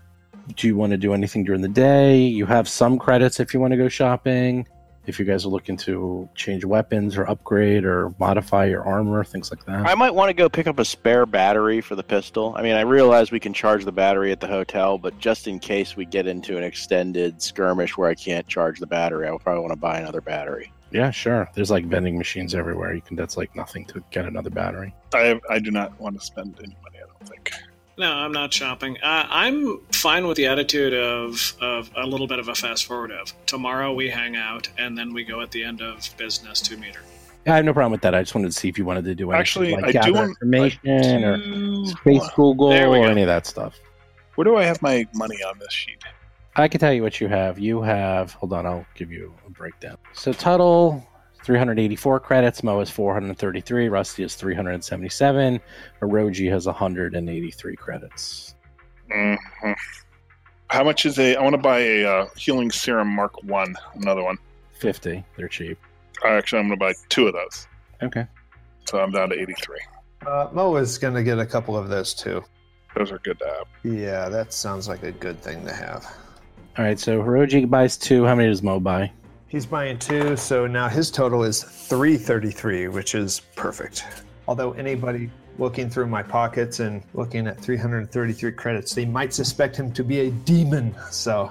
do 0.57 0.67
you 0.67 0.77
want 0.77 0.91
to 0.93 0.97
do 0.97 1.15
anything 1.15 1.45
during 1.45 1.63
the 1.63 1.69
day? 1.69 2.19
You 2.19 2.47
have 2.47 2.69
some 2.69 2.99
credits 2.99 3.41
if 3.41 3.55
you 3.55 3.61
want 3.61 3.73
to 3.73 3.77
go 3.77 3.89
shopping. 3.89 4.67
If 5.09 5.19
you 5.19 5.25
guys 5.25 5.45
are 5.45 5.49
looking 5.49 5.77
to 5.79 6.29
change 6.35 6.65
weapons 6.65 7.17
or 7.17 7.29
upgrade 7.29 7.85
or 7.85 8.15
modify 8.19 8.67
your 8.67 8.85
armor, 8.85 9.25
things 9.25 9.51
like 9.51 9.65
that. 9.65 9.87
I 9.87 9.95
might 9.95 10.15
want 10.15 10.29
to 10.29 10.35
go 10.35 10.49
pick 10.49 10.67
up 10.67 10.79
a 10.79 10.85
spare 10.85 11.25
battery 11.27 11.81
for 11.81 11.97
the 11.97 12.03
pistol. 12.03 12.55
I 12.57 12.63
mean, 12.63 12.75
I 12.75 12.83
realize 12.83 13.31
we 13.31 13.41
can 13.41 13.55
charge 13.55 13.85
the 13.85 13.93
battery 13.93 14.33
at 14.33 14.41
the 14.41 14.47
hotel, 14.47 14.99
but 14.99 15.19
just 15.19 15.49
in 15.49 15.59
case 15.59 15.97
we 15.97 16.05
get 16.05 16.27
into 16.27 16.59
an 16.59 16.63
extended 16.63 17.41
skirmish 17.43 17.97
where 17.97 18.09
I 18.11 18.15
can't 18.15 18.47
charge 18.47 18.79
the 18.81 18.87
battery, 18.87 19.27
I 19.27 19.33
would 19.33 19.41
probably 19.41 19.61
want 19.63 19.73
to 19.73 19.79
buy 19.79 19.99
another 19.99 20.21
battery. 20.21 20.73
yeah, 20.91 21.11
sure. 21.11 21.49
There's 21.55 21.71
like 21.71 21.87
vending 21.87 22.17
machines 22.19 22.55
everywhere. 22.55 22.95
You 22.95 23.01
can. 23.01 23.17
That's 23.17 23.37
like 23.37 23.55
nothing 23.57 23.85
to 23.87 24.03
get 24.11 24.25
another 24.27 24.51
battery. 24.51 24.95
I 25.15 25.41
I 25.49 25.59
do 25.59 25.71
not 25.71 25.99
want 26.01 26.19
to 26.21 26.25
spend 26.25 26.57
any 26.63 26.77
money. 26.83 26.99
I 26.99 27.07
don't 27.07 27.29
think. 27.29 27.53
No, 27.99 28.13
I'm 28.13 28.31
not 28.33 28.55
shopping. 28.55 28.97
Uh, 29.03 29.27
I'm 29.29 29.81
fine 29.93 30.27
with 30.29 30.37
the 30.37 30.47
attitude 30.47 30.95
of, 30.95 31.53
of 31.61 31.91
a 31.97 32.07
little 32.07 32.29
bit 32.29 32.39
of 32.39 32.47
a 32.49 32.55
fast 32.55 32.87
forward 32.87 33.11
of 33.11 33.33
tomorrow 33.47 33.93
we 33.93 34.09
hang 34.09 34.37
out 34.37 34.69
and 34.79 34.97
then 34.97 35.13
we 35.13 35.25
go 35.25 35.41
at 35.41 35.51
the 35.51 35.65
end 35.65 35.83
of 35.83 36.09
business 36.17 36.61
to 36.63 36.77
meter. 36.77 37.01
Yeah, 37.45 37.55
I 37.55 37.57
have 37.57 37.65
no 37.65 37.73
problem 37.73 37.91
with 37.93 38.03
that. 38.03 38.15
I 38.15 38.23
just 38.23 38.35
wanted 38.37 38.53
to 38.53 38.59
see 38.59 38.69
if 38.69 38.79
you 38.79 38.85
wanted 38.85 39.05
to 39.05 39.15
do 39.17 39.31
anything 39.33 39.41
Actually, 39.41 39.73
like 39.73 39.85
I 39.85 39.87
do 39.89 39.93
gather 39.93 40.13
want- 40.13 40.31
information 40.43 41.25
or 41.25 41.39
Two- 41.39 41.87
space 41.89 42.29
Google 42.37 42.73
or 42.73 42.87
go. 42.87 43.03
any 43.05 43.23
of 43.23 43.27
that 43.27 43.47
stuff. 43.47 43.79
Where 44.37 44.45
do 44.45 44.57
I 44.57 44.65
have 44.65 44.81
my 44.81 45.05
money 45.15 45.43
on 45.43 45.59
this 45.59 45.73
sheet? 45.73 45.99
I 46.55 46.69
can 46.69 46.79
tell 46.81 46.93
you 46.93 47.03
what 47.03 47.21
you 47.21 47.27
have. 47.29 47.59
You 47.59 47.83
have, 47.83 48.33
hold 48.35 48.53
on, 48.53 48.65
I'll 48.67 48.87
give 48.95 49.11
you 49.11 49.35
a 49.47 49.51
breakdown. 49.51 49.97
So, 50.13 50.33
Tuttle, 50.33 51.05
384 51.53 52.21
credits. 52.21 52.63
Mo 52.63 52.79
is 52.81 52.91
433. 52.91 53.89
Rusty 53.89 54.23
is 54.23 54.35
377. 54.35 55.59
Hiroji 56.03 56.51
has 56.51 56.67
183 56.67 57.75
credits. 57.77 58.55
Mhm. 59.11 59.39
How 60.69 60.85
much 60.85 61.07
is 61.07 61.19
a? 61.19 61.37
I 61.37 61.43
want 61.43 61.55
to 61.55 61.63
buy 61.63 61.79
a 61.79 62.05
uh, 62.05 62.27
healing 62.37 62.71
serum 62.71 63.09
Mark 63.09 63.43
One. 63.45 63.75
Another 63.95 64.23
one. 64.23 64.37
50. 64.79 65.25
They're 65.39 65.49
cheap. 65.49 65.79
Uh, 66.23 66.29
Actually, 66.29 66.59
I'm 66.59 66.69
going 66.69 66.79
to 66.79 66.85
buy 66.85 66.93
two 67.09 67.29
of 67.29 67.33
those. 67.33 67.67
Okay. 68.03 68.27
So 68.87 69.01
I'm 69.01 69.11
down 69.11 69.31
to 69.31 69.41
83. 69.41 69.79
Uh, 70.27 70.49
Mo 70.53 70.77
is 70.77 70.99
going 70.99 71.15
to 71.15 71.23
get 71.23 71.39
a 71.39 71.47
couple 71.47 71.79
of 71.79 71.89
those 71.89 72.13
too. 72.13 72.45
Those 72.95 73.11
are 73.11 73.21
good 73.21 73.39
to 73.39 73.47
have. 73.47 73.67
Yeah, 73.91 74.29
that 74.29 74.53
sounds 74.53 74.87
like 74.87 75.03
a 75.03 75.13
good 75.13 75.41
thing 75.41 75.65
to 75.65 75.73
have. 75.73 76.05
All 76.77 76.85
right, 76.85 77.01
so 77.01 77.23
Hiroji 77.23 77.71
buys 77.71 77.97
two. 77.97 78.27
How 78.27 78.35
many 78.35 78.51
does 78.51 78.63
Mo 78.63 78.81
buy? 78.81 79.11
He's 79.49 79.65
buying 79.65 79.99
two, 79.99 80.37
so 80.37 80.67
now 80.67 80.89
his 80.89 81.11
total 81.11 81.43
is 81.43 81.63
333, 81.63 82.89
which 82.89 83.15
is 83.15 83.41
perfect. 83.57 84.05
Although 84.47 84.73
anybody 84.73 85.31
looking 85.59 85.89
through 85.89 86.07
my 86.07 86.23
pockets 86.23 86.81
and 86.81 87.03
looking 87.15 87.47
at 87.47 87.59
333 87.59 88.53
credits, 88.53 88.95
they 88.95 89.07
might 89.07 89.33
suspect 89.33 89.75
him 89.75 89.91
to 89.93 90.05
be 90.05 90.21
a 90.21 90.31
demon. 90.31 90.95
So, 91.11 91.51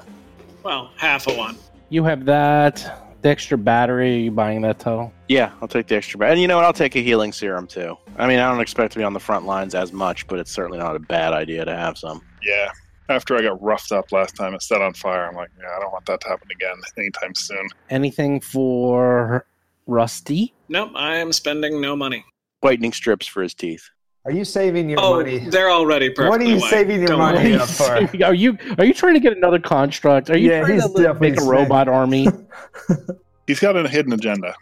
Well, 0.61 0.91
half 0.95 1.25
a 1.27 1.33
one. 1.33 1.57
You 1.89 2.03
have 2.03 2.25
that. 2.25 3.03
The 3.23 3.29
extra 3.29 3.57
battery, 3.57 4.15
are 4.15 4.19
you 4.19 4.31
buying 4.31 4.61
that 4.61 4.77
Tuttle? 4.77 5.11
Yeah, 5.27 5.51
I'll 5.59 5.67
take 5.67 5.87
the 5.87 5.95
extra 5.95 6.19
battery. 6.19 6.33
And 6.33 6.41
you 6.41 6.47
know 6.47 6.57
what? 6.57 6.65
I'll 6.65 6.73
take 6.73 6.95
a 6.95 7.01
healing 7.01 7.31
serum 7.33 7.65
too. 7.65 7.97
I 8.17 8.27
mean, 8.27 8.37
I 8.37 8.47
don't 8.51 8.61
expect 8.61 8.93
to 8.93 8.99
be 8.99 9.03
on 9.03 9.13
the 9.13 9.19
front 9.19 9.47
lines 9.47 9.73
as 9.73 9.91
much, 9.91 10.27
but 10.27 10.37
it's 10.37 10.51
certainly 10.51 10.77
not 10.77 10.95
a 10.95 10.99
bad 10.99 11.33
idea 11.33 11.65
to 11.65 11.75
have 11.75 11.97
some. 11.97 12.21
Yeah. 12.43 12.69
After 13.09 13.37
I 13.37 13.41
got 13.41 13.61
roughed 13.61 13.91
up 13.91 14.11
last 14.11 14.35
time 14.35 14.53
and 14.53 14.61
set 14.61 14.81
on 14.81 14.93
fire, 14.93 15.27
I'm 15.27 15.35
like, 15.35 15.49
yeah, 15.59 15.69
I 15.75 15.79
don't 15.79 15.91
want 15.93 16.05
that 16.07 16.19
to 16.21 16.27
happen 16.27 16.47
again 16.51 16.75
anytime 16.97 17.33
soon. 17.35 17.67
Anything 17.89 18.41
for 18.41 19.45
Rusty? 19.85 20.53
Nope, 20.67 20.91
I 20.95 21.15
am 21.17 21.31
spending 21.31 21.79
no 21.79 21.95
money. 21.95 22.25
Whitening 22.61 22.91
strips 22.91 23.25
for 23.25 23.41
his 23.43 23.53
teeth. 23.53 23.87
are 24.25 24.31
you 24.31 24.43
saving 24.43 24.89
your 24.89 24.99
oh, 25.01 25.15
money? 25.17 25.37
they're 25.39 25.69
already 25.71 26.09
perfectly 26.09 26.29
What 26.29 26.41
are 26.41 26.43
you 26.55 26.59
white. 26.59 26.69
saving 26.69 26.97
your 26.99 27.07
Don't 27.07 27.19
money 27.19 27.53
up 27.55 27.69
for? 27.69 27.83
Are 28.25 28.33
you 28.33 28.57
are 28.77 28.83
you 28.83 28.93
trying 28.93 29.13
to 29.13 29.19
get 29.21 29.37
another 29.37 29.59
construct? 29.59 30.29
Are 30.29 30.37
you 30.37 30.49
Yeah, 30.49 30.61
trying 30.61 30.73
he's 30.73 30.91
to 30.91 31.13
make 31.21 31.35
a 31.35 31.37
saying- 31.37 31.49
robot 31.49 31.87
army? 31.87 32.27
He's 33.47 33.61
got 33.61 33.77
a 33.77 33.87
hidden 33.87 34.11
agenda. 34.11 34.53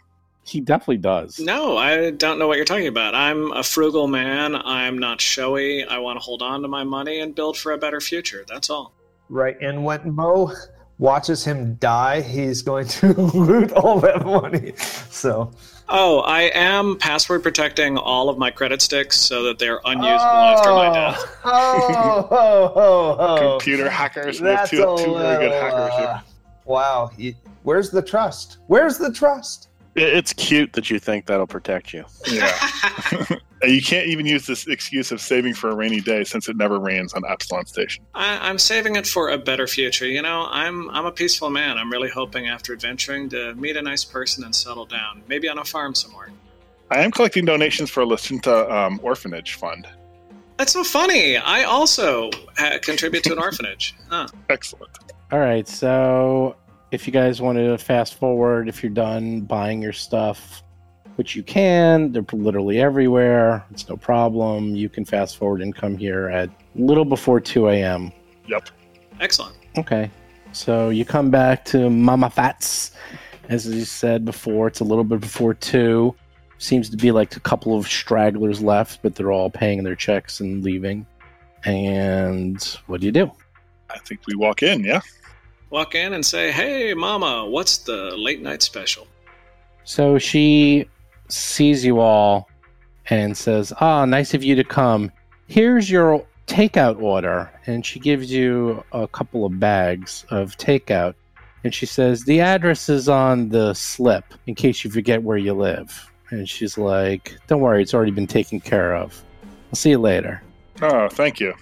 He 0.46 0.60
definitely 0.60 0.98
does. 0.98 1.38
No, 1.40 1.76
I 1.76 2.10
don't 2.10 2.38
know 2.38 2.46
what 2.46 2.56
you're 2.56 2.64
talking 2.64 2.86
about. 2.86 3.14
I'm 3.14 3.52
a 3.52 3.62
frugal 3.62 4.06
man. 4.06 4.54
I'm 4.54 4.96
not 4.98 5.20
showy. 5.20 5.84
I 5.84 5.98
want 5.98 6.18
to 6.18 6.24
hold 6.24 6.40
on 6.42 6.62
to 6.62 6.68
my 6.68 6.84
money 6.84 7.18
and 7.20 7.34
build 7.34 7.56
for 7.58 7.72
a 7.72 7.78
better 7.78 8.00
future. 8.00 8.44
That's 8.48 8.70
all. 8.70 8.92
Right. 9.28 9.60
And 9.60 9.84
when 9.84 10.12
Mo 10.14 10.52
watches 10.98 11.44
him 11.44 11.74
die, 11.74 12.20
he's 12.22 12.62
going 12.62 12.86
to 12.88 13.12
loot 13.20 13.72
all 13.72 13.98
that 14.00 14.24
money. 14.24 14.72
So, 15.10 15.50
Oh, 15.88 16.18
I 16.20 16.50
am 16.54 16.96
password 16.98 17.42
protecting 17.44 17.96
all 17.96 18.28
of 18.28 18.38
my 18.38 18.50
credit 18.50 18.82
sticks 18.82 19.20
so 19.20 19.44
that 19.44 19.58
they're 19.60 19.80
unusable 19.84 20.10
after 20.14 20.70
my 20.70 20.92
death. 20.92 21.36
Oh, 21.44 22.28
oh, 22.30 22.72
oh, 22.74 23.16
oh. 23.18 23.50
Computer 23.58 23.88
hackers. 23.88 24.40
We 24.40 24.48
have 24.48 24.58
That's 24.58 24.70
two, 24.70 24.82
a 24.82 24.96
two 25.04 25.14
very 25.18 25.44
good 25.48 25.52
hackers 25.52 25.94
here. 25.96 26.06
uh, 26.08 26.20
Wow. 26.64 27.10
You- 27.16 27.34
where's 27.62 27.90
the 27.90 28.02
trust? 28.02 28.58
Where's 28.66 28.98
the 28.98 29.12
trust? 29.12 29.68
It- 29.96 30.14
It's 30.16 30.32
cute 30.32 30.72
that 30.74 30.90
you 30.90 30.98
think 30.98 31.26
that'll 31.26 31.46
protect 31.46 31.92
you. 31.92 32.04
Yeah. 32.30 32.56
You 33.66 33.80
can't 33.80 34.06
even 34.06 34.26
use 34.26 34.46
this 34.46 34.66
excuse 34.66 35.10
of 35.10 35.20
saving 35.20 35.54
for 35.54 35.70
a 35.70 35.74
rainy 35.74 36.00
day 36.00 36.24
since 36.24 36.46
it 36.46 36.56
never 36.58 36.78
rains 36.78 37.14
on 37.14 37.24
Epsilon 37.26 37.64
Station. 37.64 38.04
I, 38.14 38.48
I'm 38.50 38.58
saving 38.58 38.96
it 38.96 39.06
for 39.06 39.30
a 39.30 39.38
better 39.38 39.66
future. 39.66 40.06
You 40.06 40.20
know, 40.20 40.46
I'm 40.50 40.90
I'm 40.90 41.06
a 41.06 41.10
peaceful 41.10 41.48
man. 41.48 41.78
I'm 41.78 41.90
really 41.90 42.10
hoping 42.10 42.46
after 42.48 42.74
adventuring 42.74 43.30
to 43.30 43.54
meet 43.54 43.76
a 43.78 43.82
nice 43.82 44.04
person 44.04 44.44
and 44.44 44.54
settle 44.54 44.84
down, 44.84 45.22
maybe 45.26 45.48
on 45.48 45.58
a 45.58 45.64
farm 45.64 45.94
somewhere. 45.94 46.28
I 46.90 47.02
am 47.02 47.10
collecting 47.10 47.46
donations 47.46 47.88
for 47.90 48.02
a 48.02 48.06
Lashunta 48.06 48.70
um, 48.70 49.00
orphanage 49.02 49.54
fund. 49.54 49.88
That's 50.58 50.72
so 50.74 50.84
funny. 50.84 51.38
I 51.38 51.62
also 51.64 52.30
ha- 52.58 52.78
contribute 52.82 53.24
to 53.24 53.32
an 53.32 53.38
orphanage. 53.38 53.94
Huh. 54.10 54.28
Excellent. 54.50 54.92
All 55.32 55.40
right, 55.40 55.66
so 55.66 56.56
if 56.96 57.06
you 57.06 57.12
guys 57.12 57.42
want 57.42 57.58
to 57.58 57.76
fast 57.76 58.14
forward, 58.14 58.70
if 58.70 58.82
you're 58.82 58.90
done 58.90 59.42
buying 59.42 59.82
your 59.82 59.92
stuff, 59.92 60.62
which 61.16 61.36
you 61.36 61.42
can, 61.42 62.10
they're 62.10 62.24
literally 62.32 62.80
everywhere. 62.80 63.66
It's 63.70 63.86
no 63.86 63.98
problem. 63.98 64.74
You 64.74 64.88
can 64.88 65.04
fast 65.04 65.36
forward 65.36 65.60
and 65.60 65.74
come 65.74 65.98
here 65.98 66.30
at 66.30 66.48
little 66.74 67.04
before 67.04 67.38
2 67.38 67.68
a.m. 67.68 68.12
Yep. 68.48 68.70
Excellent. 69.20 69.56
Okay, 69.76 70.10
so 70.52 70.88
you 70.88 71.04
come 71.04 71.30
back 71.30 71.66
to 71.66 71.90
Mama 71.90 72.30
Fat's. 72.30 72.92
As 73.50 73.68
you 73.68 73.84
said 73.84 74.24
before, 74.24 74.66
it's 74.66 74.80
a 74.80 74.84
little 74.84 75.04
bit 75.04 75.20
before 75.20 75.52
2. 75.52 76.14
Seems 76.56 76.88
to 76.88 76.96
be 76.96 77.12
like 77.12 77.36
a 77.36 77.40
couple 77.40 77.76
of 77.76 77.86
stragglers 77.86 78.62
left, 78.62 79.02
but 79.02 79.14
they're 79.14 79.32
all 79.32 79.50
paying 79.50 79.84
their 79.84 79.94
checks 79.94 80.40
and 80.40 80.64
leaving. 80.64 81.06
And 81.66 82.62
what 82.86 83.00
do 83.02 83.06
you 83.06 83.12
do? 83.12 83.30
I 83.90 83.98
think 83.98 84.20
we 84.26 84.34
walk 84.34 84.62
in, 84.62 84.82
yeah? 84.82 85.02
Walk 85.76 85.94
in 85.94 86.14
and 86.14 86.24
say, 86.24 86.50
"Hey, 86.52 86.94
Mama, 86.94 87.44
what's 87.44 87.76
the 87.76 88.16
late 88.16 88.40
night 88.40 88.62
special?" 88.62 89.06
So 89.84 90.16
she 90.16 90.88
sees 91.28 91.84
you 91.84 92.00
all 92.00 92.48
and 93.10 93.36
says, 93.36 93.74
Ah, 93.78 94.06
nice 94.06 94.32
of 94.32 94.42
you 94.42 94.54
to 94.54 94.64
come. 94.64 95.12
Here's 95.48 95.90
your 95.90 96.24
takeout 96.46 96.98
order. 97.02 97.50
And 97.66 97.84
she 97.84 98.00
gives 98.00 98.32
you 98.32 98.82
a 98.92 99.06
couple 99.06 99.44
of 99.44 99.60
bags 99.60 100.24
of 100.30 100.56
takeout. 100.56 101.14
And 101.62 101.74
she 101.74 101.84
says, 101.84 102.24
The 102.24 102.40
address 102.40 102.88
is 102.88 103.06
on 103.06 103.50
the 103.50 103.74
slip 103.74 104.24
in 104.46 104.54
case 104.54 104.82
you 104.82 104.90
forget 104.90 105.22
where 105.24 105.36
you 105.36 105.52
live. 105.52 106.10
And 106.30 106.48
she's 106.48 106.78
like, 106.78 107.36
Don't 107.48 107.60
worry, 107.60 107.82
it's 107.82 107.92
already 107.92 108.12
been 108.12 108.26
taken 108.26 108.60
care 108.60 108.96
of. 108.96 109.22
I'll 109.68 109.76
see 109.76 109.90
you 109.90 109.98
later. 109.98 110.40
Oh, 110.80 111.08
thank 111.10 111.38
you. 111.38 111.52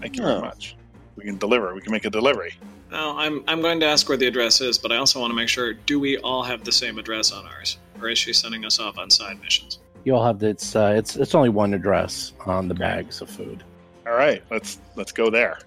Thank 0.00 0.16
you 0.16 0.24
Oh. 0.24 0.26
very 0.26 0.40
much. 0.40 0.74
We 1.14 1.22
can 1.22 1.38
deliver. 1.38 1.72
We 1.76 1.80
can 1.80 1.92
make 1.92 2.04
a 2.06 2.10
delivery. 2.10 2.54
Now, 2.92 3.16
I'm 3.16 3.42
I'm 3.48 3.62
going 3.62 3.80
to 3.80 3.86
ask 3.86 4.06
where 4.06 4.18
the 4.18 4.26
address 4.26 4.60
is, 4.60 4.76
but 4.76 4.92
I 4.92 4.98
also 4.98 5.18
want 5.18 5.30
to 5.30 5.34
make 5.34 5.48
sure: 5.48 5.72
do 5.72 5.98
we 5.98 6.18
all 6.18 6.42
have 6.42 6.62
the 6.62 6.72
same 6.72 6.98
address 6.98 7.32
on 7.32 7.46
ours, 7.46 7.78
or 7.98 8.10
is 8.10 8.18
she 8.18 8.34
sending 8.34 8.66
us 8.66 8.78
off 8.78 8.98
on 8.98 9.08
side 9.08 9.40
missions? 9.40 9.78
You 10.04 10.14
all 10.14 10.24
have 10.26 10.38
the, 10.38 10.48
it's 10.48 10.76
uh, 10.76 10.92
it's 10.94 11.16
it's 11.16 11.34
only 11.34 11.48
one 11.48 11.72
address 11.72 12.34
on 12.44 12.68
the 12.68 12.74
bags 12.74 13.22
of 13.22 13.30
food. 13.30 13.64
All 14.06 14.12
right, 14.12 14.42
let's 14.50 14.78
let's 14.94 15.10
go 15.10 15.30
there. 15.30 15.60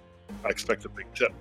I 0.44 0.50
expect 0.50 0.84
a 0.84 0.88
big 0.88 1.06
tip. 1.16 1.32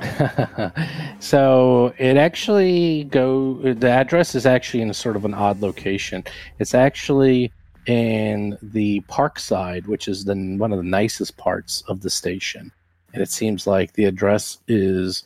so 1.20 1.94
it 1.96 2.18
actually 2.18 3.04
go 3.04 3.54
the 3.54 3.90
address 3.90 4.34
is 4.34 4.44
actually 4.44 4.82
in 4.82 4.90
a 4.90 4.94
sort 4.94 5.14
of 5.14 5.26
an 5.26 5.34
odd 5.34 5.60
location 5.60 6.24
it's 6.58 6.74
actually 6.74 7.52
in 7.86 8.56
the 8.62 9.00
park 9.08 9.38
side 9.38 9.86
which 9.86 10.08
is 10.08 10.24
the 10.24 10.56
one 10.56 10.72
of 10.72 10.78
the 10.78 10.84
nicest 10.84 11.36
parts 11.36 11.82
of 11.86 12.00
the 12.00 12.08
station 12.08 12.72
and 13.12 13.22
it 13.22 13.30
seems 13.30 13.66
like 13.66 13.92
the 13.94 14.04
address 14.04 14.58
is 14.68 15.24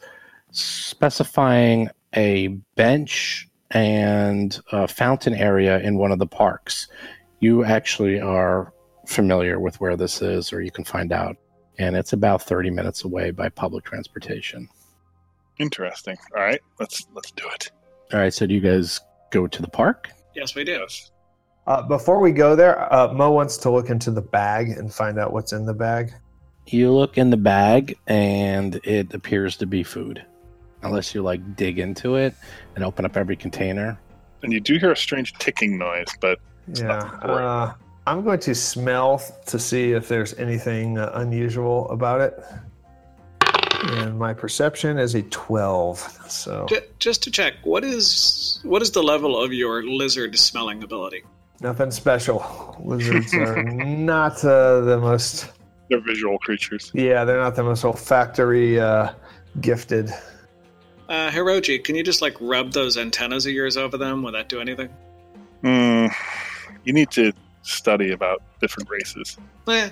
specifying 0.51 1.89
a 2.17 2.49
bench 2.77 3.49
and 3.71 4.61
a 4.73 4.87
fountain 4.87 5.35
area 5.35 5.81
in 5.81 5.97
one 5.97 6.13
of 6.13 6.19
the 6.19 6.27
parks 6.27 6.89
you 7.41 7.65
actually 7.65 8.21
are 8.21 8.73
familiar 9.07 9.59
with 9.59 9.81
where 9.81 9.97
this 9.97 10.23
is 10.23 10.53
or 10.53 10.61
you 10.61 10.71
can 10.71 10.85
find 10.85 11.13
out 11.13 11.37
and 11.79 11.97
it's 11.97 12.13
about 12.13 12.41
30 12.41 12.71
minutes 12.71 13.05
away 13.05 13.31
by 13.31 13.49
public 13.49 13.85
transportation 13.85 14.69
Interesting. 15.59 16.17
All 16.37 16.43
right, 16.43 16.61
let's 16.81 17.07
let's 17.15 17.31
do 17.31 17.45
it. 17.55 17.71
All 18.13 18.19
right, 18.21 18.35
so 18.35 18.47
do 18.47 18.55
you 18.55 18.61
guys 18.61 19.01
go 19.31 19.47
to 19.47 19.63
the 19.63 19.69
park? 19.69 20.11
Yes, 20.35 20.55
we 20.55 20.65
do. 20.65 20.87
Uh, 21.67 21.83
before 21.83 22.21
we 22.21 22.33
go 22.33 22.55
there, 22.57 22.93
uh, 22.93 23.13
Mo 23.13 23.31
wants 23.31 23.57
to 23.59 23.71
look 23.71 23.89
into 23.89 24.11
the 24.11 24.21
bag 24.21 24.71
and 24.71 24.93
find 24.93 25.19
out 25.19 25.33
what's 25.33 25.53
in 25.53 25.65
the 25.65 25.75
bag. 25.75 26.13
You 26.67 26.93
look 26.93 27.19
in 27.19 27.31
the 27.31 27.37
bag 27.37 27.99
and 28.07 28.77
it 28.85 29.13
appears 29.15 29.57
to 29.59 29.67
be 29.67 29.83
food. 29.83 30.25
Unless 30.83 31.15
you 31.15 31.23
like 31.23 31.57
dig 31.57 31.79
into 31.79 32.17
it 32.17 32.35
and 32.75 32.85
open 32.85 33.05
up 33.05 33.17
every 33.17 33.37
container. 33.37 33.99
And 34.43 34.53
you 34.53 34.61
do 34.61 34.79
hear 34.79 34.93
a 34.93 34.97
strange 34.97 35.33
ticking 35.35 35.79
noise, 35.79 36.09
but 36.21 36.39
Yeah. 36.75 36.87
not. 36.87 37.31
Uh, 37.31 37.75
I'm 38.07 38.23
going 38.23 38.41
to 38.41 38.55
smell 38.55 39.23
to 39.47 39.59
see 39.59 39.93
if 39.93 40.09
there's 40.09 40.35
anything 40.35 40.99
uh, 40.99 41.11
unusual 41.15 41.89
about 41.91 42.21
it. 42.21 42.39
And 43.85 44.19
my 44.19 44.33
perception 44.35 44.99
is 44.99 45.15
a 45.15 45.23
12. 45.23 45.99
So 46.29 46.67
J- 46.69 46.85
just 46.99 47.23
to 47.25 47.31
check, 47.31 47.55
what 47.65 47.85
is 47.85 48.61
what 48.63 48.81
is 48.83 48.91
the 48.91 49.03
level 49.03 49.39
of 49.43 49.53
your 49.53 49.83
lizard 49.83 50.39
smelling 50.39 50.83
ability? 50.83 51.23
nothing 51.61 51.91
special. 51.91 52.77
Lizards 52.85 53.33
are 53.35 53.63
not 53.63 54.45
uh, 54.45 54.81
the 54.81 54.99
most, 55.01 55.51
they're 55.95 56.05
visual 56.05 56.39
creatures. 56.39 56.91
yeah, 56.95 57.25
they're 57.25 57.41
not 57.41 57.55
the 57.55 57.63
most 57.63 57.85
olfactory 57.85 58.81
uh, 58.81 59.13
gifted. 59.61 60.11
Uh, 61.09 61.31
Hiroji, 61.31 61.83
can 61.85 61.95
you 61.95 62.03
just 62.03 62.23
like 62.23 62.35
rub 62.41 62.73
those 62.73 62.97
antennas 62.97 63.47
of 63.47 63.53
yours 63.53 63.77
over 63.77 63.97
them? 63.97 64.23
Would 64.23 64.35
that 64.35 64.49
do 64.49 64.61
anything? 64.61 64.89
Hmm. 65.63 66.07
you 66.85 66.93
need 66.93 67.11
to 67.13 67.33
study 67.63 68.13
about 68.13 68.43
different 68.61 68.91
races. 68.91 69.39
Eh, 69.69 69.91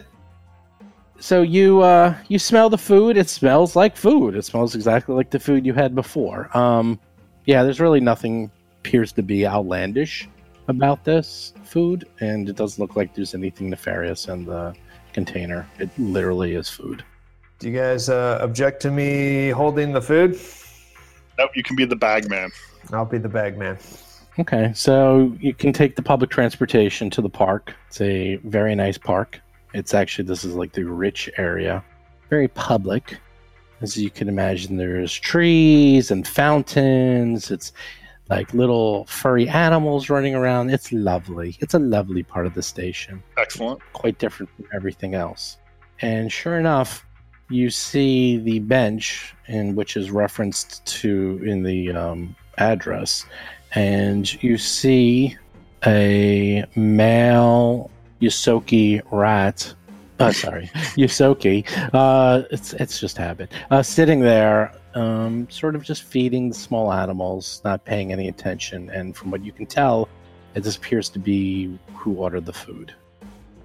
So 1.19 1.41
you 1.43 1.81
uh 1.81 2.15
you 2.29 2.39
smell 2.39 2.69
the 2.69 2.77
food, 2.79 3.17
it 3.17 3.29
smells 3.29 3.75
like 3.77 3.97
food. 3.97 4.35
It 4.37 4.45
smells 4.45 4.75
exactly 4.75 5.15
like 5.15 5.31
the 5.31 5.39
food 5.41 5.65
you 5.65 5.73
had 5.73 5.95
before. 5.95 6.55
Um 6.57 6.99
yeah, 7.47 7.63
there's 7.63 7.81
really 7.81 8.01
nothing 8.01 8.51
appears 8.81 9.13
to 9.13 9.23
be 9.23 9.47
outlandish 9.47 10.29
about 10.69 11.05
this 11.05 11.55
food, 11.65 12.07
and 12.21 12.49
it 12.49 12.57
doesn't 12.57 12.81
look 12.81 12.95
like 12.97 13.15
there's 13.15 13.35
anything 13.35 13.71
nefarious 13.71 14.29
in 14.29 14.45
the 14.45 14.75
container. 15.13 15.69
It 15.79 15.91
literally 15.99 16.55
is 16.55 16.69
food. 16.69 17.05
Do 17.59 17.71
you 17.71 17.79
guys 17.79 18.09
uh, 18.09 18.39
object 18.41 18.83
to 18.83 18.91
me 18.91 19.51
holding 19.51 19.93
the 19.93 20.03
food? 20.03 20.39
Nope, 21.39 21.51
you 21.55 21.63
can 21.63 21.77
be 21.77 21.85
the 21.85 21.97
bag 21.97 22.29
man. 22.29 22.51
I'll 22.93 23.05
be 23.05 23.19
the 23.19 23.29
bag 23.29 23.57
man. 23.57 23.79
Okay, 24.39 24.73
so 24.75 25.37
you 25.41 25.55
can 25.55 25.73
take 25.73 25.95
the 25.95 26.03
public 26.03 26.31
transportation 26.31 27.11
to 27.11 27.21
the 27.21 27.29
park. 27.29 27.75
It's 27.89 28.01
a 28.01 28.37
very 28.37 28.75
nice 28.75 28.99
park. 28.99 29.41
It's 29.75 29.95
actually 29.95 30.25
this 30.25 30.45
is 30.45 30.55
like 30.55 30.73
the 30.73 30.85
rich 30.85 31.31
area, 31.37 31.85
very 32.31 32.49
public. 32.49 33.19
As 33.81 33.97
you 33.97 34.11
can 34.11 34.29
imagine, 34.29 34.77
there's 34.77 35.13
trees 35.13 36.11
and 36.11 36.27
fountains. 36.27 37.51
It's 37.51 37.73
like 38.31 38.53
little 38.55 39.05
furry 39.07 39.49
animals 39.49 40.09
running 40.09 40.35
around. 40.35 40.71
It's 40.71 40.93
lovely. 40.93 41.57
It's 41.61 41.75
a 41.75 41.79
lovely 41.79 42.23
part 42.23 42.47
of 42.47 42.55
the 42.55 42.63
station 42.63 43.23
Excellent. 43.37 43.81
quite 43.93 44.19
different 44.19 44.51
from 44.57 44.67
everything 44.75 45.15
else. 45.15 45.59
And 46.01 46.33
sure 46.33 46.59
enough, 46.59 47.05
you 47.49 47.69
see 47.71 48.39
the 48.39 48.61
bench 48.61 49.35
in 49.49 49.75
which 49.75 49.97
is 49.97 50.11
referenced 50.11 50.85
to 50.87 51.41
in 51.45 51.63
the 51.63 51.93
um, 51.93 52.35
address, 52.59 53.27
and 53.75 54.43
you 54.43 54.57
see 54.57 55.37
a 55.87 56.65
male 56.77 57.91
Ysoki 58.21 59.03
rat. 59.11 59.75
Uh, 60.19 60.33
sorry, 60.33 60.67
Ysoki. 60.97 61.67
Uh, 61.93 62.45
it's 62.51 62.73
it's 62.75 62.99
just 62.99 63.17
habit. 63.17 63.53
Uh, 63.71 63.83
sitting 63.83 64.21
there, 64.21 64.73
um, 64.95 65.49
sort 65.51 65.75
of 65.75 65.83
just 65.83 66.03
feeding 66.03 66.49
the 66.49 66.55
small 66.55 66.93
animals, 66.93 67.61
not 67.65 67.85
paying 67.85 68.13
any 68.13 68.29
attention. 68.29 68.91
And 68.91 69.17
from 69.17 69.31
what 69.31 69.45
you 69.45 69.53
can 69.53 69.67
tell, 69.67 70.09
it 70.55 70.65
just 70.65 70.79
appears 70.79 71.09
to 71.11 71.19
be 71.19 71.79
who 71.95 72.15
ordered 72.15 72.47
the 72.47 72.53
food. 72.53 72.95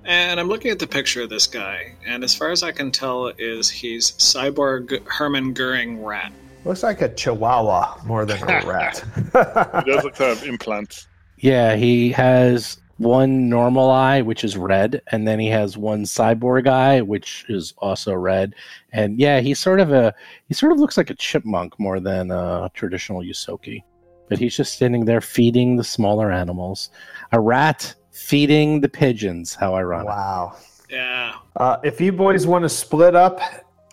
And 0.06 0.40
I'm 0.40 0.48
looking 0.48 0.72
at 0.72 0.80
the 0.80 0.88
picture 0.88 1.22
of 1.22 1.30
this 1.30 1.48
guy, 1.48 1.94
and 2.06 2.24
as 2.24 2.34
far 2.34 2.52
as 2.52 2.64
I 2.64 2.72
can 2.72 2.92
tell, 2.92 3.28
is 3.38 3.70
he's 3.70 4.12
cyborg 4.12 5.06
Herman 5.06 5.52
Goering 5.54 6.02
rat. 6.02 6.32
Looks 6.64 6.82
like 6.82 7.02
a 7.02 7.10
chihuahua 7.10 7.98
more 8.06 8.26
than 8.26 8.42
a 8.42 8.46
rat. 8.66 9.04
It 9.18 9.86
does 9.86 10.04
look 10.06 10.16
to 10.16 10.24
have 10.24 10.44
implants. 10.44 11.08
Yeah, 11.40 11.76
he 11.76 12.10
has 12.14 12.78
one 12.98 13.50
normal 13.50 13.90
eye, 13.90 14.22
which 14.22 14.44
is 14.44 14.58
red, 14.58 15.02
and 15.12 15.28
then 15.28 15.40
he 15.40 15.48
has 15.48 15.78
one 15.78 16.04
cyborg 16.04 16.68
eye, 16.68 17.02
which 17.02 17.46
is 17.50 17.74
also 17.78 18.14
red. 18.14 18.56
And 18.92 19.20
yeah, 19.20 19.40
he's 19.40 19.60
sort 19.60 19.80
of 19.80 19.92
a 19.92 20.14
he 20.48 20.54
sort 20.54 20.72
of 20.72 20.80
looks 20.80 20.98
like 20.98 21.10
a 21.10 21.16
chipmunk 21.16 21.80
more 21.80 22.00
than 22.00 22.32
a 22.32 22.70
traditional 22.74 23.22
Ysoki. 23.22 23.84
But 24.30 24.40
he's 24.40 24.58
just 24.58 24.74
standing 24.74 25.06
there 25.06 25.22
feeding 25.22 25.78
the 25.78 25.84
smaller 25.84 26.32
animals. 26.32 26.90
A 27.32 27.40
rat 27.40 27.96
feeding 28.12 28.82
the 28.82 28.90
pigeons. 28.90 29.56
How 29.56 29.76
ironic. 29.76 30.08
wow. 30.08 30.58
Yeah. 30.90 31.36
Uh, 31.56 31.78
if 31.84 32.02
you 32.02 32.12
boys 32.12 32.48
want 32.48 32.64
to 32.64 32.70
split 32.70 33.16
up, 33.16 33.40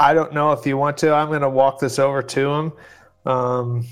I 0.00 0.14
don't 0.14 0.32
know 0.32 0.52
if 0.52 0.66
you 0.66 0.76
want 0.76 0.96
to. 0.98 1.12
I'm 1.12 1.28
going 1.28 1.42
to 1.42 1.48
walk 1.48 1.78
this 1.78 1.98
over 1.98 2.22
to 2.22 2.50
him. 2.52 2.72
Um, 3.26 3.86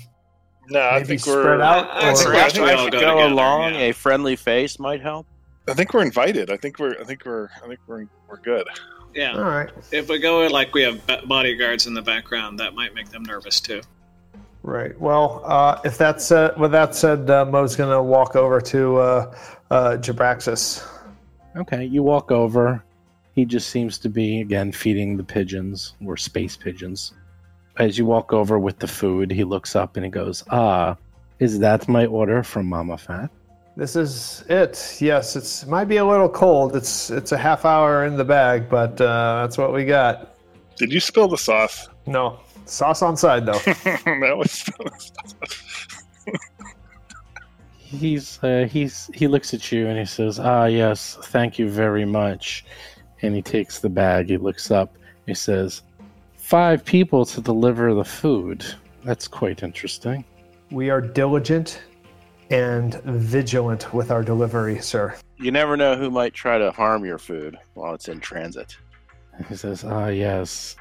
No, 0.69 0.79
I 0.79 0.93
Maybe 0.95 1.05
think 1.07 1.19
spread 1.21 1.35
we're. 1.35 1.61
out, 1.61 1.89
I- 1.91 2.09
I'd 2.11 2.25
or- 2.25 2.35
I 2.35 2.49
think 2.49 2.65
we 2.65 2.71
I 2.71 2.73
all 2.75 2.83
should 2.85 2.93
go 2.93 2.99
go, 2.99 3.11
together, 3.11 3.31
along. 3.33 3.73
yeah. 3.75 3.79
A 3.81 3.91
friendly 3.93 4.35
face 4.35 4.79
might 4.79 5.01
help. 5.01 5.27
I 5.67 5.73
think 5.73 5.93
we're 5.93 6.03
invited. 6.03 6.49
I 6.51 6.57
think 6.57 6.79
we're. 6.79 6.99
I 6.99 7.03
think 7.03 7.25
we're. 7.25 7.49
I 7.63 7.67
think 7.67 7.79
we're. 7.87 8.05
We're 8.29 8.37
good. 8.37 8.67
Yeah. 9.13 9.33
all 9.37 9.43
right. 9.43 9.69
If 9.91 10.09
we 10.09 10.17
go 10.19 10.41
in 10.43 10.51
like 10.51 10.73
we 10.73 10.81
have 10.83 10.99
bodyguards 11.27 11.85
in 11.87 11.93
the 11.93 12.01
background, 12.01 12.59
that 12.59 12.73
might 12.73 12.93
make 12.95 13.09
them 13.09 13.23
nervous 13.23 13.59
too. 13.61 13.81
Right. 14.63 14.97
Well, 14.99 15.41
uh, 15.45 15.79
if 15.85 15.97
that's 15.97 16.31
uh, 16.31 16.53
with 16.57 16.71
that 16.71 16.95
said, 16.95 17.29
uh, 17.29 17.45
Mo's 17.45 17.75
going 17.75 17.91
to 17.91 18.01
walk 18.01 18.35
over 18.35 18.59
to 18.61 18.97
uh, 18.97 19.35
uh, 19.69 19.97
Jabraxis. 19.97 20.87
Okay, 21.57 21.83
you 21.85 22.01
walk 22.01 22.31
over. 22.31 22.83
He 23.35 23.45
just 23.45 23.69
seems 23.69 23.97
to 23.99 24.09
be, 24.09 24.41
again, 24.41 24.71
feeding 24.71 25.17
the 25.17 25.23
pigeons, 25.23 25.93
or 26.05 26.17
space 26.17 26.55
pigeons. 26.57 27.13
As 27.77 27.97
you 27.97 28.05
walk 28.05 28.33
over 28.33 28.59
with 28.59 28.79
the 28.79 28.87
food, 28.87 29.31
he 29.31 29.43
looks 29.43 29.75
up 29.75 29.95
and 29.95 30.05
he 30.05 30.11
goes, 30.11 30.43
Ah, 30.49 30.95
is 31.39 31.59
that 31.59 31.87
my 31.87 32.05
order 32.05 32.43
from 32.43 32.67
Mama 32.67 32.97
Fat? 32.97 33.29
This 33.75 33.95
is 33.95 34.43
it. 34.49 34.97
Yes, 35.01 35.35
it's 35.35 35.65
might 35.65 35.85
be 35.85 35.97
a 35.97 36.05
little 36.05 36.29
cold. 36.29 36.75
It's 36.75 37.09
it's 37.09 37.31
a 37.31 37.37
half 37.37 37.65
hour 37.65 38.05
in 38.05 38.17
the 38.17 38.23
bag, 38.23 38.69
but 38.69 39.01
uh, 39.01 39.41
that's 39.41 39.57
what 39.57 39.73
we 39.73 39.83
got. 39.83 40.35
Did 40.75 40.93
you 40.93 40.99
spill 40.99 41.27
the 41.27 41.37
sauce? 41.37 41.89
No 42.05 42.39
sauce 42.65 43.01
on 43.01 43.17
side 43.17 43.45
though. 43.45 43.51
that 43.59 44.35
was 44.37 44.51
spill 44.65 44.87
sauce. 44.97 45.43
He's 47.77 48.43
uh, 48.43 48.67
he's 48.69 49.09
he 49.13 49.27
looks 49.27 49.53
at 49.53 49.71
you 49.71 49.87
and 49.87 49.97
he 49.97 50.05
says, 50.05 50.39
"Ah, 50.39 50.65
yes, 50.65 51.17
thank 51.23 51.59
you 51.59 51.69
very 51.69 52.05
much." 52.05 52.65
And 53.21 53.35
he 53.35 53.41
takes 53.41 53.79
the 53.79 53.89
bag. 53.89 54.29
He 54.29 54.37
looks 54.37 54.71
up. 54.71 54.97
He 55.25 55.33
says, 55.33 55.83
five 56.43 56.83
people 56.85 57.25
to 57.25 57.41
deliver 57.41 57.93
the 57.93 58.05
food. 58.05 58.65
That's 59.03 59.27
quite 59.27 59.63
interesting." 59.63 60.25
we 60.73 60.89
are 60.89 60.99
diligent 60.99 61.83
and 62.49 62.95
vigilant 63.03 63.93
with 63.93 64.09
our 64.11 64.23
delivery, 64.23 64.79
sir. 64.79 65.15
You 65.37 65.51
never 65.51 65.77
know 65.77 65.95
who 65.95 66.09
might 66.09 66.33
try 66.33 66.57
to 66.57 66.71
harm 66.71 67.05
your 67.05 67.19
food 67.19 67.57
while 67.75 67.93
it's 67.93 68.07
in 68.07 68.19
transit. 68.19 68.75
He 69.47 69.55
says, 69.55 69.83
"Ah, 69.83 70.07
yes. 70.07 70.75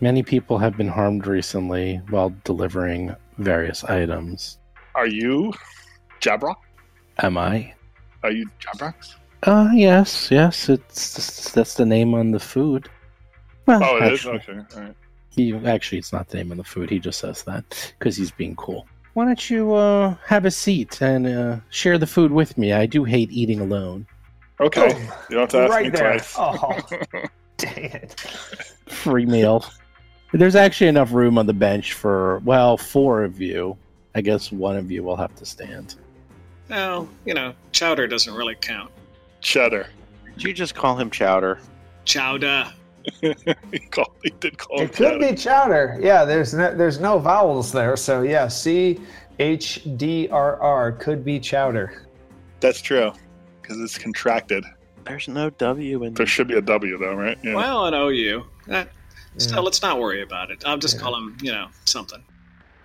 Many 0.00 0.22
people 0.22 0.58
have 0.58 0.76
been 0.76 0.88
harmed 0.88 1.26
recently 1.26 2.00
while 2.10 2.32
delivering 2.44 3.14
various 3.38 3.84
items. 3.84 4.58
Are 4.94 5.06
you 5.06 5.52
Jabrock? 6.20 6.56
Am 7.18 7.36
I? 7.36 7.74
Are 8.22 8.30
you 8.30 8.48
Jabrox? 8.60 9.14
Uh, 9.42 9.70
yes, 9.74 10.30
yes. 10.30 10.68
It's 10.68 11.52
that's 11.52 11.74
the 11.74 11.86
name 11.86 12.14
on 12.14 12.30
the 12.30 12.40
food. 12.40 12.88
Well, 13.66 13.82
Oh, 13.82 13.96
it 13.96 14.12
is? 14.12 14.26
actually, 14.26 14.58
Okay. 14.58 14.76
All 14.76 14.82
right. 14.82 14.94
he, 15.30 15.54
actually, 15.66 15.98
it's 15.98 16.12
not 16.12 16.28
the 16.28 16.36
name 16.38 16.50
of 16.52 16.58
the 16.58 16.64
food. 16.64 16.90
He 16.90 16.98
just 16.98 17.18
says 17.20 17.42
that 17.44 17.92
because 17.98 18.16
he's 18.16 18.30
being 18.30 18.54
cool. 18.56 18.86
Why 19.14 19.24
don't 19.26 19.48
you 19.50 19.74
uh, 19.74 20.16
have 20.26 20.44
a 20.44 20.50
seat 20.50 21.00
and 21.00 21.26
uh, 21.26 21.56
share 21.70 21.98
the 21.98 22.06
food 22.06 22.32
with 22.32 22.58
me? 22.58 22.72
I 22.72 22.86
do 22.86 23.04
hate 23.04 23.30
eating 23.30 23.60
alone. 23.60 24.06
Okay. 24.60 24.92
Boom. 24.92 25.02
You 25.30 25.36
don't 25.36 25.40
have 25.40 25.48
to 25.50 25.58
ask 25.60 25.70
right 25.70 25.84
me 25.84 25.90
there. 25.90 26.12
twice. 26.18 26.34
Oh, 26.36 26.78
dang 27.56 27.84
it. 27.84 28.20
Free 28.88 29.24
meal. 29.26 29.64
There's 30.32 30.56
actually 30.56 30.88
enough 30.88 31.12
room 31.12 31.38
on 31.38 31.46
the 31.46 31.52
bench 31.52 31.92
for 31.92 32.40
well, 32.44 32.76
four 32.76 33.22
of 33.22 33.40
you. 33.40 33.76
I 34.16 34.20
guess 34.20 34.50
one 34.50 34.76
of 34.76 34.90
you 34.90 35.02
will 35.04 35.16
have 35.16 35.34
to 35.36 35.46
stand. 35.46 35.94
Well, 36.68 37.08
you 37.24 37.34
know, 37.34 37.54
chowder 37.72 38.06
doesn't 38.08 38.34
really 38.34 38.56
count. 38.60 38.90
Cheddar. 39.40 39.86
Did 40.34 40.42
you 40.42 40.52
just 40.52 40.74
call 40.74 40.96
him 40.96 41.10
Chowder? 41.10 41.60
Chowder. 42.04 42.72
he, 43.72 43.78
called, 43.90 44.12
he 44.22 44.30
did 44.40 44.56
call 44.58 44.78
him 44.80 44.84
It 44.86 44.92
could 44.94 45.20
cheddar. 45.20 45.30
be 45.30 45.34
chowder. 45.36 45.98
Yeah, 46.00 46.24
there's 46.24 46.54
no, 46.54 46.74
there's 46.74 46.98
no 47.00 47.18
vowels 47.18 47.72
there, 47.72 47.96
so 47.96 48.22
yeah, 48.22 48.48
C 48.48 49.00
H 49.38 49.82
D 49.96 50.28
R 50.30 50.60
R 50.60 50.92
could 50.92 51.24
be 51.24 51.38
chowder. 51.40 52.06
That's 52.60 52.80
true. 52.80 53.12
Because 53.60 53.80
it's 53.80 53.98
contracted. 53.98 54.64
There's 55.04 55.28
no 55.28 55.50
W 55.50 55.96
in 56.04 56.14
There 56.14 56.24
There 56.24 56.26
should 56.26 56.48
be 56.48 56.54
a 56.54 56.62
W, 56.62 56.98
though, 56.98 57.14
right? 57.14 57.36
Yeah. 57.42 57.54
Well, 57.54 57.86
an 57.86 57.94
OU. 57.94 58.44
Eh, 58.70 58.84
still, 59.38 59.56
Yeah. 59.56 59.60
let's 59.60 59.82
not 59.82 59.98
worry 60.00 60.22
about 60.22 60.50
it. 60.50 60.62
I'll 60.66 60.78
just 60.78 60.96
Yeah. 60.96 61.00
call 61.02 61.16
him, 61.16 61.36
you 61.42 61.52
know, 61.52 61.66
something. 61.84 62.22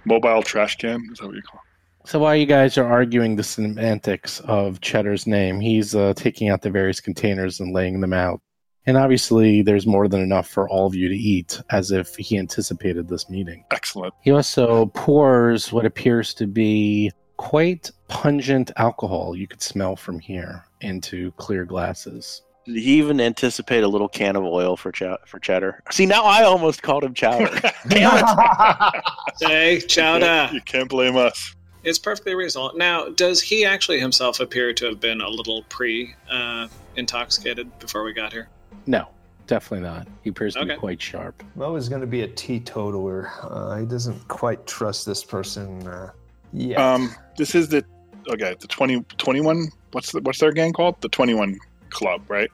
Mobile 0.06 0.42
trash 0.42 0.76
can. 0.78 1.02
Is 1.12 1.20
that 1.20 1.28
what 1.28 1.36
you 1.36 1.42
call 1.42 1.62
So 2.06 2.18
while 2.20 2.36
you 2.36 2.46
guys 2.46 2.78
are 2.78 2.86
arguing 2.86 3.36
the 3.36 3.44
semantics 3.44 4.40
of 4.42 4.82
Cheddar's 4.82 5.28
name, 5.28 5.60
he's 5.60 5.94
uh, 5.96 6.14
taking 6.16 6.50
out 6.50 6.62
the 6.62 6.70
various 6.70 7.00
containers 7.00 7.60
and 7.60 7.74
laying 7.74 8.00
them 8.02 8.14
out. 8.14 8.42
And 8.90 8.98
obviously, 8.98 9.62
there's 9.62 9.86
more 9.86 10.08
than 10.08 10.20
enough 10.20 10.48
for 10.48 10.68
all 10.68 10.88
of 10.88 10.96
you 10.96 11.10
to 11.10 11.16
eat, 11.16 11.62
as 11.70 11.92
if 11.92 12.16
he 12.16 12.40
anticipated 12.40 13.08
this 13.08 13.30
meeting. 13.30 13.64
Excellent. 13.70 14.16
He 14.22 14.32
also 14.32 14.88
pours 14.96 15.72
what 15.72 15.86
appears 15.86 16.34
to 16.34 16.48
be 16.48 17.12
quite 17.38 17.92
pungent 18.08 18.72
alcohol 18.78 19.36
you 19.36 19.46
could 19.46 19.62
smell 19.62 19.96
from 19.96 20.18
here 20.18 20.66
into 20.82 21.32
clear 21.34 21.66
glasses. 21.66 22.42
Did 22.66 22.78
he 22.78 22.98
even 22.98 23.22
anticipate 23.22 23.84
a 23.84 23.88
little 23.88 24.10
can 24.10 24.36
of 24.36 24.44
oil 24.44 24.76
for 24.76 24.92
chow- 24.92 25.20
for 25.28 25.38
Cheddar? 25.38 25.84
See, 25.92 26.08
now 26.08 26.24
I 26.24 26.42
almost 26.42 26.82
called 26.82 27.04
him 27.04 27.14
Chowder. 27.14 27.62
Damn 27.90 28.18
it! 28.18 29.04
Hey, 29.48 29.82
chowder. 29.82 30.52
You 30.52 30.62
can't 30.62 30.90
blame 30.90 31.16
us. 31.16 31.56
It's 31.84 32.00
perfectly 32.00 32.34
reasonable. 32.34 32.76
Now, 32.76 33.10
does 33.10 33.40
he 33.40 33.66
actually 33.66 34.00
himself 34.00 34.40
appear 34.40 34.74
to 34.74 34.86
have 34.88 35.00
been 35.00 35.22
a 35.22 35.30
little 35.30 35.62
pre 35.70 36.16
uh, 36.28 36.68
intoxicated 36.96 37.78
before 37.78 38.04
we 38.04 38.14
got 38.14 38.34
here? 38.34 38.50
No, 38.86 39.08
definitely 39.48 39.88
not. 39.88 40.08
He 40.24 40.30
appears 40.30 40.56
to 40.56 40.66
be 40.66 40.76
quite 40.76 41.02
sharp. 41.02 41.44
Mo 41.56 41.76
is 41.76 41.90
going 41.90 42.02
to 42.02 42.08
be 42.08 42.22
a 42.22 42.28
teetotaler. 42.28 43.32
Uh, 43.42 43.78
he 43.78 43.86
doesn't 43.86 44.28
quite 44.28 44.66
trust 44.66 45.06
this 45.06 45.24
person 45.24 45.88
uh, 45.88 46.12
yet. 46.54 46.80
Um, 46.80 47.14
this 47.38 47.56
is 47.56 47.70
the 47.70 47.84
okay. 48.30 48.56
The 48.60 48.68
20, 48.68 49.02
21 49.18 49.70
What's 49.92 50.12
the, 50.12 50.22
what's 50.22 50.40
their 50.40 50.52
gang 50.52 50.74
called? 50.74 51.02
The 51.02 51.10
twenty 51.10 51.34
one 51.34 51.60
club, 51.90 52.22
right? 52.30 52.50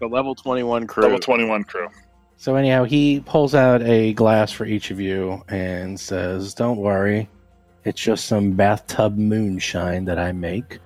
the 0.00 0.06
level 0.08 0.34
21 0.34 0.86
crew. 0.86 1.02
Level 1.04 1.18
twenty 1.18 1.44
one 1.44 1.64
crew. 1.64 1.88
So 2.36 2.56
anyhow, 2.56 2.84
he 2.84 3.20
pulls 3.20 3.54
out 3.54 3.80
a 3.82 4.12
glass 4.12 4.50
for 4.50 4.66
each 4.66 4.90
of 4.90 5.00
you 5.00 5.42
and 5.48 5.98
says, 5.98 6.52
"Don't 6.52 6.78
worry, 6.78 7.28
it's 7.84 8.00
just 8.00 8.26
some 8.26 8.52
bathtub 8.52 9.16
moonshine 9.16 10.04
that 10.04 10.18
I 10.18 10.32
make. 10.32 10.78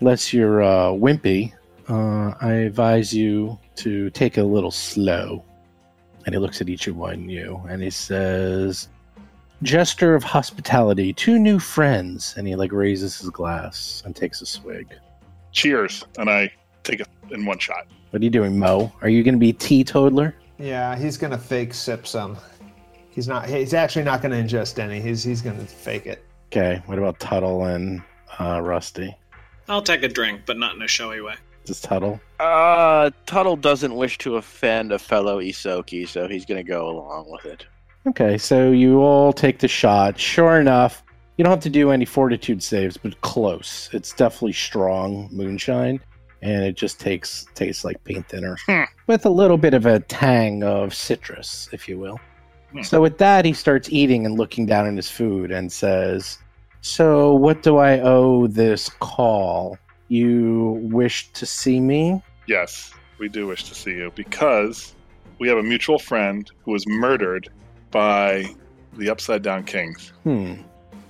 Unless 0.00 0.32
you're 0.32 0.62
uh, 0.62 0.88
wimpy, 0.88 1.52
uh, 1.90 2.34
I 2.40 2.52
advise 2.52 3.12
you 3.12 3.58
to 3.76 4.10
take 4.10 4.38
it 4.38 4.42
a 4.42 4.44
little 4.44 4.70
slow." 4.70 5.44
And 6.24 6.34
he 6.34 6.38
looks 6.38 6.60
at 6.60 6.68
each 6.68 6.86
of 6.86 6.96
one 6.96 7.28
you 7.28 7.60
and 7.68 7.82
he 7.82 7.90
says, 7.90 8.88
"Gesture 9.62 10.14
of 10.14 10.22
hospitality, 10.22 11.12
two 11.12 11.38
new 11.38 11.58
friends." 11.58 12.34
And 12.36 12.46
he 12.46 12.54
like 12.56 12.72
raises 12.72 13.18
his 13.18 13.30
glass 13.30 14.02
and 14.04 14.14
takes 14.14 14.40
a 14.40 14.46
swig. 14.46 14.94
Cheers, 15.52 16.04
and 16.18 16.30
I 16.30 16.52
take 16.84 17.00
it 17.00 17.08
in 17.30 17.44
one 17.44 17.58
shot. 17.58 17.86
What 18.10 18.22
are 18.22 18.24
you 18.24 18.30
doing, 18.30 18.58
Mo? 18.58 18.92
Are 19.02 19.08
you 19.08 19.22
going 19.22 19.34
to 19.34 19.40
be 19.40 19.52
teetotaler? 19.52 20.34
yeah, 20.58 20.96
he's 20.96 21.16
going 21.16 21.30
to 21.30 21.38
fake 21.38 21.72
sip 21.72 22.06
some. 22.06 22.36
He's 23.10 23.26
not. 23.26 23.48
He's 23.48 23.74
actually 23.74 24.04
not 24.04 24.22
going 24.22 24.32
to 24.32 24.56
ingest 24.56 24.78
any. 24.78 25.00
He's 25.00 25.24
he's 25.24 25.42
going 25.42 25.58
to 25.58 25.66
fake 25.66 26.06
it. 26.06 26.24
Okay. 26.52 26.82
What 26.86 26.98
about 26.98 27.18
Tuttle 27.18 27.64
and 27.64 28.02
uh, 28.38 28.60
Rusty? 28.60 29.16
I'll 29.68 29.82
take 29.82 30.02
a 30.02 30.08
drink, 30.08 30.42
but 30.46 30.58
not 30.58 30.74
in 30.74 30.82
a 30.82 30.88
showy 30.88 31.20
way. 31.20 31.34
Just 31.70 31.84
Tuttle. 31.84 32.20
Uh, 32.40 33.10
Tuttle 33.26 33.54
doesn't 33.54 33.94
wish 33.94 34.18
to 34.18 34.34
offend 34.34 34.90
a 34.90 34.98
fellow 34.98 35.38
Ysoki, 35.40 36.04
so 36.08 36.26
he's 36.26 36.44
going 36.44 36.58
to 36.58 36.68
go 36.68 36.88
along 36.90 37.30
with 37.30 37.44
it. 37.44 37.64
Okay, 38.08 38.36
so 38.38 38.72
you 38.72 38.98
all 39.02 39.32
take 39.32 39.60
the 39.60 39.68
shot. 39.68 40.18
Sure 40.18 40.60
enough, 40.60 41.04
you 41.36 41.44
don't 41.44 41.52
have 41.52 41.60
to 41.60 41.70
do 41.70 41.92
any 41.92 42.04
fortitude 42.04 42.60
saves, 42.60 42.96
but 42.96 43.20
close. 43.20 43.88
It's 43.92 44.12
definitely 44.12 44.54
strong 44.54 45.28
moonshine, 45.30 46.00
and 46.42 46.64
it 46.64 46.76
just 46.76 46.98
takes 46.98 47.46
tastes 47.54 47.84
like 47.84 48.02
paint 48.02 48.28
thinner 48.28 48.56
Hmm. 48.66 48.82
with 49.06 49.24
a 49.24 49.30
little 49.30 49.56
bit 49.56 49.72
of 49.72 49.86
a 49.86 50.00
tang 50.00 50.64
of 50.64 50.92
citrus, 50.92 51.68
if 51.72 51.88
you 51.88 52.00
will. 52.00 52.18
Hmm. 52.72 52.82
So 52.82 53.00
with 53.00 53.18
that, 53.18 53.44
he 53.44 53.52
starts 53.52 53.88
eating 53.92 54.26
and 54.26 54.36
looking 54.36 54.66
down 54.66 54.88
at 54.88 54.94
his 54.96 55.08
food 55.08 55.52
and 55.52 55.70
says, 55.70 56.36
"So 56.80 57.32
what 57.32 57.62
do 57.62 57.76
I 57.76 58.00
owe 58.00 58.48
this 58.48 58.88
call? 58.98 59.78
You 60.10 60.78
wish 60.92 61.32
to 61.32 61.46
see 61.46 61.80
me?" 61.80 62.20
Yes, 62.46 62.92
we 63.18 63.28
do 63.28 63.46
wish 63.46 63.64
to 63.64 63.74
see 63.74 63.92
you 63.92 64.12
because 64.14 64.94
we 65.38 65.48
have 65.48 65.56
a 65.56 65.62
mutual 65.62 65.98
friend 65.98 66.50
who 66.64 66.72
was 66.72 66.86
murdered 66.86 67.48
by 67.90 68.54
the 68.98 69.08
Upside 69.08 69.42
Down 69.42 69.62
Kings. 69.64 70.12
Hmm. 70.24 70.54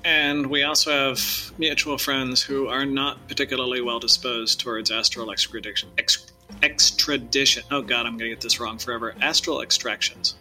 And 0.05 0.47
we 0.47 0.63
also 0.63 0.91
have 0.93 1.53
mutual 1.59 1.99
friends 1.99 2.43
who 2.43 2.69
are 2.69 2.85
not 2.87 3.27
particularly 3.27 3.81
well 3.81 3.99
disposed 3.99 4.61
towards 4.61 4.91
astral 4.91 5.31
extradition. 5.31 5.89
Ex- 5.99 6.31
extradition. 6.63 7.63
Oh 7.71 7.83
god, 7.83 8.07
I'm 8.07 8.17
gonna 8.17 8.31
get 8.31 8.41
this 8.41 8.61
wrong 8.61 8.79
forever. 8.79 9.15
Astral 9.21 9.61
extractions. 9.63 10.37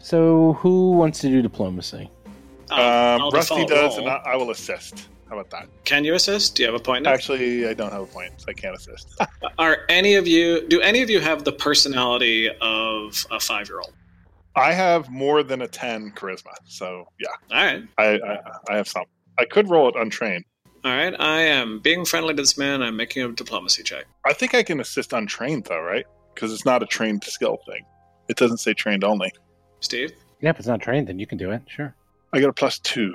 So 0.00 0.54
who 0.54 0.92
wants 0.92 1.20
to 1.20 1.28
do 1.28 1.42
diplomacy? 1.42 2.10
I'll- 2.70 3.20
um, 3.26 3.30
Rusty 3.32 3.66
does, 3.66 3.96
roll. 3.96 4.08
and 4.08 4.08
I, 4.08 4.32
I 4.32 4.36
will 4.36 4.50
assist. 4.50 5.08
How 5.30 5.38
about 5.38 5.50
that? 5.50 5.68
Can 5.84 6.04
you 6.04 6.14
assist? 6.14 6.56
Do 6.56 6.62
you 6.64 6.66
have 6.70 6.74
a 6.78 6.82
point? 6.82 7.04
now? 7.04 7.12
Actually, 7.12 7.66
I 7.68 7.72
don't 7.72 7.92
have 7.92 8.02
a 8.02 8.06
point, 8.06 8.32
so 8.40 8.46
I 8.48 8.52
can't 8.52 8.76
assist. 8.76 9.16
Are 9.58 9.78
any 9.88 10.16
of 10.16 10.26
you? 10.26 10.66
Do 10.68 10.80
any 10.80 11.00
of 11.02 11.08
you 11.08 11.20
have 11.20 11.44
the 11.44 11.52
personality 11.52 12.50
of 12.60 13.24
a 13.30 13.38
five-year-old? 13.38 13.92
I 14.56 14.72
have 14.72 15.08
more 15.08 15.44
than 15.44 15.62
a 15.62 15.68
ten 15.68 16.10
charisma, 16.10 16.52
so 16.64 17.06
yeah, 17.20 17.28
All 17.56 17.64
right, 17.64 17.84
I, 17.96 18.04
I 18.18 18.38
I 18.68 18.76
have 18.76 18.88
some. 18.88 19.04
I 19.38 19.44
could 19.44 19.70
roll 19.70 19.88
it 19.88 19.94
untrained. 19.96 20.44
all 20.84 20.90
right. 20.90 21.14
I 21.20 21.42
am 21.42 21.78
being 21.78 22.04
friendly 22.04 22.34
to 22.34 22.42
this 22.42 22.58
man. 22.58 22.82
I'm 22.82 22.96
making 22.96 23.22
a 23.22 23.30
diplomacy 23.30 23.84
check. 23.84 24.06
I 24.26 24.32
think 24.32 24.54
I 24.56 24.64
can 24.64 24.80
assist 24.80 25.12
untrained 25.12 25.66
though, 25.66 25.80
right? 25.80 26.04
Because 26.34 26.52
it's 26.52 26.64
not 26.64 26.82
a 26.82 26.86
trained 26.86 27.22
skill 27.22 27.58
thing. 27.66 27.86
It 28.28 28.36
doesn't 28.36 28.58
say 28.58 28.74
trained 28.74 29.04
only. 29.04 29.32
Steve, 29.78 30.12
Yeah, 30.40 30.50
if 30.50 30.58
it's 30.58 30.66
not 30.68 30.82
trained, 30.82 31.06
then 31.06 31.18
you 31.20 31.26
can 31.28 31.38
do 31.38 31.52
it. 31.52 31.62
Sure. 31.68 31.94
I 32.32 32.40
got 32.40 32.48
a 32.48 32.52
plus 32.52 32.80
two. 32.80 33.14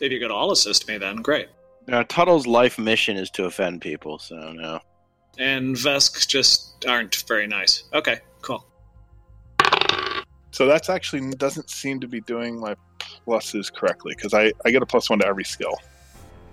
If 0.00 0.12
you 0.12 0.18
could 0.20 0.30
all 0.30 0.52
assist 0.52 0.86
me, 0.88 0.98
then 0.98 1.16
great. 1.16 1.48
Now, 1.88 2.02
Tuttle's 2.02 2.46
life 2.46 2.78
mission 2.78 3.16
is 3.16 3.30
to 3.30 3.44
offend 3.44 3.80
people, 3.80 4.18
so 4.18 4.52
no. 4.52 4.80
And 5.38 5.76
Vesk 5.76 6.26
just 6.26 6.84
aren't 6.88 7.14
very 7.28 7.46
nice. 7.46 7.84
Okay, 7.94 8.18
cool. 8.42 8.64
So 10.52 10.66
that's 10.66 10.88
actually 10.88 11.30
doesn't 11.34 11.68
seem 11.70 12.00
to 12.00 12.08
be 12.08 12.20
doing 12.22 12.58
my 12.58 12.74
pluses 13.26 13.72
correctly 13.72 14.14
because 14.16 14.32
I, 14.32 14.52
I 14.64 14.70
get 14.70 14.82
a 14.82 14.86
plus 14.86 15.10
one 15.10 15.18
to 15.18 15.26
every 15.26 15.44
skill 15.44 15.74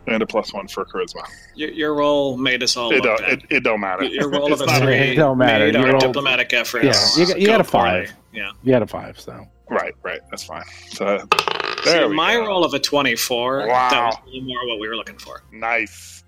and 0.08 0.22
a 0.22 0.28
plus 0.28 0.54
one 0.54 0.68
for 0.68 0.84
charisma. 0.84 1.24
Your, 1.56 1.70
your 1.72 1.96
roll 1.96 2.36
made 2.36 2.62
us 2.64 2.76
all 2.76 2.92
It 2.92 2.96
look 2.96 3.04
don't, 3.04 3.20
bad. 3.22 3.32
it, 3.32 3.44
it 3.50 3.64
don't 3.64 3.80
matter. 3.80 4.04
your 4.04 4.30
roll 4.30 4.52
of 4.52 4.60
It's 4.60 4.70
a 4.72 4.80
three 4.80 4.96
It 4.96 5.16
don't 5.16 5.38
matter. 5.38 5.66
made 5.68 5.76
Your 5.76 5.86
our 5.86 5.92
roll- 5.94 6.00
diplomatic 6.02 6.52
efforts. 6.54 6.84
Yeah, 6.86 7.22
you 7.24 7.28
got- 7.32 7.40
you 7.40 7.46
go 7.48 7.54
got 7.54 7.62
a 7.62 7.64
five. 7.64 8.14
Yeah. 8.34 8.52
You 8.64 8.74
had 8.74 8.82
a 8.82 8.88
five, 8.88 9.18
so 9.20 9.48
Right, 9.70 9.94
right. 10.04 10.20
That's 10.30 10.44
fine. 10.44 10.64
So 10.90 11.20
So 11.20 11.28
there 11.86 12.08
we 12.10 12.16
my 12.16 12.34
go. 12.36 12.46
roll 12.48 12.64
of 12.66 12.74
a 12.74 12.80
24, 12.80 13.68
Wow. 13.68 13.90
that 13.90 14.06
was 14.06 14.16
a 14.16 14.26
little 14.30 14.42
more 14.44 14.68
what 14.68 14.80
we 14.80 14.88
were 14.88 14.96
looking 14.96 15.18
for. 15.18 15.44
Nice. 15.52 16.24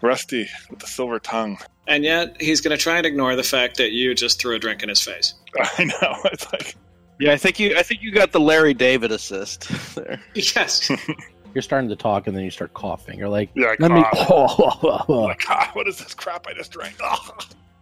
Rusty 0.00 0.48
with 0.70 0.78
the 0.78 0.86
silver 0.86 1.18
tongue. 1.18 1.58
And 1.86 2.04
yet, 2.04 2.40
he's 2.40 2.60
going 2.60 2.76
to 2.76 2.80
try 2.82 2.98
and 2.98 3.06
ignore 3.06 3.34
the 3.34 3.42
fact 3.42 3.78
that 3.78 3.92
you 3.92 4.14
just 4.14 4.40
threw 4.40 4.54
a 4.54 4.58
drink 4.58 4.82
in 4.82 4.88
his 4.88 5.02
face. 5.02 5.34
I 5.78 5.84
know. 5.84 6.16
It's 6.26 6.52
like 6.52 6.76
Yeah, 7.18 7.32
I 7.32 7.36
think 7.36 7.58
you. 7.58 7.76
I 7.76 7.82
think 7.82 8.02
you 8.02 8.12
got 8.12 8.30
the 8.32 8.40
Larry 8.40 8.74
David 8.74 9.10
assist 9.10 9.68
there. 9.96 10.20
Yes. 10.34 10.90
you're 11.54 11.62
starting 11.62 11.88
to 11.88 11.96
talk 11.96 12.26
and 12.26 12.36
then 12.36 12.44
you 12.44 12.50
start 12.50 12.74
coughing. 12.74 13.18
You're 13.18 13.28
like, 13.30 13.50
yeah, 13.54 13.74
let 13.80 13.90
me. 13.90 14.04
Oh 14.28 15.04
like, 15.08 15.44
God, 15.46 15.68
what 15.72 15.88
is 15.88 15.98
this 15.98 16.14
crap 16.14 16.46
I 16.46 16.52
just 16.52 16.70
drank? 16.70 16.94
Ah. 17.02 17.36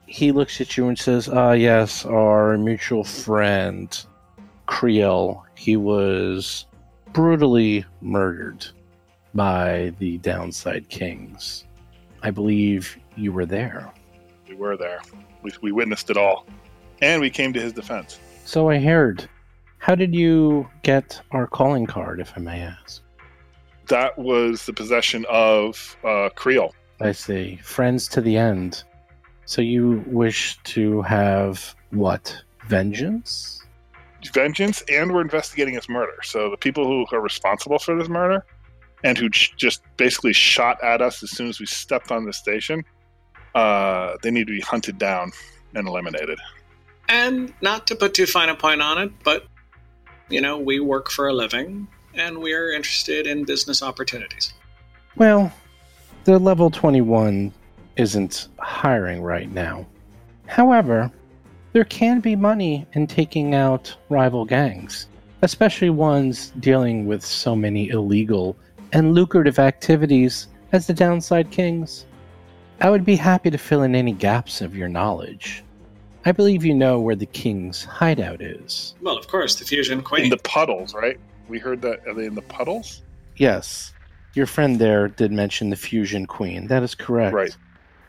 he 0.07 0.31
looks 0.33 0.61
at 0.61 0.77
you 0.77 0.89
and 0.89 0.97
says, 0.99 1.29
"Ah, 1.29 1.53
yes, 1.53 2.07
our 2.07 2.57
mutual 2.57 3.03
friend, 3.05 4.05
Kreel. 4.69 5.43
He 5.57 5.77
was 5.77 6.66
brutally 7.17 7.83
murdered 8.03 8.67
by 9.35 9.91
the 9.99 10.19
Downside 10.19 10.87
Kings. 10.91 11.65
I 12.23 12.31
believe 12.31 12.95
you 13.17 13.33
were 13.33 13.47
there. 13.47 13.91
We 14.47 14.55
were 14.55 14.77
there. 14.77 15.01
We, 15.41 15.51
we 15.63 15.73
witnessed 15.73 16.11
it 16.11 16.19
all, 16.19 16.45
and 17.01 17.23
we 17.23 17.31
came 17.31 17.55
to 17.55 17.61
his 17.61 17.73
defense. 17.73 18.21
So 18.45 18.69
I 18.69 18.79
heard. 18.79 19.27
How 19.79 19.95
did 19.95 20.15
you 20.15 20.69
get 20.83 21.19
our 21.31 21.47
calling 21.47 21.87
card, 21.87 22.21
if 22.21 22.35
I 22.37 22.41
may 22.41 22.61
ask? 22.61 23.01
That 23.89 24.19
was 24.19 24.67
the 24.67 24.75
possession 24.75 25.25
of 25.31 25.97
uh, 26.05 26.29
Kreel. 26.37 26.73
I 27.01 27.13
see. 27.13 27.57
Friends 27.63 28.09
to 28.09 28.21
the 28.21 28.37
end. 28.37 28.85
So 29.47 29.63
you 29.63 30.05
wish 30.07 30.59
to 30.65 31.01
have 31.01 31.75
what? 31.93 32.43
Vengeance? 32.67 33.63
Vengeance 34.33 34.83
and 34.91 35.13
we're 35.13 35.21
investigating 35.23 35.75
his 35.75 35.89
murder. 35.89 36.15
So 36.23 36.51
the 36.51 36.57
people 36.57 36.87
who 36.87 37.07
are 37.17 37.21
responsible 37.21 37.79
for 37.79 37.97
this 37.97 38.09
murder 38.09 38.45
and 39.05 39.17
who 39.17 39.29
j- 39.29 39.53
just 39.57 39.83
basically 39.97 40.33
shot 40.33 40.83
at 40.83 41.01
us 41.03 41.23
as 41.23 41.31
soon 41.31 41.49
as 41.49 41.61
we 41.61 41.67
stepped 41.67 42.11
on 42.11 42.25
the 42.25 42.33
station, 42.33 42.85
uh, 43.55 44.17
they 44.23 44.31
need 44.31 44.47
to 44.47 44.53
be 44.53 44.61
hunted 44.61 44.99
down 44.99 45.33
and 45.75 45.87
eliminated. 45.87 46.39
and 47.09 47.53
not 47.61 47.87
to 47.87 47.95
put 47.95 48.15
too 48.15 48.27
fine 48.27 48.49
a 48.49 48.55
point 48.55 48.83
on 48.83 48.99
it, 48.99 49.13
but, 49.23 49.47
you 50.29 50.41
know, 50.41 50.59
we 50.59 50.81
work 50.81 51.09
for 51.11 51.29
a 51.29 51.33
living 51.33 51.87
and 52.15 52.39
we're 52.39 52.73
interested 52.73 53.27
in 53.27 53.45
business 53.45 53.83
opportunities. 53.83 54.53
Well, 55.17 55.53
the 56.25 56.39
level 56.39 56.71
21 56.71 57.53
isn't 57.97 58.49
hiring 58.59 59.23
right 59.23 59.51
now. 59.53 59.87
However, 60.47 61.11
there 61.77 61.85
can 61.85 62.21
be 62.21 62.35
money 62.35 62.87
in 62.95 63.07
taking 63.07 63.55
out 63.55 63.95
rival 64.09 64.47
gangs, 64.47 65.09
especially 65.43 65.91
ones 65.91 66.51
dealing 66.59 67.05
with 67.05 67.23
so 67.23 67.55
many 67.55 67.91
illegal 67.91 68.57
and 68.95 69.13
lucrative 69.13 69.59
activities 69.59 70.49
as 70.73 70.87
the 70.87 70.95
Downside 70.95 71.51
Kings. 71.51 72.07
I 72.81 72.89
would 72.89 73.05
be 73.05 73.15
happy 73.15 73.51
to 73.51 73.59
fill 73.59 73.83
in 73.83 73.95
any 73.95 74.13
gaps 74.13 74.63
of 74.63 74.75
your 74.75 74.89
knowledge. 74.89 75.63
I 76.25 76.33
believe 76.33 76.65
you 76.65 76.73
know 76.73 76.99
where 76.99 77.15
the 77.15 77.27
King's 77.27 77.85
hideout 77.85 78.41
is. 78.41 78.95
Well, 79.03 79.19
of 79.19 79.29
course, 79.29 79.57
the 79.57 79.67
Fusion 79.67 79.99
In 79.99 80.05
Queen. 80.05 80.31
the 80.31 80.39
puddles, 80.39 80.95
right? 80.95 81.21
We 81.47 81.59
heard 81.59 81.83
that. 81.83 82.09
Are 82.09 82.15
they 82.15 82.25
in 82.25 82.35
the 82.35 82.41
puddles? 82.41 83.03
Yes, 83.37 83.93
your 84.33 84.47
friend 84.47 84.79
there 84.79 85.09
did 85.09 85.31
mention 85.31 85.69
the 85.69 85.77
Fusion 85.77 86.25
Queen. 86.25 86.69
That 86.69 86.83
is 86.83 86.95
correct. 86.95 87.35
Right. 87.35 87.55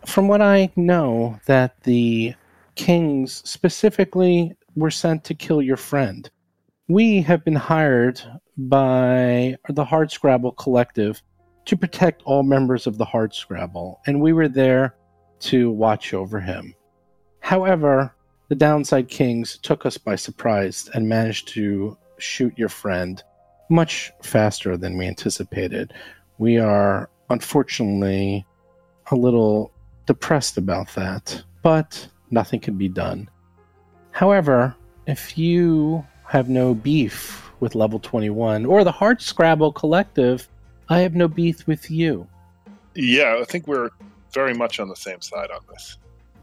From 0.05 0.30
what 0.30 0.41
I 0.41 0.72
know, 0.78 1.38
that 1.47 1.84
the 1.84 2.34
kings 2.78 3.41
specifically 3.43 4.55
were 4.75 4.91
sent 4.91 5.23
to 5.25 5.34
kill 5.34 5.61
your 5.61 5.78
friend. 5.78 6.30
We 6.88 7.21
have 7.23 7.43
been 7.43 7.55
hired 7.55 8.21
by 8.57 9.57
the 9.67 9.84
Hardscrabble 9.84 10.55
Collective 10.55 11.21
to 11.65 11.75
protect 11.75 12.21
all 12.23 12.43
members 12.43 12.88
of 12.88 12.97
the 12.97 13.05
Hardscrabble, 13.05 13.97
and 14.05 14.21
we 14.21 14.32
were 14.32 14.47
there 14.47 14.95
to 15.39 15.69
watch 15.71 16.13
over 16.13 16.39
him. 16.39 16.73
However, 17.41 18.15
the 18.47 18.55
Downside 18.55 19.09
Kings 19.09 19.57
took 19.57 19.86
us 19.86 19.97
by 19.97 20.15
surprise 20.15 20.89
and 20.93 21.09
managed 21.09 21.49
to 21.49 21.97
shoot 22.19 22.57
your 22.57 22.69
friend 22.69 23.21
much 23.69 24.11
faster 24.23 24.78
than 24.78 24.97
we 24.97 25.07
anticipated. 25.07 25.93
We 26.38 26.57
are 26.57 27.09
unfortunately 27.30 28.45
a 29.11 29.15
little 29.15 29.73
depressed 30.05 30.57
about 30.57 30.88
that, 30.95 31.43
but 31.63 32.07
nothing 32.32 32.59
can 32.59 32.78
be 32.78 32.89
done. 32.89 33.30
However, 34.11 34.75
if 35.05 35.38
you 35.38 36.05
have 36.25 36.49
no 36.49 36.73
beef 36.73 37.49
with 37.59 37.75
level 37.75 37.99
21 37.99 38.65
or 38.65 38.84
the 38.84 38.91
Hardscrabble 38.91 39.75
Collective, 39.75 40.47
I 40.89 40.99
have 40.99 41.15
no 41.15 41.28
beef 41.28 41.67
with 41.67 41.89
you. 41.89 42.28
Yeah, 42.95 43.38
I 43.39 43.45
think 43.45 43.67
we're 43.67 43.89
very 44.34 44.53
much 44.53 44.80
on 44.80 44.89
the 44.89 44.95
same 44.95 45.21
side 45.21 45.51
on 45.51 45.61
this. 45.69 45.97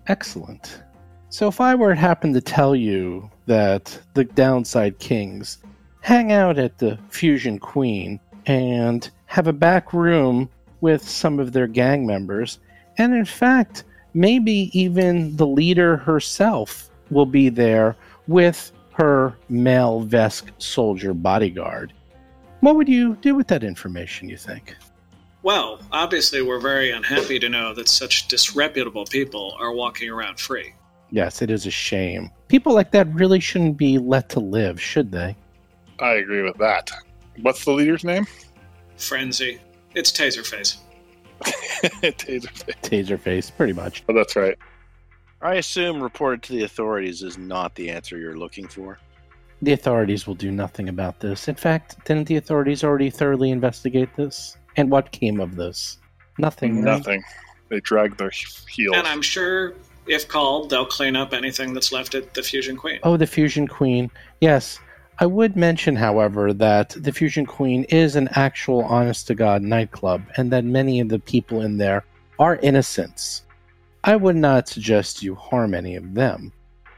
Excellent. 0.06 0.82
So 1.28 1.48
if 1.48 1.60
I 1.60 1.74
were 1.74 1.94
to 1.94 2.00
happen 2.00 2.32
to 2.32 2.40
tell 2.40 2.76
you 2.76 3.30
that 3.46 3.98
the 4.14 4.24
Downside 4.24 4.98
Kings 4.98 5.58
hang 6.00 6.32
out 6.32 6.58
at 6.58 6.78
the 6.78 6.98
Fusion 7.08 7.58
Queen 7.58 8.20
and 8.46 9.10
have 9.26 9.46
a 9.46 9.52
back 9.52 9.92
room 9.92 10.48
with 10.80 11.02
some 11.02 11.40
of 11.40 11.52
their 11.52 11.66
gang 11.66 12.06
members, 12.06 12.58
and 12.98 13.14
in 13.14 13.24
fact, 13.24 13.84
maybe 14.14 14.70
even 14.78 15.36
the 15.36 15.46
leader 15.46 15.96
herself 15.98 16.90
will 17.10 17.26
be 17.26 17.48
there 17.48 17.96
with 18.26 18.72
her 18.92 19.36
male 19.48 20.04
Vesk 20.04 20.50
soldier 20.58 21.12
bodyguard. 21.12 21.92
What 22.60 22.76
would 22.76 22.88
you 22.88 23.16
do 23.16 23.34
with 23.34 23.48
that 23.48 23.62
information, 23.62 24.28
you 24.28 24.36
think? 24.36 24.76
well, 25.44 25.78
obviously, 25.92 26.40
we're 26.40 26.58
very 26.58 26.90
unhappy 26.90 27.38
to 27.38 27.50
know 27.50 27.74
that 27.74 27.86
such 27.86 28.28
disreputable 28.28 29.04
people 29.04 29.54
are 29.60 29.72
walking 29.72 30.08
around 30.08 30.40
free. 30.40 30.72
Yes, 31.10 31.42
it 31.42 31.50
is 31.50 31.66
a 31.66 31.70
shame. 31.70 32.30
People 32.48 32.72
like 32.72 32.90
that 32.92 33.12
really 33.14 33.40
shouldn't 33.40 33.76
be 33.76 33.98
let 33.98 34.30
to 34.30 34.40
live, 34.40 34.80
should 34.80 35.12
they? 35.12 35.36
I 36.00 36.14
agree 36.14 36.42
with 36.42 36.56
that. 36.56 36.90
What's 37.42 37.62
the 37.64 37.72
leader's 37.72 38.04
name? 38.04 38.26
Frenzy. 38.96 39.60
It's 39.94 40.10
Taserface. 40.10 40.78
Taserface. 41.42 42.74
Taserface, 42.82 43.56
pretty 43.56 43.72
much. 43.72 44.04
Oh, 44.08 44.14
that's 44.14 44.36
right. 44.36 44.56
I 45.42 45.56
assume 45.56 46.02
reported 46.02 46.42
to 46.44 46.52
the 46.54 46.64
authorities 46.64 47.22
is 47.22 47.36
not 47.36 47.74
the 47.74 47.90
answer 47.90 48.18
you're 48.18 48.38
looking 48.38 48.66
for. 48.66 48.98
The 49.62 49.72
authorities 49.72 50.26
will 50.26 50.34
do 50.34 50.50
nothing 50.50 50.88
about 50.88 51.20
this. 51.20 51.48
In 51.48 51.54
fact, 51.54 52.04
didn't 52.04 52.26
the 52.28 52.36
authorities 52.36 52.82
already 52.82 53.10
thoroughly 53.10 53.50
investigate 53.50 54.14
this? 54.16 54.56
And 54.76 54.90
what 54.90 55.12
came 55.12 55.40
of 55.40 55.56
this? 55.56 55.98
Nothing. 56.38 56.76
right? 56.76 56.84
Nothing. 56.84 57.22
They 57.68 57.80
dragged 57.80 58.18
their 58.18 58.30
heels. 58.30 58.96
And 58.96 59.06
I'm 59.06 59.22
sure 59.22 59.74
if 60.06 60.28
called, 60.28 60.70
they'll 60.70 60.86
clean 60.86 61.16
up 61.16 61.32
anything 61.32 61.72
that's 61.74 61.92
left 61.92 62.14
at 62.14 62.34
the 62.34 62.42
Fusion 62.42 62.76
Queen. 62.76 63.00
Oh, 63.02 63.16
the 63.16 63.26
Fusion 63.26 63.66
Queen. 63.66 64.10
Yes. 64.40 64.78
I 65.18 65.26
would 65.26 65.54
mention, 65.54 65.94
however, 65.94 66.52
that 66.54 66.90
the 66.90 67.12
Fusion 67.12 67.46
Queen 67.46 67.84
is 67.84 68.16
an 68.16 68.28
actual 68.32 68.82
honest 68.84 69.28
to 69.28 69.34
God 69.34 69.62
nightclub 69.62 70.22
and 70.36 70.52
that 70.52 70.64
many 70.64 70.98
of 70.98 71.08
the 71.08 71.20
people 71.20 71.62
in 71.62 71.78
there 71.78 72.04
are 72.38 72.56
innocents. 72.56 73.42
I 74.02 74.16
would 74.16 74.36
not 74.36 74.68
suggest 74.68 75.22
you 75.22 75.36
harm 75.36 75.72
any 75.72 75.94
of 75.94 76.14
them, 76.14 76.52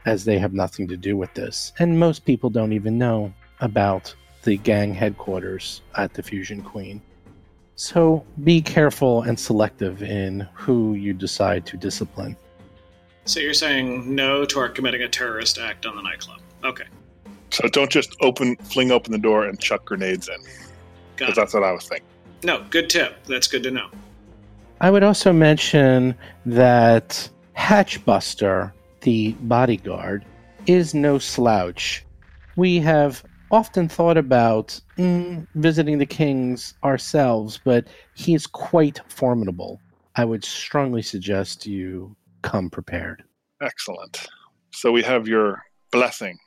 as 0.05 0.25
they 0.25 0.39
have 0.39 0.53
nothing 0.53 0.87
to 0.87 0.97
do 0.97 1.15
with 1.15 1.33
this, 1.35 1.73
and 1.79 1.99
most 1.99 2.25
people 2.25 2.49
don't 2.49 2.73
even 2.73 2.97
know 2.97 3.31
about 3.59 4.15
the 4.43 4.57
gang 4.57 4.93
headquarters 4.93 5.81
at 5.95 6.13
the 6.13 6.23
Fusion 6.23 6.63
Queen. 6.63 7.01
So 7.75 8.25
be 8.43 8.61
careful 8.61 9.21
and 9.21 9.39
selective 9.39 10.01
in 10.01 10.47
who 10.53 10.95
you 10.95 11.13
decide 11.13 11.65
to 11.67 11.77
discipline. 11.77 12.35
So 13.25 13.39
you're 13.39 13.53
saying 13.53 14.15
no 14.15 14.45
to 14.45 14.59
our 14.59 14.69
committing 14.69 15.03
a 15.03 15.07
terrorist 15.07 15.59
act 15.59 15.85
on 15.85 15.95
the 15.95 16.01
nightclub. 16.01 16.39
Okay. 16.63 16.85
So 17.49 17.67
don't 17.69 17.91
just 17.91 18.15
open, 18.21 18.55
fling 18.57 18.91
open 18.91 19.11
the 19.11 19.17
door 19.17 19.45
and 19.45 19.59
chuck 19.59 19.85
grenades 19.85 20.27
in. 20.27 20.35
Because 21.15 21.35
that's 21.35 21.53
what 21.53 21.63
I 21.63 21.71
was 21.71 21.87
thinking. 21.87 22.07
No, 22.43 22.63
good 22.69 22.89
tip. 22.89 23.23
That's 23.25 23.47
good 23.47 23.63
to 23.63 23.71
know. 23.71 23.89
I 24.79 24.91
would 24.91 25.03
also 25.03 25.33
mention 25.33 26.15
that 26.45 27.27
Hatchbuster, 27.57 28.71
the 29.01 29.31
bodyguard, 29.41 30.23
is 30.67 30.93
no 30.93 31.17
slouch. 31.17 32.05
We 32.55 32.79
have 32.79 33.23
often 33.49 33.87
thought 33.87 34.17
about 34.17 34.79
mm, 34.97 35.47
visiting 35.55 35.97
the 35.97 36.05
kings 36.05 36.75
ourselves, 36.83 37.59
but 37.63 37.87
he 38.13 38.35
is 38.35 38.45
quite 38.45 38.99
formidable. 39.07 39.79
I 40.15 40.25
would 40.25 40.43
strongly 40.43 41.01
suggest 41.01 41.65
you 41.65 42.15
come 42.41 42.69
prepared. 42.69 43.23
Excellent. 43.61 44.27
So 44.73 44.91
we 44.91 45.01
have 45.03 45.27
your 45.27 45.63
blessing 45.91 46.37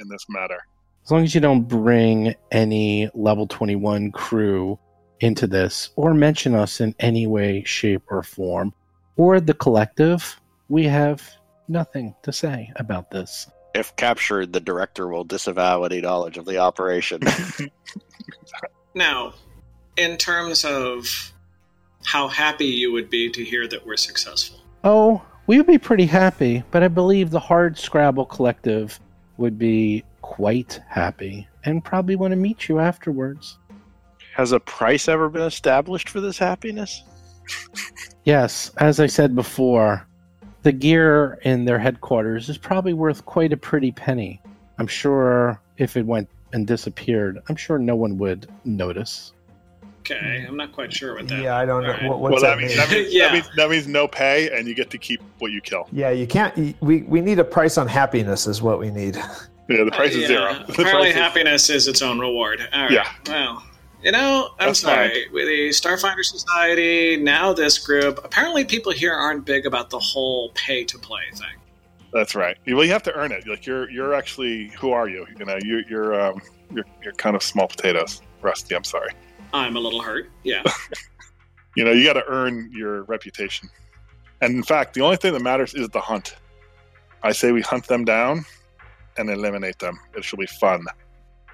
in 0.00 0.08
this 0.08 0.26
matter. 0.28 0.58
As 1.04 1.10
long 1.10 1.24
as 1.24 1.34
you 1.34 1.40
don't 1.40 1.66
bring 1.66 2.34
any 2.50 3.08
level 3.14 3.46
21 3.46 4.12
crew 4.12 4.78
into 5.20 5.46
this 5.46 5.90
or 5.96 6.14
mention 6.14 6.54
us 6.54 6.80
in 6.80 6.94
any 6.98 7.26
way, 7.26 7.62
shape, 7.64 8.02
or 8.08 8.22
form, 8.22 8.72
or 9.16 9.40
the 9.40 9.54
collective, 9.54 10.40
we 10.68 10.84
have 10.84 11.22
nothing 11.68 12.14
to 12.22 12.32
say 12.32 12.70
about 12.76 13.10
this. 13.10 13.46
If 13.74 13.94
captured, 13.96 14.52
the 14.52 14.60
director 14.60 15.08
will 15.08 15.24
disavow 15.24 15.84
any 15.84 16.00
knowledge 16.00 16.38
of 16.38 16.44
the 16.44 16.58
operation. 16.58 17.20
Now, 18.94 19.34
in 19.96 20.16
terms 20.16 20.64
of 20.64 21.32
how 22.04 22.28
happy 22.28 22.66
you 22.66 22.92
would 22.92 23.10
be 23.10 23.30
to 23.30 23.44
hear 23.44 23.68
that 23.68 23.86
we're 23.86 23.96
successful. 23.96 24.58
Oh, 24.82 25.22
we 25.46 25.58
would 25.58 25.66
be 25.66 25.78
pretty 25.78 26.06
happy, 26.06 26.62
but 26.70 26.82
I 26.82 26.88
believe 26.88 27.30
the 27.30 27.40
Hard 27.40 27.78
Scrabble 27.78 28.26
Collective 28.26 28.98
would 29.40 29.58
be 29.58 30.04
quite 30.20 30.80
happy 30.86 31.48
and 31.64 31.82
probably 31.82 32.14
want 32.14 32.32
to 32.32 32.36
meet 32.36 32.68
you 32.68 32.78
afterwards. 32.78 33.58
Has 34.34 34.52
a 34.52 34.60
price 34.60 35.08
ever 35.08 35.28
been 35.28 35.42
established 35.42 36.08
for 36.10 36.20
this 36.20 36.38
happiness? 36.38 37.02
Yes, 38.24 38.70
as 38.76 39.00
I 39.00 39.06
said 39.06 39.34
before, 39.34 40.06
the 40.62 40.72
gear 40.72 41.38
in 41.42 41.64
their 41.64 41.78
headquarters 41.78 42.50
is 42.50 42.58
probably 42.58 42.92
worth 42.92 43.24
quite 43.24 43.52
a 43.52 43.56
pretty 43.56 43.90
penny. 43.90 44.42
I'm 44.78 44.86
sure 44.86 45.60
if 45.78 45.96
it 45.96 46.06
went 46.06 46.28
and 46.52 46.66
disappeared, 46.66 47.40
I'm 47.48 47.56
sure 47.56 47.78
no 47.78 47.96
one 47.96 48.18
would 48.18 48.46
notice. 48.64 49.32
Okay, 50.10 50.44
I'm 50.46 50.56
not 50.56 50.72
quite 50.72 50.92
sure 50.92 51.14
what 51.14 51.28
that. 51.28 51.42
Yeah, 51.42 51.56
I 51.56 51.64
don't 51.66 51.82
know. 51.82 51.88
All 51.92 51.94
right. 51.94 52.08
What, 52.08 52.20
well, 52.20 52.32
that 52.40 52.40
that 52.40 52.58
means, 52.58 52.70
mean? 52.70 52.78
that, 52.78 52.90
means, 52.90 53.08
Yeah. 53.14 53.26
that, 53.28 53.32
means, 53.34 53.50
that 53.56 53.70
means 53.70 53.86
no 53.86 54.08
pay, 54.08 54.50
and 54.56 54.66
you 54.66 54.74
get 54.74 54.90
to 54.90 54.98
keep 54.98 55.20
what 55.38 55.52
you 55.52 55.60
kill. 55.60 55.88
Yeah, 55.92 56.10
you 56.10 56.26
can't. 56.26 56.76
We 56.82 57.02
we 57.02 57.20
need 57.20 57.38
a 57.38 57.44
price 57.44 57.78
on 57.78 57.86
happiness, 57.88 58.46
is 58.46 58.60
what 58.62 58.78
we 58.78 58.90
need. 58.90 59.16
Yeah, 59.68 59.84
the 59.84 59.92
price 59.92 60.16
Uh, 60.16 60.18
is 60.18 60.22
yeah, 60.22 60.26
zero. 60.26 60.52
The 60.66 60.72
Apparently, 60.72 60.90
price 60.92 61.08
is- 61.10 61.14
happiness 61.14 61.70
is 61.70 61.86
its 61.86 62.02
own 62.02 62.18
reward. 62.18 62.60
All 62.72 62.82
right. 62.82 62.90
Yeah. 62.90 63.08
Well, 63.28 63.62
you 64.02 64.10
know, 64.10 64.48
I'm 64.58 64.70
That's 64.70 64.80
sorry. 64.80 65.28
With 65.32 65.46
the 65.46 65.68
Starfinder 65.68 66.24
Society, 66.24 67.16
now 67.16 67.52
this 67.52 67.78
group, 67.78 68.18
apparently 68.24 68.64
people 68.64 68.90
here 68.90 69.12
aren't 69.12 69.44
big 69.44 69.66
about 69.66 69.88
the 69.90 69.98
whole 70.00 70.50
pay 70.56 70.82
to 70.86 70.98
play 70.98 71.20
thing. 71.34 71.54
That's 72.12 72.34
right. 72.34 72.56
Well, 72.66 72.84
you 72.84 72.90
have 72.90 73.04
to 73.04 73.14
earn 73.14 73.30
it. 73.30 73.46
Like 73.46 73.64
you're, 73.64 73.88
you're 73.90 74.12
actually. 74.12 74.72
Who 74.80 74.90
are 74.90 75.08
you? 75.08 75.24
You 75.38 75.44
know, 75.44 75.58
you, 75.62 75.84
you're, 75.88 76.20
um, 76.20 76.40
you're, 76.74 76.86
you're 77.04 77.12
kind 77.12 77.36
of 77.36 77.42
small 77.44 77.68
potatoes, 77.68 78.22
Rusty. 78.42 78.74
I'm 78.74 78.82
sorry. 78.82 79.10
I'm 79.52 79.76
a 79.76 79.80
little 79.80 80.00
hurt. 80.00 80.30
Yeah. 80.44 80.62
You 81.76 81.84
know, 81.84 81.92
you 81.92 82.04
got 82.04 82.14
to 82.14 82.24
earn 82.26 82.70
your 82.72 83.04
reputation. 83.04 83.68
And 84.40 84.56
in 84.56 84.62
fact, 84.62 84.94
the 84.94 85.02
only 85.02 85.16
thing 85.16 85.32
that 85.34 85.42
matters 85.42 85.74
is 85.74 85.88
the 85.90 86.00
hunt. 86.00 86.36
I 87.22 87.32
say 87.32 87.52
we 87.52 87.60
hunt 87.60 87.86
them 87.86 88.04
down 88.04 88.44
and 89.16 89.30
eliminate 89.30 89.78
them. 89.78 89.98
It 90.16 90.24
should 90.24 90.38
be 90.38 90.46
fun. 90.46 90.84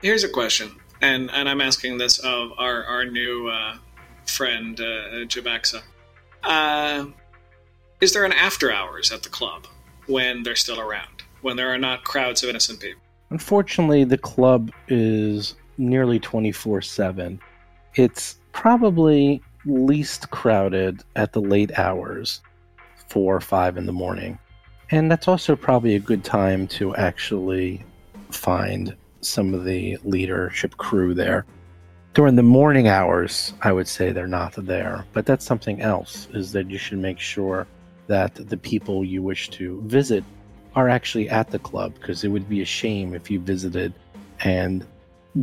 Here's 0.00 0.24
a 0.24 0.28
question, 0.28 0.70
and 1.00 1.30
and 1.32 1.48
I'm 1.48 1.60
asking 1.60 1.98
this 1.98 2.18
of 2.18 2.52
our 2.58 2.84
our 2.84 3.04
new 3.04 3.48
uh, 3.48 3.76
friend 4.26 4.78
uh, 4.80 5.24
Jabaxa. 5.26 5.82
Uh, 6.44 7.06
is 8.00 8.12
there 8.12 8.24
an 8.24 8.32
after 8.32 8.70
hours 8.70 9.10
at 9.10 9.22
the 9.22 9.28
club 9.28 9.66
when 10.06 10.42
they're 10.42 10.54
still 10.54 10.80
around, 10.80 11.24
when 11.42 11.56
there 11.56 11.72
are 11.72 11.78
not 11.78 12.04
crowds 12.04 12.42
of 12.42 12.48
innocent 12.48 12.80
people? 12.80 13.00
Unfortunately, 13.30 14.04
the 14.04 14.18
club 14.18 14.70
is 14.88 15.56
nearly 15.78 16.20
24 16.20 16.82
7. 16.82 17.40
It's 17.96 18.36
probably 18.52 19.42
least 19.64 20.30
crowded 20.30 21.02
at 21.16 21.32
the 21.32 21.40
late 21.40 21.78
hours, 21.78 22.42
4 23.08 23.36
or 23.36 23.40
5 23.40 23.78
in 23.78 23.86
the 23.86 23.92
morning. 23.92 24.38
And 24.90 25.10
that's 25.10 25.28
also 25.28 25.56
probably 25.56 25.94
a 25.94 25.98
good 25.98 26.22
time 26.22 26.66
to 26.68 26.94
actually 26.96 27.82
find 28.30 28.94
some 29.22 29.54
of 29.54 29.64
the 29.64 29.96
leadership 30.04 30.76
crew 30.76 31.14
there. 31.14 31.46
During 32.12 32.36
the 32.36 32.42
morning 32.42 32.86
hours, 32.86 33.54
I 33.62 33.72
would 33.72 33.88
say 33.88 34.12
they're 34.12 34.26
not 34.26 34.52
there, 34.58 35.06
but 35.14 35.24
that's 35.24 35.46
something 35.46 35.80
else, 35.80 36.28
is 36.34 36.52
that 36.52 36.70
you 36.70 36.76
should 36.76 36.98
make 36.98 37.18
sure 37.18 37.66
that 38.08 38.34
the 38.34 38.58
people 38.58 39.06
you 39.06 39.22
wish 39.22 39.48
to 39.50 39.80
visit 39.86 40.22
are 40.74 40.90
actually 40.90 41.30
at 41.30 41.50
the 41.50 41.58
club 41.58 41.94
because 41.94 42.24
it 42.24 42.28
would 42.28 42.46
be 42.46 42.60
a 42.60 42.66
shame 42.66 43.14
if 43.14 43.30
you 43.30 43.40
visited 43.40 43.94
and 44.40 44.86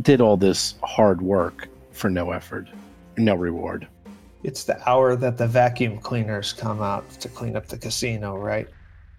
did 0.02 0.20
all 0.20 0.36
this 0.36 0.76
hard 0.84 1.20
work 1.20 1.68
for 1.94 2.10
no 2.10 2.32
effort, 2.32 2.68
no 3.16 3.34
reward. 3.34 3.88
It's 4.42 4.64
the 4.64 4.76
hour 4.88 5.16
that 5.16 5.38
the 5.38 5.46
vacuum 5.46 5.98
cleaners 5.98 6.52
come 6.52 6.82
out 6.82 7.08
to 7.20 7.28
clean 7.28 7.56
up 7.56 7.66
the 7.66 7.78
casino, 7.78 8.36
right? 8.36 8.68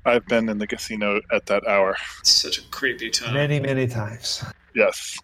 I've 0.05 0.25
been 0.27 0.47
in 0.49 0.59
the 0.59 0.67
casino 0.67 1.19
at 1.31 1.47
that 1.47 1.65
hour. 1.67 1.95
It's 2.19 2.29
such 2.31 2.59
a 2.59 2.61
creepy 2.69 3.09
time. 3.09 3.33
Many, 3.33 3.59
many 3.59 3.87
times. 3.87 4.43
Yes, 4.75 5.17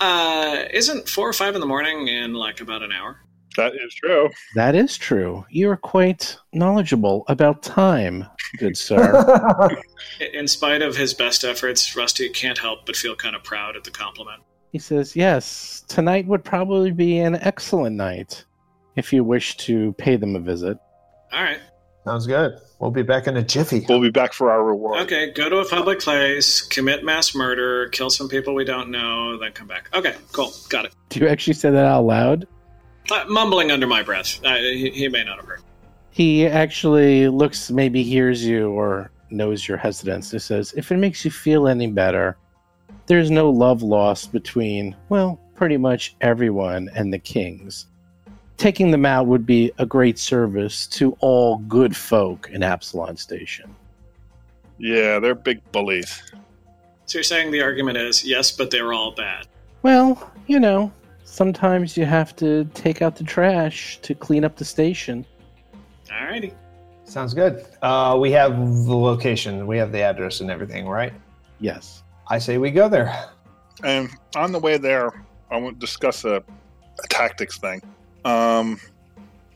Uh, 0.00 0.64
isn't 0.72 1.08
four 1.08 1.28
or 1.28 1.32
five 1.32 1.54
in 1.56 1.60
the 1.60 1.66
morning 1.66 2.06
in 2.08 2.32
like 2.32 2.60
about 2.60 2.82
an 2.82 2.92
hour? 2.92 3.20
that 3.56 3.74
is 3.74 3.92
true. 3.94 4.30
That 4.54 4.76
is 4.76 4.96
true. 4.96 5.44
You 5.50 5.68
are 5.70 5.76
quite 5.76 6.36
knowledgeable 6.52 7.24
about 7.26 7.60
time, 7.64 8.24
good 8.56 8.76
sir. 8.76 9.68
In 10.32 10.46
spite 10.46 10.80
of 10.80 10.96
his 10.96 11.12
best 11.12 11.42
efforts, 11.42 11.96
Rusty 11.96 12.28
can't 12.28 12.56
help 12.58 12.86
but 12.86 12.94
feel 12.94 13.16
kind 13.16 13.34
of 13.34 13.42
proud 13.42 13.74
at 13.76 13.82
the 13.82 13.90
compliment. 13.90 14.42
He 14.72 14.78
says, 14.78 15.16
Yes, 15.16 15.84
tonight 15.88 16.26
would 16.26 16.44
probably 16.44 16.90
be 16.90 17.18
an 17.18 17.36
excellent 17.36 17.96
night 17.96 18.44
if 18.96 19.12
you 19.12 19.24
wish 19.24 19.56
to 19.58 19.92
pay 19.94 20.16
them 20.16 20.36
a 20.36 20.40
visit. 20.40 20.78
All 21.32 21.42
right. 21.42 21.60
Sounds 22.04 22.26
good. 22.26 22.58
We'll 22.78 22.90
be 22.90 23.02
back 23.02 23.26
in 23.26 23.36
a 23.36 23.42
jiffy. 23.42 23.84
We'll 23.88 24.00
be 24.00 24.10
back 24.10 24.32
for 24.32 24.50
our 24.50 24.64
reward. 24.64 25.00
Okay, 25.00 25.30
go 25.32 25.48
to 25.48 25.58
a 25.58 25.68
public 25.68 26.00
place, 26.00 26.62
commit 26.62 27.04
mass 27.04 27.34
murder, 27.34 27.88
kill 27.88 28.08
some 28.08 28.28
people 28.28 28.54
we 28.54 28.64
don't 28.64 28.90
know, 28.90 29.36
then 29.36 29.52
come 29.52 29.66
back. 29.66 29.90
Okay, 29.94 30.14
cool. 30.32 30.52
Got 30.70 30.86
it. 30.86 30.94
Do 31.10 31.20
you 31.20 31.28
actually 31.28 31.54
say 31.54 31.70
that 31.70 31.84
out 31.84 32.04
loud? 32.04 32.46
Uh, 33.10 33.24
mumbling 33.28 33.70
under 33.70 33.86
my 33.86 34.02
breath. 34.02 34.40
Uh, 34.44 34.56
he, 34.56 34.90
he 34.90 35.08
may 35.08 35.24
not 35.24 35.36
have 35.36 35.44
heard. 35.44 35.60
He 36.10 36.46
actually 36.46 37.28
looks, 37.28 37.70
maybe 37.70 38.02
hears 38.02 38.44
you 38.44 38.70
or 38.70 39.10
knows 39.30 39.68
your 39.68 39.76
hesitance. 39.76 40.30
He 40.30 40.38
says, 40.38 40.72
If 40.76 40.90
it 40.90 40.96
makes 40.96 41.24
you 41.24 41.30
feel 41.30 41.68
any 41.68 41.88
better, 41.88 42.36
there's 43.08 43.30
no 43.30 43.50
love 43.50 43.82
lost 43.82 44.32
between, 44.32 44.94
well, 45.08 45.40
pretty 45.54 45.78
much 45.78 46.14
everyone 46.20 46.90
and 46.94 47.12
the 47.12 47.18
kings. 47.18 47.86
Taking 48.58 48.90
them 48.90 49.06
out 49.06 49.26
would 49.26 49.46
be 49.46 49.72
a 49.78 49.86
great 49.86 50.18
service 50.18 50.86
to 50.88 51.16
all 51.20 51.58
good 51.58 51.96
folk 51.96 52.50
in 52.52 52.62
Absalom 52.62 53.16
Station. 53.16 53.74
Yeah, 54.78 55.18
they're 55.18 55.34
big 55.34 55.60
bullies. 55.72 56.22
So 57.06 57.18
you're 57.18 57.24
saying 57.24 57.50
the 57.50 57.62
argument 57.62 57.96
is 57.96 58.24
yes, 58.24 58.52
but 58.52 58.70
they're 58.70 58.92
all 58.92 59.12
bad. 59.12 59.46
Well, 59.82 60.30
you 60.46 60.60
know, 60.60 60.92
sometimes 61.24 61.96
you 61.96 62.04
have 62.04 62.36
to 62.36 62.64
take 62.74 63.00
out 63.00 63.16
the 63.16 63.24
trash 63.24 63.98
to 64.02 64.14
clean 64.14 64.44
up 64.44 64.56
the 64.56 64.64
station. 64.64 65.24
Alrighty. 66.08 66.52
Sounds 67.04 67.32
good. 67.32 67.64
Uh, 67.80 68.18
we 68.20 68.30
have 68.32 68.54
the 68.84 68.94
location, 68.94 69.66
we 69.66 69.78
have 69.78 69.92
the 69.92 70.02
address 70.02 70.40
and 70.40 70.50
everything, 70.50 70.86
right? 70.86 71.14
Yes. 71.58 72.02
I 72.30 72.38
say 72.38 72.58
we 72.58 72.70
go 72.70 72.88
there. 72.88 73.30
And 73.82 74.10
on 74.36 74.52
the 74.52 74.58
way 74.58 74.76
there, 74.76 75.24
I 75.50 75.56
want 75.56 75.80
to 75.80 75.80
discuss 75.80 76.24
a, 76.24 76.36
a 77.02 77.08
tactics 77.08 77.58
thing. 77.58 77.80
Um, 78.24 78.78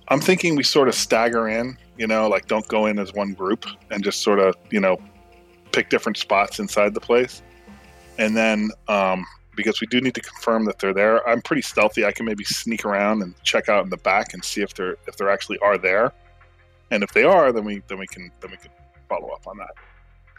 I'm 0.08 0.20
thinking 0.20 0.56
we 0.56 0.62
sort 0.62 0.88
of 0.88 0.94
stagger 0.94 1.48
in, 1.48 1.76
you 1.98 2.06
know, 2.06 2.28
like 2.28 2.46
don't 2.46 2.66
go 2.68 2.86
in 2.86 2.98
as 2.98 3.12
one 3.12 3.34
group 3.34 3.66
and 3.90 4.02
just 4.02 4.22
sort 4.22 4.38
of, 4.38 4.54
you 4.70 4.80
know, 4.80 4.96
pick 5.72 5.90
different 5.90 6.16
spots 6.16 6.58
inside 6.58 6.94
the 6.94 7.00
place. 7.00 7.42
And 8.18 8.36
then, 8.36 8.70
um, 8.88 9.24
because 9.54 9.80
we 9.80 9.86
do 9.86 10.00
need 10.00 10.14
to 10.14 10.20
confirm 10.20 10.64
that 10.64 10.78
they're 10.78 10.94
there, 10.94 11.26
I'm 11.28 11.42
pretty 11.42 11.62
stealthy. 11.62 12.06
I 12.06 12.12
can 12.12 12.24
maybe 12.24 12.44
sneak 12.44 12.84
around 12.86 13.22
and 13.22 13.34
check 13.42 13.68
out 13.68 13.84
in 13.84 13.90
the 13.90 13.98
back 13.98 14.32
and 14.32 14.42
see 14.42 14.62
if 14.62 14.72
they're 14.74 14.96
if 15.06 15.16
they 15.16 15.26
actually 15.26 15.58
are 15.58 15.76
there. 15.76 16.12
And 16.90 17.02
if 17.02 17.12
they 17.12 17.24
are, 17.24 17.52
then 17.52 17.64
we 17.64 17.82
then 17.88 17.98
we 17.98 18.06
can 18.06 18.30
then 18.40 18.50
we 18.50 18.56
can 18.56 18.70
follow 19.08 19.28
up 19.28 19.46
on 19.46 19.58
that. 19.58 19.74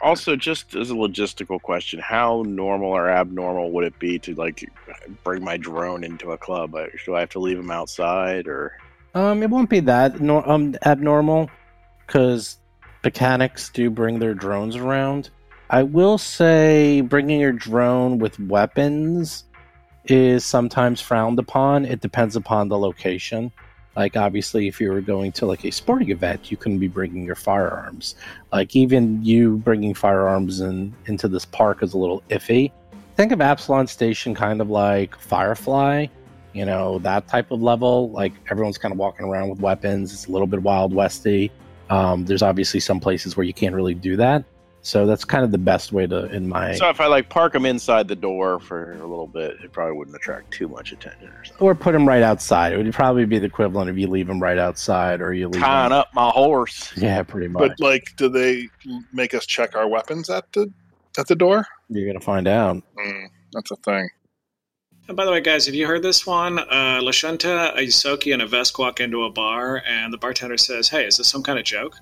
Also, 0.00 0.36
just 0.36 0.74
as 0.74 0.90
a 0.90 0.94
logistical 0.94 1.60
question, 1.62 1.98
how 2.00 2.42
normal 2.46 2.90
or 2.90 3.08
abnormal 3.08 3.70
would 3.72 3.84
it 3.84 3.98
be 3.98 4.18
to 4.18 4.34
like 4.34 4.68
bring 5.22 5.42
my 5.42 5.56
drone 5.56 6.04
into 6.04 6.32
a 6.32 6.38
club? 6.38 6.74
Like, 6.74 6.92
Do 7.06 7.14
I 7.14 7.20
have 7.20 7.30
to 7.30 7.38
leave 7.38 7.58
him 7.58 7.70
outside, 7.70 8.46
or 8.46 8.72
Um, 9.14 9.42
it 9.42 9.50
won't 9.50 9.70
be 9.70 9.80
that 9.80 10.20
nor- 10.20 10.48
um 10.48 10.76
abnormal 10.84 11.48
because 12.06 12.58
mechanics 13.02 13.70
do 13.70 13.88
bring 13.90 14.18
their 14.18 14.34
drones 14.34 14.76
around. 14.76 15.30
I 15.70 15.82
will 15.84 16.18
say 16.18 17.00
bringing 17.00 17.40
your 17.40 17.52
drone 17.52 18.18
with 18.18 18.38
weapons 18.38 19.44
is 20.06 20.44
sometimes 20.44 21.00
frowned 21.00 21.38
upon. 21.38 21.86
It 21.86 22.00
depends 22.00 22.36
upon 22.36 22.68
the 22.68 22.78
location. 22.78 23.52
Like 23.96 24.16
obviously, 24.16 24.66
if 24.68 24.80
you 24.80 24.90
were 24.90 25.00
going 25.00 25.32
to 25.32 25.46
like 25.46 25.64
a 25.64 25.70
sporting 25.70 26.10
event, 26.10 26.50
you 26.50 26.56
couldn't 26.56 26.78
be 26.78 26.88
bringing 26.88 27.24
your 27.24 27.36
firearms. 27.36 28.16
Like 28.52 28.74
even 28.74 29.24
you 29.24 29.58
bringing 29.58 29.94
firearms 29.94 30.60
in 30.60 30.94
into 31.06 31.28
this 31.28 31.44
park 31.44 31.82
is 31.82 31.94
a 31.94 31.98
little 31.98 32.22
iffy. 32.30 32.72
think 33.16 33.32
of 33.32 33.40
Absalom 33.40 33.86
Station 33.86 34.34
kind 34.34 34.60
of 34.60 34.68
like 34.68 35.16
Firefly, 35.18 36.06
you 36.52 36.64
know, 36.64 36.98
that 37.00 37.28
type 37.28 37.50
of 37.50 37.62
level. 37.62 38.10
Like 38.10 38.32
everyone's 38.50 38.78
kind 38.78 38.92
of 38.92 38.98
walking 38.98 39.26
around 39.26 39.50
with 39.50 39.60
weapons. 39.60 40.12
It's 40.12 40.26
a 40.26 40.32
little 40.32 40.46
bit 40.48 40.62
Wild 40.62 40.92
Westy. 40.92 41.50
Um, 41.90 42.24
there's 42.24 42.42
obviously 42.42 42.80
some 42.80 42.98
places 42.98 43.36
where 43.36 43.44
you 43.44 43.52
can't 43.52 43.74
really 43.74 43.94
do 43.94 44.16
that. 44.16 44.44
So 44.86 45.06
that's 45.06 45.24
kind 45.24 45.42
of 45.44 45.50
the 45.50 45.56
best 45.56 45.92
way 45.92 46.06
to, 46.06 46.26
in 46.26 46.46
my, 46.46 46.74
So 46.74 46.90
if 46.90 47.00
I 47.00 47.06
like 47.06 47.30
park 47.30 47.54
them 47.54 47.64
inside 47.64 48.06
the 48.06 48.14
door 48.14 48.60
for 48.60 48.92
a 48.92 48.98
little 49.06 49.26
bit, 49.26 49.56
it 49.64 49.72
probably 49.72 49.96
wouldn't 49.96 50.14
attract 50.14 50.50
too 50.52 50.68
much 50.68 50.92
attention 50.92 51.28
or 51.28 51.42
something. 51.42 51.66
or 51.66 51.74
put 51.74 51.92
them 51.92 52.06
right 52.06 52.22
outside. 52.22 52.74
It 52.74 52.76
would 52.76 52.92
probably 52.92 53.24
be 53.24 53.38
the 53.38 53.46
equivalent 53.46 53.88
if 53.88 53.96
you 53.96 54.08
leave 54.08 54.26
them 54.26 54.42
right 54.42 54.58
outside 54.58 55.22
or 55.22 55.32
you 55.32 55.48
leave 55.48 55.62
Tying 55.62 55.88
them. 55.88 56.00
up 56.00 56.08
my 56.12 56.28
horse. 56.28 56.92
Yeah, 56.98 57.22
pretty 57.22 57.48
much. 57.48 57.60
But 57.66 57.80
like, 57.80 58.04
do 58.18 58.28
they 58.28 58.68
make 59.10 59.32
us 59.32 59.46
check 59.46 59.74
our 59.74 59.88
weapons 59.88 60.28
at 60.28 60.52
the 60.52 60.70
at 61.18 61.28
the 61.28 61.34
door? 61.34 61.64
You're 61.88 62.06
gonna 62.06 62.20
find 62.20 62.46
out. 62.46 62.76
Mm, 62.98 63.28
that's 63.54 63.70
a 63.70 63.76
thing. 63.76 64.06
And 65.08 65.16
by 65.16 65.24
the 65.24 65.30
way, 65.30 65.40
guys, 65.40 65.64
have 65.64 65.74
you 65.74 65.86
heard 65.86 66.02
this 66.02 66.26
one? 66.26 66.58
Uh, 66.58 67.00
Lashunta, 67.02 67.72
a 67.74 67.80
Ysoki, 67.86 68.34
and 68.34 68.42
a 68.42 68.46
Vesk 68.46 68.78
walk 68.78 69.00
into 69.00 69.24
a 69.24 69.30
bar, 69.30 69.82
and 69.86 70.12
the 70.12 70.18
bartender 70.18 70.58
says, 70.58 70.88
Hey, 70.90 71.06
is 71.06 71.16
this 71.16 71.28
some 71.28 71.42
kind 71.42 71.58
of 71.58 71.64
joke? 71.64 71.96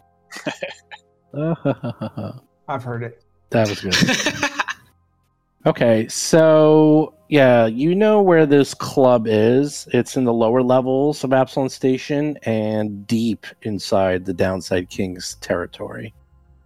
I've 2.72 2.84
heard 2.84 3.02
it. 3.02 3.22
That 3.50 3.68
was 3.68 3.80
good. 3.80 3.94
Okay, 5.64 6.08
so 6.08 7.14
yeah, 7.28 7.66
you 7.66 7.94
know 7.94 8.20
where 8.20 8.46
this 8.46 8.74
club 8.74 9.28
is. 9.28 9.86
It's 9.92 10.16
in 10.16 10.24
the 10.24 10.32
lower 10.32 10.60
levels 10.60 11.22
of 11.22 11.32
Absalom 11.32 11.68
Station 11.68 12.36
and 12.42 13.06
deep 13.06 13.46
inside 13.62 14.24
the 14.24 14.34
Downside 14.34 14.90
King's 14.90 15.36
territory. 15.36 16.12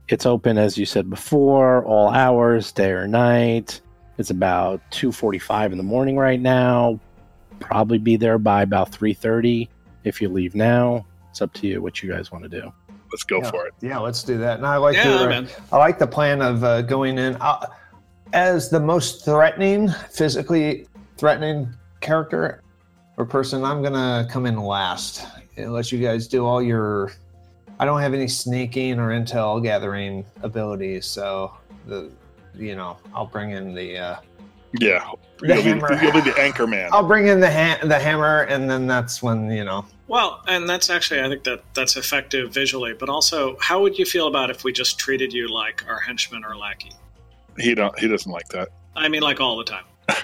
It's 0.09 0.25
open, 0.25 0.57
as 0.57 0.79
you 0.79 0.87
said 0.87 1.11
before, 1.11 1.85
all 1.85 2.09
hours, 2.09 2.73
day 2.73 2.91
or 2.93 3.07
night. 3.07 3.83
It's 4.17 4.31
about 4.31 4.81
two 4.91 5.13
forty-five 5.13 5.73
in 5.73 5.79
the 5.79 5.85
morning 5.85 6.17
right 6.17 6.41
now. 6.41 6.99
Probably 7.61 7.99
be 7.99 8.17
there 8.17 8.39
by 8.39 8.63
about 8.63 8.91
three 8.91 9.13
thirty. 9.13 9.69
If 10.05 10.23
you 10.23 10.31
leave 10.31 10.55
now, 10.55 11.05
it's 11.29 11.43
up 11.43 11.53
to 11.55 11.67
you 11.67 11.83
what 11.83 12.03
you 12.03 12.11
guys 12.11 12.33
want 12.33 12.45
to 12.45 12.49
do. 12.49 12.73
Let's 13.17 13.25
go 13.25 13.41
yeah. 13.41 13.51
for 13.51 13.67
it. 13.67 13.73
Yeah, 13.81 13.99
let's 13.99 14.23
do 14.23 14.37
that. 14.37 14.59
And 14.59 14.67
I 14.67 14.77
like 14.77 14.95
yeah, 14.95 15.17
the 15.17 15.27
man. 15.27 15.49
I 15.73 15.79
like 15.79 15.99
the 15.99 16.07
plan 16.07 16.43
of 16.43 16.63
uh, 16.63 16.83
going 16.83 17.17
in 17.17 17.35
uh, 17.37 17.65
as 18.35 18.69
the 18.69 18.79
most 18.79 19.25
threatening, 19.25 19.89
physically 20.11 20.87
threatening 21.17 21.73
character 22.03 22.63
or 23.17 23.25
person. 23.25 23.65
I'm 23.65 23.83
gonna 23.83 24.29
come 24.31 24.45
in 24.45 24.59
last 24.59 25.27
and 25.57 25.73
let 25.73 25.91
you 25.91 25.99
guys 25.99 26.29
do 26.29 26.45
all 26.45 26.61
your. 26.61 27.11
I 27.79 27.87
don't 27.87 28.03
have 28.03 28.13
any 28.13 28.29
sneaking 28.29 28.99
or 28.99 29.09
intel 29.09 29.63
gathering 29.63 30.27
abilities, 30.43 31.07
so 31.07 31.57
the 31.87 32.11
you 32.55 32.77
know 32.77 32.99
I'll 33.15 33.25
bring 33.25 33.53
in 33.53 33.73
the 33.73 33.97
uh, 33.97 34.17
Yeah, 34.79 35.05
The 35.39 35.55
you'll, 35.55 35.63
hammer. 35.63 35.97
be, 35.97 36.03
you'll 36.03 36.13
be 36.13 36.21
the 36.21 36.39
anchor 36.39 36.67
man. 36.67 36.91
I'll 36.93 37.07
bring 37.07 37.29
in 37.29 37.41
the 37.41 37.51
ha- 37.51 37.79
the 37.83 37.99
hammer, 37.99 38.43
and 38.43 38.69
then 38.71 38.87
that's 38.87 39.23
when 39.23 39.51
you 39.51 39.65
know. 39.65 39.85
Well, 40.09 40.43
and 40.47 40.69
that's 40.69 40.89
actually, 40.89 41.21
I 41.21 41.29
think 41.29 41.43
that 41.45 41.63
that's 41.75 41.97
effective 41.97 42.53
visually, 42.53 42.93
but 42.95 43.09
also, 43.09 43.57
how 43.61 43.81
would 43.83 43.99
you 43.99 44.05
feel 44.05 44.29
about 44.29 44.51
if 44.51 44.63
we 44.65 44.73
just 44.73 44.99
treated 44.99 45.33
you 45.33 45.49
like 45.53 45.85
our 45.89 45.99
henchman 45.99 46.45
or 46.45 46.57
lackey? 46.57 46.93
He 47.59 47.75
don't. 47.75 47.99
He 47.99 48.07
doesn't 48.07 48.31
like 48.31 48.49
that. 48.49 48.69
I 48.95 49.09
mean, 49.09 49.23
like 49.23 49.41
all 49.41 49.57
the 49.57 49.65
time. 49.65 49.85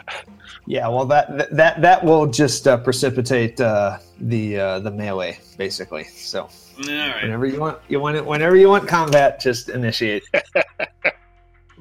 Yeah, 0.66 0.86
well, 0.88 1.04
that 1.06 1.50
that 1.56 1.82
that 1.82 2.04
will 2.04 2.26
just 2.28 2.68
uh, 2.68 2.76
precipitate 2.76 3.60
uh, 3.60 3.98
the 4.20 4.58
uh, 4.60 4.78
the 4.78 4.92
melee, 4.92 5.40
basically. 5.58 6.04
So 6.04 6.42
All 6.42 6.50
right. 6.86 7.20
whenever 7.20 7.46
you 7.46 7.58
want, 7.58 7.78
you 7.88 7.98
want 7.98 8.16
it. 8.16 8.24
Whenever 8.24 8.54
you 8.54 8.68
want 8.68 8.86
combat, 8.86 9.40
just 9.40 9.70
initiate. 9.70 10.22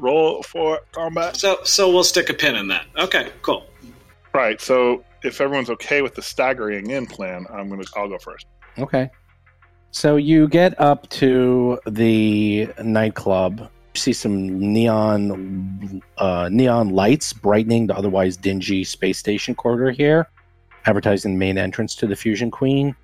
Roll 0.02 0.42
for 0.44 0.80
combat. 0.92 1.38
So, 1.38 1.60
so 1.64 1.92
we'll 1.92 2.04
stick 2.04 2.30
a 2.30 2.34
pin 2.34 2.56
in 2.56 2.68
that. 2.70 2.88
Okay, 2.98 3.32
cool. 3.44 3.68
Right. 4.34 4.60
So 4.60 5.04
if 5.24 5.40
everyone's 5.40 5.70
okay 5.70 6.02
with 6.02 6.16
the 6.16 6.22
staggering 6.22 6.90
in 6.90 7.06
plan, 7.06 7.46
I'm 7.52 7.70
gonna. 7.70 7.84
I'll 7.96 8.10
go 8.10 8.18
first. 8.18 8.48
Okay. 8.80 9.10
So 9.92 10.16
you 10.16 10.48
get 10.48 10.80
up 10.80 11.08
to 11.10 11.80
the 11.86 12.70
nightclub. 12.82 13.60
You 13.60 14.00
see 14.00 14.14
some 14.14 14.74
neon 14.74 16.02
uh, 16.18 16.50
neon 16.52 16.90
lights 16.90 17.34
brightening 17.34 17.88
the 17.88 17.96
otherwise 17.96 18.38
dingy 18.38 18.86
space 18.86 19.20
station 19.20 19.54
corridor 19.54 19.92
here, 19.92 20.30
advertising 20.86 21.34
the 21.34 21.38
main 21.38 21.58
entrance 21.58 21.94
to 21.98 22.08
the 22.08 22.16
Fusion 22.16 22.50
Queen. 22.50 22.96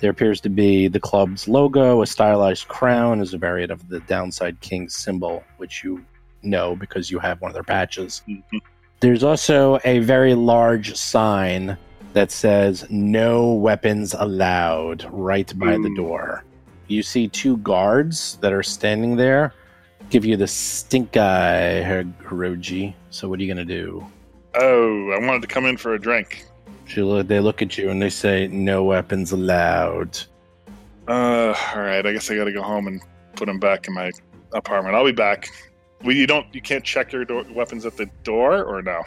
There 0.00 0.10
appears 0.10 0.40
to 0.40 0.48
be 0.48 0.88
the 0.88 0.98
club's 0.98 1.46
logo, 1.46 2.02
a 2.02 2.06
stylized 2.06 2.66
crown 2.66 3.20
as 3.20 3.32
a 3.34 3.38
variant 3.38 3.70
of 3.70 3.88
the 3.88 4.00
Downside 4.00 4.60
king 4.60 4.88
symbol, 4.88 5.44
which 5.58 5.84
you 5.84 6.04
know 6.42 6.76
because 6.76 7.10
you 7.10 7.18
have 7.18 7.40
one 7.40 7.50
of 7.50 7.54
their 7.54 7.62
patches. 7.62 8.22
Mhm. 8.28 8.60
There's 9.00 9.24
also 9.24 9.80
a 9.84 9.98
very 9.98 10.34
large 10.34 10.94
sign 10.94 11.76
that 12.12 12.30
says 12.30 12.86
no 12.90 13.52
weapons 13.52 14.14
allowed 14.18 15.06
right 15.10 15.52
by 15.58 15.76
the 15.78 15.92
door. 15.96 16.44
You 16.88 17.02
see 17.02 17.26
two 17.26 17.56
guards 17.58 18.36
that 18.42 18.52
are 18.52 18.62
standing 18.62 19.16
there, 19.16 19.54
give 20.10 20.24
you 20.24 20.36
the 20.36 20.46
stink 20.46 21.16
eye, 21.16 21.82
Hiroji. 22.22 22.94
So 23.10 23.28
what 23.28 23.40
are 23.40 23.42
you 23.42 23.52
going 23.52 23.66
to 23.66 23.74
do? 23.74 24.06
Oh, 24.54 25.10
I 25.10 25.18
wanted 25.18 25.42
to 25.42 25.48
come 25.48 25.64
in 25.64 25.76
for 25.78 25.94
a 25.94 25.98
drink. 25.98 26.44
Look, 26.94 27.26
they 27.26 27.40
look 27.40 27.62
at 27.62 27.78
you 27.78 27.88
and 27.88 28.02
they 28.02 28.10
say 28.10 28.48
no 28.48 28.84
weapons 28.84 29.32
allowed. 29.32 30.18
Uh, 31.08 31.54
all 31.74 31.80
right. 31.80 32.04
I 32.04 32.12
guess 32.12 32.30
I 32.30 32.36
got 32.36 32.44
to 32.44 32.52
go 32.52 32.62
home 32.62 32.86
and 32.86 33.00
put 33.34 33.46
them 33.46 33.58
back 33.58 33.88
in 33.88 33.94
my 33.94 34.10
apartment. 34.52 34.94
I'll 34.94 35.04
be 35.04 35.12
back. 35.12 35.48
Well, 36.04 36.16
you 36.16 36.26
don't. 36.26 36.52
You 36.54 36.60
can't 36.60 36.84
check 36.84 37.12
your 37.12 37.24
door, 37.24 37.44
weapons 37.54 37.86
at 37.86 37.96
the 37.96 38.06
door, 38.24 38.64
or 38.64 38.82
no? 38.82 39.02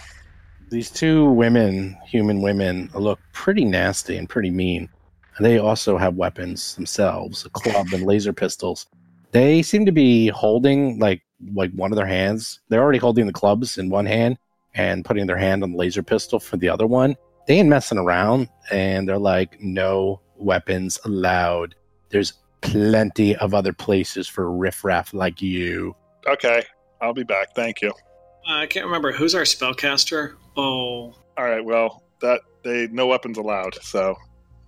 These 0.69 0.89
two 0.89 1.29
women, 1.31 1.97
human 2.07 2.41
women, 2.41 2.89
look 2.95 3.19
pretty 3.33 3.65
nasty 3.65 4.17
and 4.17 4.29
pretty 4.29 4.49
mean. 4.49 4.89
And 5.37 5.45
they 5.45 5.57
also 5.57 5.97
have 5.97 6.15
weapons 6.15 6.75
themselves, 6.75 7.45
a 7.45 7.49
club 7.49 7.87
and 7.93 8.03
laser 8.03 8.33
pistols. 8.33 8.87
They 9.31 9.61
seem 9.61 9.85
to 9.85 9.91
be 9.91 10.29
holding 10.29 10.97
like 10.99 11.21
like 11.53 11.71
one 11.73 11.91
of 11.91 11.97
their 11.97 12.05
hands. 12.05 12.61
They're 12.69 12.81
already 12.81 12.99
holding 12.99 13.27
the 13.27 13.33
clubs 13.33 13.77
in 13.77 13.89
one 13.89 14.05
hand 14.05 14.37
and 14.73 15.03
putting 15.03 15.27
their 15.27 15.37
hand 15.37 15.63
on 15.63 15.73
the 15.73 15.77
laser 15.77 16.03
pistol 16.03 16.39
for 16.39 16.57
the 16.57 16.69
other 16.69 16.87
one. 16.87 17.15
They 17.47 17.59
ain't 17.59 17.69
messing 17.69 17.97
around 17.97 18.49
and 18.71 19.07
they're 19.07 19.17
like, 19.17 19.61
no 19.61 20.21
weapons 20.37 20.99
allowed. 21.05 21.75
There's 22.09 22.33
plenty 22.61 23.35
of 23.35 23.53
other 23.53 23.73
places 23.73 24.27
for 24.27 24.51
riffraff 24.51 25.13
like 25.13 25.41
you. 25.41 25.95
Okay, 26.27 26.63
I'll 27.05 27.13
be 27.13 27.23
back. 27.23 27.53
Thank 27.55 27.81
you. 27.81 27.89
Uh, 27.89 28.57
I 28.57 28.65
can't 28.65 28.85
remember 28.85 29.11
who's 29.11 29.35
our 29.35 29.43
spellcaster. 29.43 30.35
Oh, 30.57 31.13
All 31.37 31.45
right. 31.45 31.63
Well, 31.63 32.03
that 32.21 32.41
they 32.63 32.87
no 32.87 33.07
weapons 33.07 33.37
allowed. 33.37 33.75
So 33.81 34.15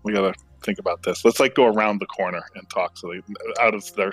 we 0.04 0.14
got 0.14 0.34
to 0.34 0.40
think 0.64 0.80
about 0.80 1.02
this. 1.04 1.26
Let's 1.26 1.40
like 1.40 1.56
go 1.56 1.66
around 1.66 2.00
the 2.00 2.06
corner 2.06 2.42
and 2.56 2.70
talk 2.70 2.98
so 2.98 3.10
they 3.12 3.22
out 3.60 3.74
of 3.74 3.94
their 3.96 4.12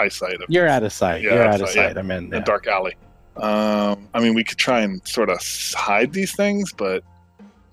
eyesight 0.00 0.34
of 0.34 0.46
You're 0.48 0.66
out 0.66 0.82
of 0.82 0.92
sight. 0.92 1.22
Yeah, 1.22 1.34
You're 1.34 1.42
out 1.42 1.48
out 1.48 1.54
of 1.56 1.60
of 1.62 1.68
sight, 1.68 1.88
sight. 1.90 1.98
I'm 1.98 2.10
in 2.10 2.24
the 2.24 2.36
there. 2.36 2.40
dark 2.44 2.66
alley. 2.66 2.96
Um, 3.36 4.08
I 4.14 4.20
mean, 4.20 4.34
we 4.34 4.44
could 4.44 4.58
try 4.58 4.80
and 4.80 5.06
sort 5.06 5.28
of 5.30 5.38
hide 5.74 6.12
these 6.12 6.34
things, 6.34 6.72
but 6.72 7.04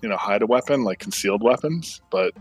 you 0.00 0.08
know, 0.08 0.16
hide 0.16 0.42
a 0.42 0.46
weapon 0.46 0.84
like 0.84 0.98
concealed 0.98 1.42
weapons. 1.42 2.00
But 2.10 2.34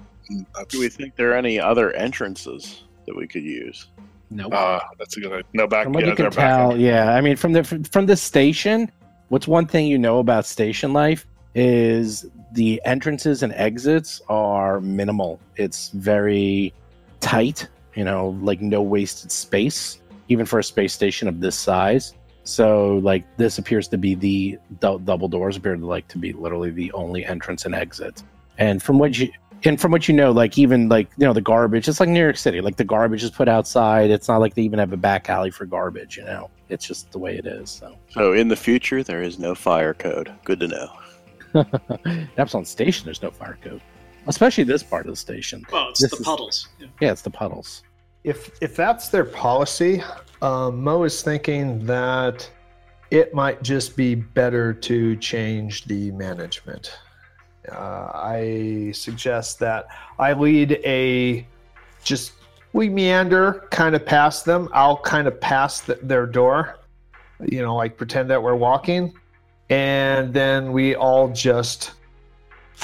that's 0.56 0.74
Do 0.74 0.80
we 0.80 0.90
think 0.90 1.16
there 1.16 1.32
are 1.32 1.36
any 1.38 1.60
other 1.60 1.92
entrances 1.94 2.84
that 3.06 3.16
we 3.16 3.28
could 3.28 3.44
use? 3.44 3.88
Nope. 4.32 4.54
uh, 4.54 4.80
that's 4.98 5.18
a 5.18 5.20
good 5.20 5.32
idea. 5.32 5.44
No 5.54 5.68
back. 5.68 5.84
From 5.84 5.94
what 5.94 6.04
yeah, 6.04 6.10
you 6.10 6.16
can 6.16 6.24
they're 6.24 6.32
back. 6.32 6.58
tell, 6.58 6.78
yeah. 6.80 7.14
I 7.14 7.22
mean, 7.22 7.36
from 7.36 7.52
the 7.52 7.64
from, 7.64 8.06
the 8.06 8.16
station, 8.16 8.90
what's 9.28 9.48
one 9.48 9.68
thing 9.68 9.88
you 9.88 9.98
know 9.98 10.20
about 10.20 10.46
station 10.46 10.94
life 10.94 11.28
is 11.54 12.26
the 12.54 12.82
entrances 12.86 13.44
and 13.44 13.54
exits 13.54 14.22
are 14.30 14.80
minimal. 14.80 15.40
It's 15.58 15.90
very 15.90 16.74
tight. 17.20 17.68
You 17.96 18.06
know, 18.06 18.38
like 18.42 18.62
no 18.62 18.82
wasted 18.82 19.32
space, 19.34 20.00
even 20.30 20.46
for 20.46 20.60
a 20.60 20.64
space 20.64 20.94
station 20.94 21.28
of 21.28 21.42
this 21.42 21.58
size. 21.58 22.14
So, 22.44 22.98
like, 23.04 23.26
this 23.38 23.58
appears 23.58 23.88
to 23.90 23.98
be 23.98 24.16
the 24.16 24.58
dou- 24.80 25.00
double 25.00 25.28
doors 25.28 25.58
appear 25.58 25.76
to 25.76 25.86
like 25.86 26.08
to 26.08 26.18
be 26.18 26.34
literally 26.34 26.72
the 26.72 26.92
only 26.94 27.26
entrance 27.26 27.66
and 27.66 27.76
exit. 27.76 28.24
And 28.58 28.82
from 28.82 28.98
what 28.98 29.20
you 29.20 29.30
and 29.64 29.80
from 29.80 29.92
what 29.92 30.08
you 30.08 30.14
know, 30.14 30.32
like 30.32 30.58
even 30.58 30.90
like 30.90 31.10
you 31.18 31.26
know 31.26 31.34
the 31.34 31.42
garbage, 31.42 31.88
it's 31.88 32.00
like 32.00 32.10
New 32.10 32.20
York 32.20 32.38
City. 32.38 32.62
Like 32.62 32.78
the 32.78 32.84
garbage 32.84 33.24
is 33.24 33.30
put 33.32 33.48
outside. 33.48 34.10
It's 34.10 34.28
not 34.28 34.38
like 34.40 34.56
they 34.56 34.62
even 34.64 34.80
have 34.80 34.94
a 34.94 34.98
back 34.98 35.30
alley 35.30 35.52
for 35.52 35.66
garbage. 35.66 36.18
You 36.18 36.24
know, 36.26 36.50
it's 36.70 36.86
just 36.86 37.12
the 37.12 37.20
way 37.20 37.38
it 37.38 37.46
is. 37.46 37.70
So 37.70 37.96
So 38.10 38.34
in 38.34 38.48
the 38.48 38.56
future, 38.56 39.04
there 39.04 39.22
is 39.22 39.40
no 39.40 39.56
fire 39.56 39.94
code. 39.94 40.32
Good 40.44 40.60
to 40.62 40.68
know. 40.68 40.90
that's 42.36 42.56
on 42.56 42.66
station. 42.66 43.06
There's 43.06 43.22
no 43.22 43.32
fire 43.32 43.58
code, 43.62 43.82
especially 44.28 44.64
this 44.64 44.84
part 44.84 45.06
of 45.06 45.12
the 45.12 45.16
station. 45.18 45.66
well, 45.72 45.90
it's 45.90 46.00
This 46.02 46.12
the 46.12 46.18
is- 46.18 46.24
puddles. 46.26 46.68
Yeah. 46.80 46.88
Yeah, 47.02 47.12
it's 47.12 47.22
the 47.22 47.30
puddles. 47.30 47.84
If 48.24 48.52
if 48.62 48.76
that's 48.76 49.10
their 49.10 49.26
policy, 49.26 50.04
um, 50.44 50.84
Mo 50.84 51.04
is 51.04 51.24
thinking 51.24 51.84
that 51.88 52.50
it 53.10 53.34
might 53.34 53.62
just 53.64 53.98
be 53.98 54.14
better 54.16 54.74
to 54.74 55.16
change 55.18 55.86
the 55.86 56.12
management. 56.12 56.98
Uh, 57.70 58.10
I 58.14 58.92
suggest 58.94 59.60
that 59.60 59.88
I 60.18 60.34
lead 60.34 60.80
a 60.84 61.46
just 62.04 62.34
we 62.74 62.90
meander 62.90 63.68
kind 63.70 63.96
of 63.96 64.06
past 64.06 64.46
them. 64.46 64.70
I'll 64.74 64.98
kind 64.98 65.28
of 65.28 65.40
pass 65.40 65.82
the, 65.82 65.96
their 65.96 66.26
door, 66.26 66.80
you 67.46 67.62
know, 67.62 67.76
like 67.76 67.98
pretend 67.98 68.30
that 68.30 68.42
we're 68.42 68.56
walking, 68.56 69.14
and 69.70 70.34
then 70.34 70.72
we 70.72 70.96
all 70.96 71.30
just 71.30 71.92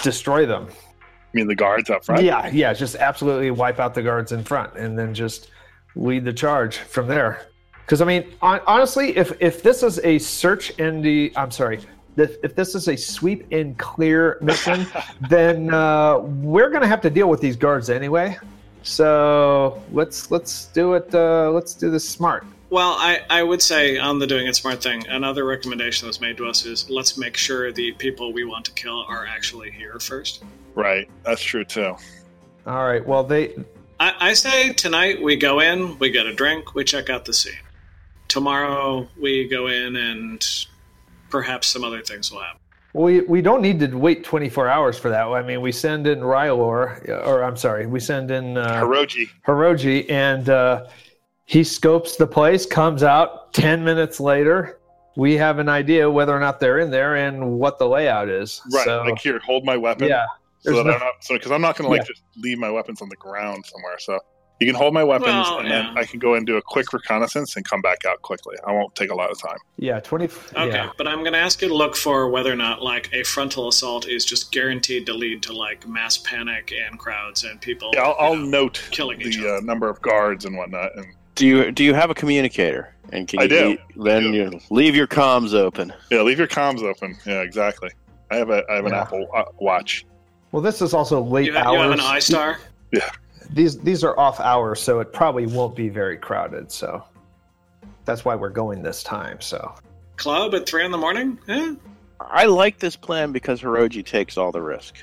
destroy 0.03 0.45
them. 0.45 0.67
I 0.69 1.29
mean, 1.33 1.47
the 1.47 1.55
guards 1.55 1.89
up 1.89 2.05
front. 2.05 2.23
Yeah, 2.23 2.47
yeah, 2.47 2.73
just 2.73 2.95
absolutely 2.95 3.51
wipe 3.51 3.79
out 3.79 3.93
the 3.93 4.03
guards 4.03 4.31
in 4.31 4.43
front, 4.43 4.75
and 4.75 4.97
then 4.97 5.13
just 5.13 5.51
lead 5.95 6.25
the 6.25 6.33
charge 6.33 6.77
from 6.77 7.07
there. 7.07 7.47
Because 7.85 8.01
I 8.01 8.05
mean, 8.05 8.33
on, 8.41 8.59
honestly, 8.67 9.15
if 9.17 9.33
if 9.41 9.63
this 9.63 9.83
is 9.83 9.99
a 10.03 10.19
search 10.19 10.77
and 10.79 11.03
the, 11.03 11.31
I'm 11.35 11.51
sorry, 11.51 11.79
if, 12.17 12.37
if 12.43 12.55
this 12.55 12.75
is 12.75 12.87
a 12.87 12.95
sweep 12.95 13.45
and 13.51 13.77
clear 13.77 14.37
mission, 14.41 14.85
then 15.29 15.73
uh, 15.73 16.19
we're 16.19 16.69
gonna 16.69 16.87
have 16.87 17.01
to 17.01 17.09
deal 17.09 17.29
with 17.29 17.41
these 17.41 17.55
guards 17.55 17.89
anyway. 17.89 18.37
So 18.83 19.81
let's 19.91 20.31
let's 20.31 20.65
do 20.67 20.93
it. 20.93 21.13
Uh, 21.13 21.51
let's 21.51 21.73
do 21.73 21.89
this 21.89 22.07
smart. 22.07 22.45
Well, 22.69 22.95
I, 22.99 23.21
I 23.29 23.43
would 23.43 23.61
say 23.61 23.97
on 23.97 24.19
the 24.19 24.27
doing 24.27 24.45
it 24.45 24.55
smart 24.55 24.83
thing, 24.83 25.07
another 25.07 25.45
recommendation 25.45 26.05
that 26.05 26.09
was 26.09 26.19
made 26.19 26.35
to 26.37 26.47
us 26.47 26.65
is 26.65 26.89
let's 26.89 27.17
make 27.17 27.37
sure 27.37 27.71
the 27.71 27.93
people 27.93 28.33
we 28.33 28.43
want 28.43 28.65
to 28.65 28.71
kill 28.71 29.05
are 29.07 29.25
actually 29.25 29.71
here 29.71 29.99
first. 29.99 30.43
Right. 30.75 31.09
That's 31.23 31.41
true 31.41 31.63
too. 31.63 31.95
All 32.65 32.85
right. 32.85 33.05
Well, 33.05 33.23
they 33.23 33.55
I, 33.99 34.13
I 34.19 34.33
say 34.33 34.73
tonight 34.73 35.21
we 35.21 35.37
go 35.37 35.59
in, 35.59 35.97
we 35.99 36.11
get 36.11 36.27
a 36.27 36.33
drink, 36.33 36.75
we 36.75 36.83
check 36.83 37.09
out 37.09 37.25
the 37.25 37.33
scene. 37.33 37.53
Tomorrow 38.27 39.07
we 39.19 39.47
go 39.47 39.67
in 39.67 39.95
and 39.95 40.45
perhaps 41.29 41.67
some 41.67 41.83
other 41.83 42.01
things 42.01 42.31
will 42.31 42.39
happen. 42.41 42.59
we 42.93 43.21
we 43.21 43.41
don't 43.41 43.61
need 43.61 43.79
to 43.79 43.87
wait 43.97 44.23
24 44.23 44.67
hours 44.67 44.97
for 44.97 45.09
that. 45.09 45.27
I 45.27 45.41
mean, 45.43 45.61
we 45.61 45.71
send 45.71 46.07
in 46.07 46.19
Rylor, 46.19 47.07
or 47.27 47.43
I'm 47.43 47.57
sorry, 47.57 47.85
we 47.85 47.99
send 47.99 48.31
in 48.31 48.57
uh, 48.57 48.81
Hiroji. 48.81 49.29
Hiroji, 49.45 50.09
and 50.09 50.49
uh, 50.49 50.87
he 51.45 51.63
scopes 51.63 52.15
the 52.17 52.27
place, 52.27 52.65
comes 52.65 53.03
out 53.03 53.53
10 53.53 53.83
minutes 53.83 54.19
later. 54.19 54.79
We 55.15 55.33
have 55.37 55.57
an 55.59 55.67
idea 55.69 56.09
whether 56.09 56.35
or 56.35 56.39
not 56.39 56.59
they're 56.59 56.79
in 56.79 56.91
there 56.91 57.15
and 57.15 57.57
what 57.59 57.79
the 57.79 57.87
layout 57.87 58.29
is. 58.29 58.61
Right. 58.71 58.85
So, 58.85 59.03
like 59.03 59.17
here, 59.19 59.39
hold 59.39 59.65
my 59.65 59.75
weapon. 59.77 60.07
yeah. 60.09 60.25
So 60.61 60.75
that 60.75 60.85
no- 60.85 60.93
I'm 60.93 60.99
not, 60.99 61.13
so 61.21 61.35
because 61.35 61.51
I'm 61.51 61.61
not 61.61 61.75
going 61.77 61.87
to 61.87 61.91
like 61.91 62.01
Yeah. 62.01 62.13
just 62.13 62.23
leave 62.37 62.57
my 62.59 62.69
weapons 62.69 63.01
on 63.01 63.09
the 63.09 63.15
ground 63.15 63.65
somewhere. 63.65 63.97
So 63.99 64.19
you 64.59 64.65
can 64.67 64.75
hold 64.75 64.93
my 64.93 65.03
weapons, 65.03 65.29
Well, 65.29 65.59
and 65.59 65.67
yeah. 65.69 65.83
then 65.83 65.97
I 65.97 66.03
can 66.05 66.19
go 66.19 66.33
and 66.35 66.45
do 66.45 66.57
a 66.57 66.61
quick 66.61 66.91
reconnaissance 66.93 67.55
and 67.55 67.63
come 67.63 67.81
back 67.81 68.05
out 68.05 68.21
quickly. 68.23 68.55
I 68.65 68.71
won't 68.71 68.95
take 68.95 69.11
a 69.11 69.15
lot 69.15 69.29
of 69.29 69.39
time. 69.41 69.57
yeah, 69.77 69.99
20. 69.99 70.25
Okay, 70.25 70.67
Yeah. 70.69 70.89
but 70.97 71.07
I'm 71.07 71.19
going 71.19 71.33
to 71.33 71.39
ask 71.39 71.61
you 71.61 71.67
to 71.67 71.75
look 71.75 71.95
for 71.95 72.29
whether 72.29 72.51
or 72.51 72.55
not 72.55 72.81
like 72.81 73.09
a 73.13 73.23
frontal 73.23 73.67
assault 73.67 74.07
is 74.07 74.25
just 74.25 74.51
guaranteed 74.51 75.05
to 75.05 75.13
lead 75.13 75.43
to 75.43 75.53
like 75.53 75.87
mass 75.87 76.17
panic 76.17 76.73
and 76.73 76.97
crowds 76.97 77.43
and 77.43 77.61
people. 77.61 77.91
Yeah, 77.93 78.03
I'll, 78.03 78.15
I'll 78.19 78.35
know, 78.35 78.63
note 78.63 78.87
killing 78.91 79.19
the 79.19 79.57
uh, 79.57 79.59
number 79.61 79.89
of 79.89 80.01
guards 80.01 80.45
and 80.45 80.57
whatnot. 80.57 80.95
And 80.97 81.05
Do 81.35 81.45
you 81.45 81.71
do 81.71 81.83
you 81.83 81.93
have 81.93 82.09
a 82.09 82.15
communicator? 82.15 82.93
And 83.13 83.27
can 83.27 83.39
I 83.39 83.43
you 83.43 83.49
do. 83.49 83.65
leave- 83.67 83.79
then 84.03 84.17
I 84.17 84.19
do. 84.31 84.33
you 84.33 84.59
leave 84.71 84.95
your 84.95 85.07
comms 85.07 85.53
open. 85.53 85.93
yeah, 86.11 86.21
leave 86.23 86.39
your 86.39 86.47
comms 86.47 86.81
open. 86.81 87.15
Yeah, 87.25 87.41
exactly. 87.41 87.91
I 88.31 88.35
have 88.37 88.49
a 88.49 88.63
I 88.69 88.75
have 88.75 88.85
an 88.85 88.91
Yeah. 88.93 89.01
Apple 89.03 89.27
uh, 89.35 89.43
Watch. 89.59 90.05
Well, 90.51 90.61
this 90.61 90.81
is 90.81 90.93
also 90.93 91.21
late 91.21 91.45
You, 91.45 91.53
ha- 91.53 91.59
hours. 91.59 91.73
you 91.75 91.81
have 91.83 91.91
an 91.91 91.99
iStar? 91.99 92.57
These 93.51 93.79
these 93.79 94.03
are 94.03 94.17
off 94.19 94.39
hours, 94.39 94.81
so 94.81 94.99
it 94.99 95.13
probably 95.13 95.45
won't 95.45 95.75
be 95.75 95.89
very 95.89 96.17
crowded. 96.17 96.71
So 96.71 97.03
that's 98.05 98.25
why 98.25 98.35
we're 98.35 98.49
going 98.49 98.83
this 98.83 99.03
time. 99.03 99.39
So 99.41 99.73
Club 100.17 100.55
at 100.55 100.67
3 100.67 100.85
in 100.85 100.91
the 100.91 100.97
morning? 100.97 101.39
Eh? 101.47 101.75
I 102.19 102.45
like 102.45 102.79
this 102.79 102.95
plan 102.95 103.31
because 103.31 103.61
Hiroji 103.61 104.03
takes 104.03 104.37
all 104.37 104.51
the 104.51 104.61
risk. 104.61 104.95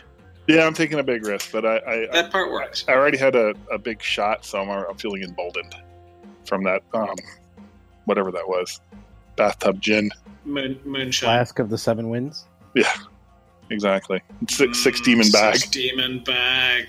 Yeah, 0.49 0.67
I'm 0.67 0.75
taking 0.75 0.99
a 0.99 1.03
big 1.03 1.25
risk, 1.25 1.53
but 1.53 1.65
I 1.65 1.77
I, 1.77 1.93
I, 1.93 2.07
That 2.13 2.33
part 2.33 2.51
works. 2.51 2.85
I 2.89 2.93
already 2.93 3.17
had 3.17 3.35
a, 3.37 3.55
a 3.73 3.79
big 3.79 4.03
shot, 4.03 4.45
so 4.45 4.61
I'm, 4.61 4.69
I'm 4.69 4.97
feeling 4.97 5.23
emboldened 5.23 5.75
from 6.45 6.65
that 6.65 6.83
um 6.93 7.15
whatever 8.05 8.31
that 8.33 8.47
was, 8.47 8.81
bathtub 9.37 9.81
gin. 9.81 10.11
Moon, 10.45 10.79
moonshine. 10.85 11.29
Flask 11.29 11.59
of 11.59 11.71
the 11.71 11.79
Seven 11.79 12.11
Winds. 12.11 12.47
Exactly. 13.71 14.21
Six, 14.49 14.79
six 14.83 15.01
Mm, 15.01 15.05
demon 15.05 15.31
bag. 15.31 15.57
Six 15.57 15.71
demon 15.71 16.23
bag. 16.25 16.87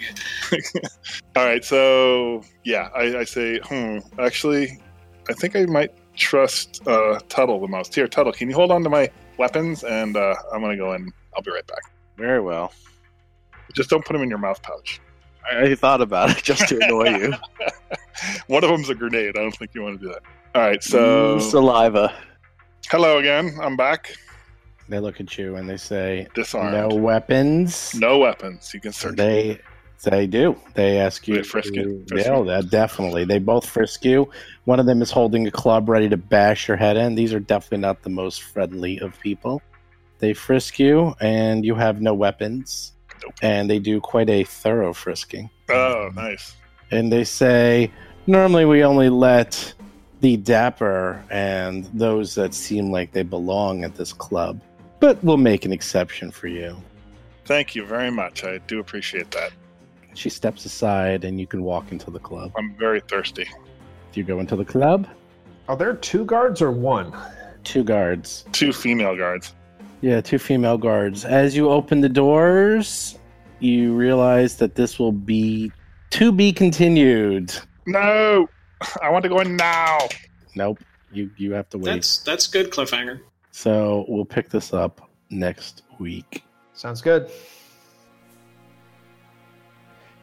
All 1.36 1.46
right, 1.46 1.64
so 1.64 2.44
yeah, 2.64 2.90
I, 2.96 3.18
I 3.20 3.24
say, 3.24 3.60
hmm, 3.66 4.00
actually, 4.20 4.80
I 5.30 5.34
think 5.34 5.56
I 5.56 5.66
might 5.66 5.92
trust 6.16 6.82
uh, 6.88 7.20
Tuttle 7.30 7.60
the 7.62 7.68
most. 7.68 7.94
Here, 7.96 8.08
Tuttle, 8.08 8.34
can 8.34 8.50
you 8.50 8.56
hold 8.56 8.72
on 8.72 8.84
to 8.84 8.90
my 8.90 9.10
weapons? 9.38 9.84
And 9.84 10.16
uh, 10.18 10.36
I'm 10.54 10.62
gonna 10.62 10.78
go 10.78 10.94
in. 10.94 11.12
I'll 11.36 11.42
be 11.44 11.52
right 11.52 11.66
back. 11.68 11.82
Very 12.18 12.42
well. 12.42 12.72
Just 13.74 13.90
don't 13.90 14.06
put 14.06 14.14
them 14.14 14.22
in 14.22 14.30
your 14.30 14.38
mouth 14.40 14.62
pouch. 14.62 15.00
I 15.52 15.64
I 15.64 15.76
thought 15.76 16.02
about 16.02 16.38
it 16.38 16.38
just 16.44 16.68
to 16.70 16.80
annoy 16.80 17.10
you. 17.18 17.34
One 18.48 18.64
of 18.64 18.70
them's 18.70 18.90
a 18.90 18.96
grenade. 18.96 19.38
I 19.38 19.42
don't 19.42 19.56
think 19.56 19.72
you 19.74 19.82
want 19.84 20.00
to 20.00 20.08
do 20.08 20.14
that. 20.14 20.22
All 20.56 20.62
right, 20.62 20.82
so 20.84 21.38
Mm, 21.38 21.42
saliva. 21.42 22.14
hello 22.90 23.18
again. 23.18 23.58
I'm 23.62 23.76
back. 23.76 24.14
They 24.88 25.00
look 25.00 25.20
at 25.20 25.38
you 25.38 25.56
and 25.56 25.68
they 25.70 25.78
say, 25.78 26.28
Disarmed. 26.36 26.74
"No 26.74 26.96
weapons." 26.96 27.96
No 27.96 28.20
weapons. 28.20 28.72
You 28.74 28.80
can 28.80 28.92
search. 28.94 29.16
They 29.16 29.60
they 30.04 30.28
do. 30.28 30.56
They 30.76 31.00
ask 31.00 31.28
you. 31.28 31.36
They 31.36 31.44
frisk 31.44 31.74
you. 31.74 32.06
Yeah, 32.14 32.42
that 32.42 32.70
definitely. 32.70 33.26
They 33.26 33.40
both 33.40 33.68
frisk 33.68 34.06
you. 34.06 34.30
One 34.66 34.80
of 34.80 34.86
them 34.86 35.02
is 35.02 35.10
holding 35.10 35.48
a 35.48 35.52
club 35.52 35.90
ready 35.90 36.10
to 36.10 36.18
bash 36.18 36.68
your 36.68 36.78
head 36.78 36.98
in. 36.98 37.16
These 37.16 37.34
are 37.34 37.40
definitely 37.40 37.80
not 37.80 38.04
the 38.04 38.10
most 38.10 38.44
friendly 38.44 39.00
of 39.00 39.20
people. 39.20 39.62
They 40.20 40.34
frisk 40.34 40.80
you, 40.80 41.16
and 41.20 41.66
you 41.66 41.76
have 41.76 42.02
no 42.02 42.14
weapons. 42.14 42.94
Nope. 43.24 43.34
And 43.42 43.70
they 43.70 43.80
do 43.80 44.00
quite 44.00 44.30
a 44.30 44.44
thorough 44.44 44.94
frisking. 44.94 45.50
Oh, 45.70 46.10
nice. 46.14 46.56
And 46.92 47.12
they 47.12 47.24
say, 47.24 47.92
normally 48.28 48.66
we 48.66 48.84
only 48.84 49.10
let 49.10 49.74
the 50.22 50.38
dapper 50.38 51.24
and 51.30 51.86
those 51.94 52.36
that 52.36 52.54
seem 52.54 52.92
like 52.92 53.12
they 53.12 53.24
belong 53.24 53.84
at 53.84 53.96
this 53.96 54.14
club, 54.14 54.62
but 55.00 55.24
we'll 55.24 55.38
make 55.38 55.66
an 55.66 55.74
exception 55.74 56.32
for 56.32 56.48
you. 56.48 56.76
Thank 57.46 57.76
you 57.76 57.86
very 57.86 58.10
much. 58.10 58.44
I 58.44 58.58
do 58.60 58.80
appreciate 58.80 59.32
that. 59.32 59.52
She 60.16 60.30
steps 60.30 60.66
aside, 60.66 61.24
and 61.26 61.40
you 61.40 61.46
can 61.46 61.64
walk 61.64 61.92
into 61.92 62.10
the 62.10 62.20
club. 62.20 62.52
I'm 62.58 62.76
very 62.78 63.02
thirsty. 63.02 63.44
Do 63.44 64.20
you 64.20 64.24
go 64.24 64.40
into 64.40 64.56
the 64.56 64.66
club? 64.66 65.08
are 65.68 65.76
there 65.76 65.96
two 65.96 66.26
guards 66.26 66.62
or 66.62 66.72
one? 66.72 67.14
Two 67.64 67.84
guards. 67.84 68.46
Two 68.52 68.72
female 68.72 69.16
guards. 69.16 69.54
Yeah, 70.02 70.22
two 70.22 70.38
female 70.38 70.78
guards. 70.78 71.26
As 71.26 71.56
you 71.56 71.70
open 71.70 72.02
the 72.02 72.10
doors, 72.10 73.18
you 73.60 73.94
realize 73.94 74.58
that 74.58 74.76
this 74.76 75.00
will 75.00 75.12
be 75.12 75.72
to 76.12 76.32
be 76.32 76.54
continued. 76.54 77.54
No, 77.88 78.48
I 79.02 79.10
want 79.10 79.24
to 79.24 79.30
go 79.30 79.40
in 79.40 79.56
now. 79.56 79.98
Nope. 80.56 80.80
You 81.12 81.32
you 81.38 81.54
have 81.54 81.70
to 81.70 81.78
wait. 81.78 81.86
That's 81.86 82.20
that's 82.20 82.48
good 82.48 82.72
cliffhanger. 82.72 83.22
So 83.56 84.04
we'll 84.10 84.26
pick 84.26 84.50
this 84.50 84.74
up 84.74 85.10
next 85.30 85.84
week. 85.98 86.44
Sounds 86.74 87.02
good. 87.02 87.32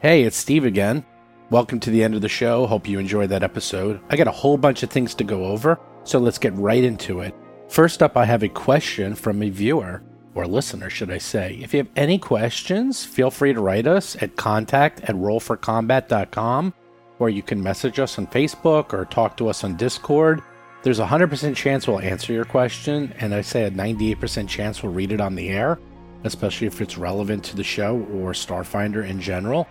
Hey, 0.03 0.21
it's 0.21 0.37
Steve 0.37 0.65
again. 0.65 1.03
Welcome 1.49 1.79
to 1.79 1.89
the 1.89 2.03
end 2.03 2.13
of 2.13 2.21
the 2.21 2.29
show. 2.29 2.67
Hope 2.67 2.87
you 2.87 2.99
enjoyed 2.99 3.31
that 3.31 3.41
episode. 3.41 3.99
I 4.11 4.17
got 4.17 4.27
a 4.27 4.31
whole 4.31 4.55
bunch 4.55 4.83
of 4.83 4.91
things 4.91 5.15
to 5.15 5.23
go 5.23 5.45
over, 5.45 5.79
so 6.03 6.19
let's 6.19 6.37
get 6.37 6.53
right 6.53 6.83
into 6.83 7.21
it. 7.21 7.33
First 7.69 8.03
up, 8.03 8.17
I 8.17 8.25
have 8.25 8.43
a 8.43 8.49
question 8.49 9.15
from 9.15 9.41
a 9.41 9.49
viewer, 9.49 10.03
or 10.35 10.45
listener, 10.45 10.91
should 10.91 11.09
I 11.09 11.17
say. 11.17 11.57
If 11.59 11.73
you 11.73 11.79
have 11.79 11.89
any 11.95 12.19
questions, 12.19 13.03
feel 13.03 13.31
free 13.31 13.53
to 13.53 13.61
write 13.61 13.87
us 13.87 14.15
at 14.21 14.35
contact 14.35 15.01
at 15.01 15.15
rollforcombat.com, 15.15 16.71
or 17.17 17.31
you 17.31 17.41
can 17.41 17.63
message 17.63 17.97
us 17.97 18.19
on 18.19 18.27
Facebook 18.27 18.93
or 18.93 19.05
talk 19.05 19.35
to 19.37 19.47
us 19.49 19.63
on 19.63 19.75
Discord. 19.75 20.43
There's 20.83 20.99
a 20.99 21.05
100% 21.05 21.55
chance 21.55 21.87
we'll 21.87 22.01
answer 22.01 22.33
your 22.33 22.43
question, 22.43 23.13
and 23.17 23.33
I 23.33 23.39
say 23.39 23.63
a 23.63 23.71
98% 23.71 24.49
chance 24.49 24.83
we'll 24.83 24.91
read 24.91 25.13
it 25.13 25.21
on 25.21 25.35
the 25.35 25.47
air, 25.47 25.79
especially 26.25 26.67
if 26.67 26.81
it's 26.81 26.97
relevant 26.97 27.45
to 27.45 27.55
the 27.55 27.63
show 27.63 27.99
or 28.13 28.33
Starfinder 28.33 29.07
in 29.07 29.21
general. 29.21 29.65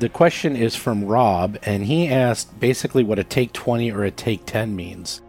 The 0.00 0.10
question 0.10 0.56
is 0.56 0.76
from 0.76 1.06
Rob, 1.06 1.56
and 1.62 1.82
he 1.86 2.08
asked 2.08 2.60
basically 2.60 3.02
what 3.04 3.18
a 3.18 3.24
take 3.24 3.54
20 3.54 3.90
or 3.90 4.04
a 4.04 4.10
take 4.10 4.44
10 4.44 4.76
means. 4.76 5.22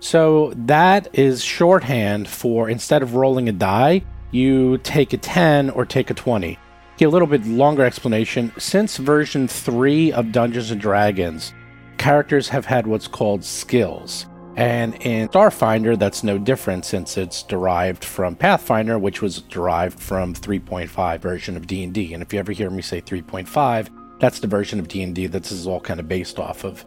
So 0.00 0.52
that 0.54 1.08
is 1.14 1.42
shorthand 1.42 2.28
for 2.28 2.68
instead 2.68 3.02
of 3.02 3.14
rolling 3.14 3.48
a 3.48 3.52
die, 3.52 4.04
you 4.32 4.76
take 4.78 5.14
a 5.14 5.16
10 5.16 5.70
or 5.70 5.86
take 5.86 6.10
a 6.10 6.14
20. 6.14 6.58
Give 6.98 7.08
a 7.08 7.10
little 7.10 7.26
bit 7.26 7.46
longer 7.46 7.86
explanation. 7.86 8.52
Since 8.58 8.98
version 8.98 9.48
3 9.48 10.12
of 10.12 10.30
Dungeons 10.30 10.70
and 10.70 10.80
Dragons, 10.80 11.54
characters 11.96 12.50
have 12.50 12.66
had 12.66 12.86
what's 12.86 13.08
called 13.08 13.42
skills. 13.42 14.26
And 14.56 14.94
in 15.02 15.28
Starfinder, 15.28 15.98
that's 15.98 16.22
no 16.22 16.38
different 16.38 16.84
since 16.84 17.16
it's 17.16 17.42
derived 17.42 18.04
from 18.04 18.36
Pathfinder, 18.36 18.98
which 18.98 19.20
was 19.20 19.42
derived 19.42 19.98
from 19.98 20.34
3.5 20.34 21.18
version 21.18 21.56
of 21.56 21.66
D&D. 21.66 22.14
And 22.14 22.22
if 22.22 22.32
you 22.32 22.38
ever 22.38 22.52
hear 22.52 22.70
me 22.70 22.82
say 22.82 23.00
3.5, 23.00 23.88
that's 24.20 24.38
the 24.38 24.46
version 24.46 24.78
of 24.78 24.88
D&D 24.88 25.26
that 25.26 25.42
this 25.42 25.52
is 25.52 25.66
all 25.66 25.80
kind 25.80 25.98
of 25.98 26.08
based 26.08 26.38
off 26.38 26.64
of. 26.64 26.84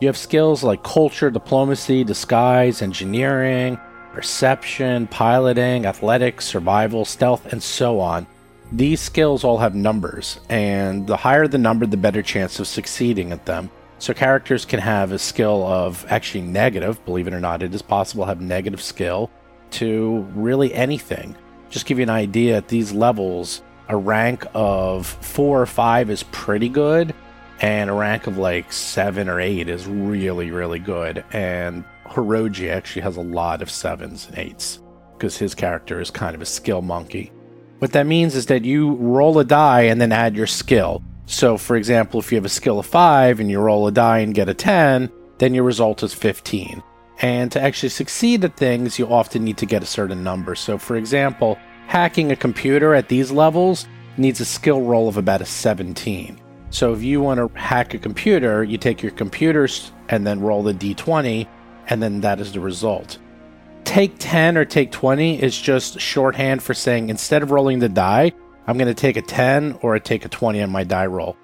You 0.00 0.06
have 0.06 0.16
skills 0.16 0.64
like 0.64 0.82
culture, 0.82 1.30
diplomacy, 1.30 2.04
disguise, 2.04 2.80
engineering, 2.80 3.78
perception, 4.14 5.06
piloting, 5.06 5.84
athletics, 5.84 6.46
survival, 6.46 7.04
stealth, 7.04 7.52
and 7.52 7.62
so 7.62 8.00
on. 8.00 8.26
These 8.72 9.00
skills 9.00 9.44
all 9.44 9.58
have 9.58 9.74
numbers, 9.74 10.40
and 10.48 11.06
the 11.06 11.16
higher 11.16 11.48
the 11.48 11.58
number, 11.58 11.86
the 11.86 11.96
better 11.96 12.22
chance 12.22 12.58
of 12.60 12.66
succeeding 12.66 13.30
at 13.32 13.44
them. 13.44 13.70
So 14.00 14.14
characters 14.14 14.64
can 14.64 14.80
have 14.80 15.12
a 15.12 15.18
skill 15.18 15.62
of 15.62 16.06
actually 16.08 16.40
negative, 16.40 17.04
believe 17.04 17.28
it 17.28 17.34
or 17.34 17.40
not, 17.40 17.62
it 17.62 17.74
is 17.74 17.82
possible 17.82 18.24
to 18.24 18.28
have 18.28 18.40
negative 18.40 18.80
skill, 18.80 19.30
to 19.72 20.26
really 20.34 20.72
anything. 20.72 21.36
Just 21.68 21.84
give 21.84 21.98
you 21.98 22.04
an 22.04 22.10
idea, 22.10 22.56
at 22.56 22.68
these 22.68 22.92
levels, 22.92 23.60
a 23.90 23.96
rank 23.96 24.46
of 24.54 25.06
four 25.06 25.60
or 25.60 25.66
five 25.66 26.08
is 26.08 26.22
pretty 26.32 26.70
good, 26.70 27.14
and 27.60 27.90
a 27.90 27.92
rank 27.92 28.26
of 28.26 28.38
like 28.38 28.72
seven 28.72 29.28
or 29.28 29.38
eight 29.38 29.68
is 29.68 29.86
really, 29.86 30.50
really 30.50 30.78
good. 30.78 31.22
And 31.32 31.84
Hiroji 32.06 32.70
actually 32.70 33.02
has 33.02 33.18
a 33.18 33.22
lot 33.22 33.60
of 33.60 33.70
sevens 33.70 34.26
and 34.28 34.38
eights 34.38 34.80
because 35.12 35.36
his 35.36 35.54
character 35.54 36.00
is 36.00 36.10
kind 36.10 36.34
of 36.34 36.40
a 36.40 36.46
skill 36.46 36.80
monkey. 36.80 37.32
What 37.80 37.92
that 37.92 38.06
means 38.06 38.34
is 38.34 38.46
that 38.46 38.64
you 38.64 38.94
roll 38.94 39.38
a 39.38 39.44
die 39.44 39.82
and 39.82 40.00
then 40.00 40.10
add 40.10 40.36
your 40.36 40.46
skill. 40.46 41.02
So, 41.30 41.56
for 41.56 41.76
example, 41.76 42.18
if 42.18 42.32
you 42.32 42.36
have 42.36 42.44
a 42.44 42.48
skill 42.48 42.80
of 42.80 42.86
5 42.86 43.38
and 43.38 43.48
you 43.48 43.60
roll 43.60 43.86
a 43.86 43.92
die 43.92 44.18
and 44.18 44.34
get 44.34 44.48
a 44.48 44.54
10, 44.54 45.08
then 45.38 45.54
your 45.54 45.62
result 45.62 46.02
is 46.02 46.12
15. 46.12 46.82
And 47.22 47.52
to 47.52 47.60
actually 47.60 47.90
succeed 47.90 48.44
at 48.44 48.56
things, 48.56 48.98
you 48.98 49.06
often 49.06 49.44
need 49.44 49.56
to 49.58 49.64
get 49.64 49.84
a 49.84 49.86
certain 49.86 50.24
number. 50.24 50.56
So, 50.56 50.76
for 50.76 50.96
example, 50.96 51.56
hacking 51.86 52.32
a 52.32 52.36
computer 52.36 52.96
at 52.96 53.08
these 53.08 53.30
levels 53.30 53.86
needs 54.16 54.40
a 54.40 54.44
skill 54.44 54.82
roll 54.82 55.06
of 55.06 55.18
about 55.18 55.40
a 55.40 55.46
17. 55.46 56.36
So, 56.70 56.92
if 56.92 57.02
you 57.04 57.20
want 57.20 57.38
to 57.38 57.56
hack 57.56 57.94
a 57.94 57.98
computer, 57.98 58.64
you 58.64 58.76
take 58.76 59.00
your 59.00 59.12
computers 59.12 59.92
and 60.08 60.26
then 60.26 60.40
roll 60.40 60.64
the 60.64 60.74
d20, 60.74 61.46
and 61.86 62.02
then 62.02 62.20
that 62.22 62.40
is 62.40 62.52
the 62.52 62.60
result. 62.60 63.18
Take 63.84 64.16
10 64.18 64.58
or 64.58 64.64
take 64.64 64.90
20 64.90 65.40
is 65.40 65.56
just 65.56 66.00
shorthand 66.00 66.60
for 66.60 66.74
saying 66.74 67.08
instead 67.08 67.44
of 67.44 67.52
rolling 67.52 67.78
the 67.78 67.88
die, 67.88 68.32
I'm 68.70 68.78
going 68.78 68.86
to 68.86 68.94
take 68.94 69.16
a 69.16 69.22
10 69.22 69.80
or 69.82 69.96
I 69.96 69.98
take 69.98 70.24
a 70.24 70.28
20 70.28 70.62
on 70.62 70.70
my 70.70 70.84
die 70.84 71.06
roll. 71.06 71.36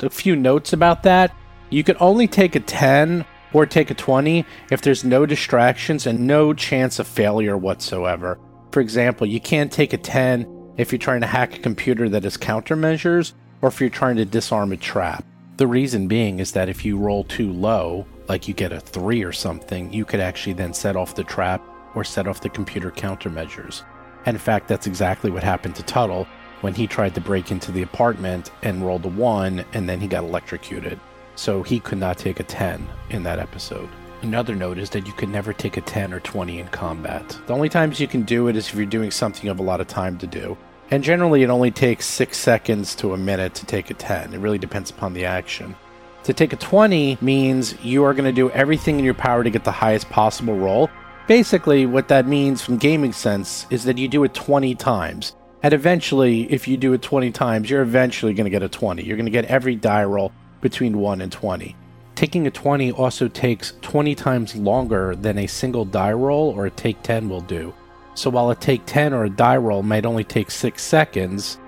A 0.00 0.10
few 0.10 0.36
notes 0.36 0.74
about 0.74 1.02
that. 1.04 1.34
You 1.70 1.82
can 1.82 1.96
only 1.98 2.28
take 2.28 2.56
a 2.56 2.60
10 2.60 3.24
or 3.54 3.64
take 3.64 3.90
a 3.90 3.94
20 3.94 4.44
if 4.70 4.82
there's 4.82 5.02
no 5.02 5.24
distractions 5.24 6.06
and 6.06 6.26
no 6.26 6.52
chance 6.52 6.98
of 6.98 7.06
failure 7.06 7.56
whatsoever. 7.56 8.38
For 8.70 8.80
example, 8.80 9.26
you 9.26 9.40
can't 9.40 9.72
take 9.72 9.94
a 9.94 9.96
10 9.96 10.74
if 10.76 10.92
you're 10.92 10.98
trying 10.98 11.22
to 11.22 11.26
hack 11.26 11.56
a 11.56 11.60
computer 11.60 12.06
that 12.10 12.24
has 12.24 12.36
countermeasures 12.36 13.32
or 13.62 13.70
if 13.70 13.80
you're 13.80 13.88
trying 13.88 14.16
to 14.16 14.26
disarm 14.26 14.70
a 14.70 14.76
trap. 14.76 15.24
The 15.56 15.66
reason 15.66 16.06
being 16.06 16.38
is 16.38 16.52
that 16.52 16.68
if 16.68 16.84
you 16.84 16.98
roll 16.98 17.24
too 17.24 17.50
low, 17.50 18.04
like 18.28 18.46
you 18.46 18.52
get 18.52 18.74
a 18.74 18.80
3 18.80 19.24
or 19.24 19.32
something, 19.32 19.90
you 19.90 20.04
could 20.04 20.20
actually 20.20 20.52
then 20.52 20.74
set 20.74 20.96
off 20.96 21.14
the 21.14 21.24
trap 21.24 21.62
or 21.94 22.04
set 22.04 22.28
off 22.28 22.42
the 22.42 22.50
computer 22.50 22.90
countermeasures. 22.90 23.84
And 24.26 24.34
in 24.34 24.40
fact, 24.40 24.68
that's 24.68 24.86
exactly 24.86 25.30
what 25.30 25.42
happened 25.42 25.76
to 25.76 25.82
Tuttle 25.82 26.26
when 26.64 26.72
he 26.72 26.86
tried 26.86 27.14
to 27.14 27.20
break 27.20 27.50
into 27.50 27.70
the 27.70 27.82
apartment 27.82 28.50
and 28.62 28.86
rolled 28.86 29.04
a 29.04 29.08
1 29.08 29.62
and 29.74 29.86
then 29.86 30.00
he 30.00 30.06
got 30.06 30.24
electrocuted. 30.24 30.98
So 31.36 31.62
he 31.62 31.78
could 31.78 31.98
not 31.98 32.16
take 32.16 32.40
a 32.40 32.42
10 32.42 32.88
in 33.10 33.22
that 33.24 33.38
episode. 33.38 33.90
Another 34.22 34.54
note 34.54 34.78
is 34.78 34.88
that 34.90 35.06
you 35.06 35.12
can 35.12 35.30
never 35.30 35.52
take 35.52 35.76
a 35.76 35.82
10 35.82 36.14
or 36.14 36.20
20 36.20 36.60
in 36.60 36.68
combat. 36.68 37.38
The 37.46 37.52
only 37.52 37.68
times 37.68 38.00
you 38.00 38.08
can 38.08 38.22
do 38.22 38.48
it 38.48 38.56
is 38.56 38.66
if 38.66 38.76
you're 38.76 38.86
doing 38.86 39.10
something 39.10 39.42
you 39.42 39.50
have 39.50 39.60
a 39.60 39.62
lot 39.62 39.82
of 39.82 39.88
time 39.88 40.16
to 40.16 40.26
do. 40.26 40.56
And 40.90 41.04
generally, 41.04 41.42
it 41.42 41.50
only 41.50 41.70
takes 41.70 42.06
6 42.06 42.34
seconds 42.34 42.94
to 42.94 43.12
a 43.12 43.18
minute 43.18 43.54
to 43.56 43.66
take 43.66 43.90
a 43.90 43.94
10. 43.94 44.32
It 44.32 44.38
really 44.38 44.56
depends 44.56 44.88
upon 44.88 45.12
the 45.12 45.26
action. 45.26 45.76
To 46.22 46.32
take 46.32 46.54
a 46.54 46.56
20 46.56 47.18
means 47.20 47.78
you 47.84 48.04
are 48.04 48.14
going 48.14 48.24
to 48.24 48.32
do 48.32 48.48
everything 48.52 48.98
in 48.98 49.04
your 49.04 49.12
power 49.12 49.44
to 49.44 49.50
get 49.50 49.64
the 49.64 49.70
highest 49.70 50.08
possible 50.08 50.56
roll. 50.56 50.88
Basically, 51.28 51.84
what 51.84 52.08
that 52.08 52.26
means 52.26 52.62
from 52.62 52.78
gaming 52.78 53.12
sense 53.12 53.66
is 53.68 53.84
that 53.84 53.98
you 53.98 54.08
do 54.08 54.24
it 54.24 54.32
20 54.32 54.74
times. 54.76 55.34
And 55.64 55.72
eventually, 55.72 56.42
if 56.52 56.68
you 56.68 56.76
do 56.76 56.92
it 56.92 57.00
20 57.00 57.30
times, 57.30 57.70
you're 57.70 57.80
eventually 57.80 58.34
going 58.34 58.44
to 58.44 58.50
get 58.50 58.62
a 58.62 58.68
20. 58.68 59.02
You're 59.02 59.16
going 59.16 59.24
to 59.24 59.32
get 59.32 59.46
every 59.46 59.74
die 59.74 60.04
roll 60.04 60.30
between 60.60 60.98
1 60.98 61.22
and 61.22 61.32
20. 61.32 61.74
Taking 62.14 62.46
a 62.46 62.50
20 62.50 62.92
also 62.92 63.28
takes 63.28 63.72
20 63.80 64.14
times 64.14 64.54
longer 64.56 65.16
than 65.16 65.38
a 65.38 65.46
single 65.46 65.86
die 65.86 66.12
roll 66.12 66.50
or 66.50 66.66
a 66.66 66.70
take 66.70 67.02
10 67.02 67.30
will 67.30 67.40
do. 67.40 67.72
So 68.14 68.28
while 68.28 68.50
a 68.50 68.54
take 68.54 68.84
10 68.84 69.14
or 69.14 69.24
a 69.24 69.30
die 69.30 69.56
roll 69.56 69.82
might 69.82 70.04
only 70.04 70.22
take 70.22 70.50
6 70.50 70.82
seconds, 70.82 71.58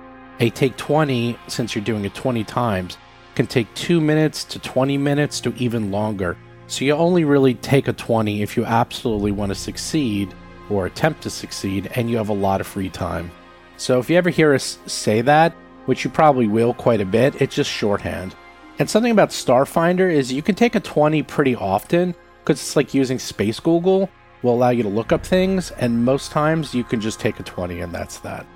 a 0.41 0.51
take 0.51 0.77
20, 0.77 1.39
since 1.49 1.75
you're 1.75 1.83
doing 1.83 2.05
it 2.05 2.15
20 2.15 2.45
times, 2.45 2.99
can 3.35 3.47
take 3.47 3.73
2 3.77 3.99
minutes 3.99 4.45
to 4.45 4.59
20 4.59 4.99
minutes 4.99 5.41
to 5.41 5.55
even 5.55 5.91
longer. 5.91 6.37
So 6.67 6.85
you 6.85 6.93
only 6.93 7.25
really 7.25 7.55
take 7.55 7.89
a 7.89 7.95
20 7.95 8.43
if 8.43 8.59
you 8.59 8.67
absolutely 8.67 9.33
want 9.33 9.53
to 9.53 9.55
succeed 9.55 10.35
or 10.69 10.85
attempt 10.85 11.23
to 11.23 11.31
succeed 11.31 11.91
and 11.95 12.11
you 12.11 12.19
have 12.19 12.29
a 12.29 12.35
lot 12.35 12.61
of 12.61 12.67
free 12.67 12.91
time. 12.91 13.31
So 13.77 13.99
if 13.99 14.09
you 14.09 14.17
ever 14.17 14.31
hear 14.31 14.55
us 14.55 14.79
say 14.87 15.21
that, 15.23 15.53
which 15.87 16.05
you 16.05 16.11
probably 16.11 16.49
will 16.49 16.75
quite 16.75 17.01
a 17.01 17.07
bit, 17.07 17.41
it's 17.41 17.55
just 17.55 17.71
shorthand. 17.71 18.35
And 18.79 18.89
something 18.89 19.13
about 19.13 19.31
Starfinder 19.31 20.13
is 20.13 20.33
you 20.33 20.43
can 20.43 20.55
take 20.55 20.75
a 20.75 20.81
20 20.81 21.23
pretty 21.23 21.55
often 21.55 22.15
because 22.41 22.61
it's 22.61 22.77
like 22.77 22.95
using 22.95 23.19
Space 23.19 23.61
Google 23.61 24.11
will 24.43 24.55
allow 24.55 24.71
you 24.71 24.83
to 24.83 24.89
look 24.89 25.13
up 25.13 25.25
things, 25.25 25.71
and 25.73 26.05
most 26.05 26.31
times 26.31 26.75
you 26.75 26.85
can 26.85 27.01
just 27.01 27.19
take 27.19 27.41
a 27.41 27.43
20 27.43 27.81
and 27.81 27.93
that's 27.93 28.19
that. 28.21 28.47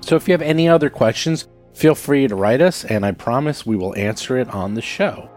So 0.00 0.16
if 0.16 0.28
you 0.28 0.32
have 0.32 0.42
any 0.42 0.68
other 0.68 0.90
questions, 0.90 1.48
feel 1.74 1.94
free 1.94 2.26
to 2.28 2.34
write 2.34 2.60
us, 2.60 2.84
and 2.84 3.06
I 3.06 3.12
promise 3.12 3.64
we 3.64 3.76
will 3.76 3.96
answer 3.96 4.36
it 4.36 4.48
on 4.50 4.74
the 4.74 4.82
show. 4.82 5.30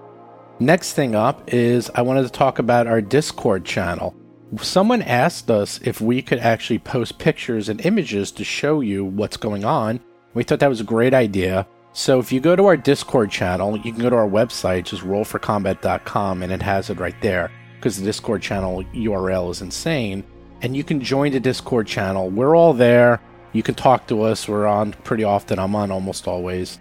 Next 0.59 0.93
thing 0.93 1.15
up 1.15 1.53
is 1.53 1.89
I 1.95 2.01
wanted 2.01 2.23
to 2.23 2.29
talk 2.29 2.59
about 2.59 2.87
our 2.87 3.01
Discord 3.01 3.65
channel 3.65 4.15
someone 4.59 5.01
asked 5.01 5.49
us 5.49 5.79
if 5.83 6.01
we 6.01 6.21
could 6.21 6.39
actually 6.39 6.79
post 6.79 7.17
pictures 7.17 7.69
and 7.69 7.85
images 7.85 8.31
to 8.31 8.43
show 8.43 8.81
you 8.81 9.05
what's 9.05 9.37
going 9.37 9.63
on. 9.63 10.01
We 10.33 10.43
thought 10.43 10.59
that 10.59 10.69
was 10.69 10.81
a 10.81 10.85
great 10.85 11.13
idea. 11.13 11.67
So 11.93 12.19
if 12.19 12.31
you 12.31 12.39
go 12.39 12.55
to 12.55 12.65
our 12.65 12.77
Discord 12.77 13.31
channel, 13.31 13.77
you 13.77 13.91
can 13.91 14.01
go 14.01 14.09
to 14.09 14.15
our 14.15 14.27
website, 14.27 14.85
just 14.85 15.03
rollforcombat.com, 15.03 16.43
and 16.43 16.51
it 16.51 16.61
has 16.61 16.89
it 16.89 16.99
right 16.99 17.19
there 17.21 17.51
because 17.75 17.97
the 17.97 18.05
Discord 18.05 18.41
channel 18.41 18.83
URL 18.93 19.51
is 19.51 19.61
insane. 19.61 20.23
And 20.61 20.75
you 20.75 20.83
can 20.83 21.01
join 21.01 21.31
the 21.31 21.39
Discord 21.39 21.87
channel. 21.87 22.29
We're 22.29 22.55
all 22.55 22.73
there. 22.73 23.19
You 23.53 23.63
can 23.63 23.75
talk 23.75 24.07
to 24.07 24.21
us. 24.21 24.47
We're 24.47 24.67
on 24.67 24.93
pretty 25.03 25.23
often. 25.23 25.59
I'm 25.59 25.75
on 25.75 25.91
almost 25.91 26.27
always. 26.27 26.79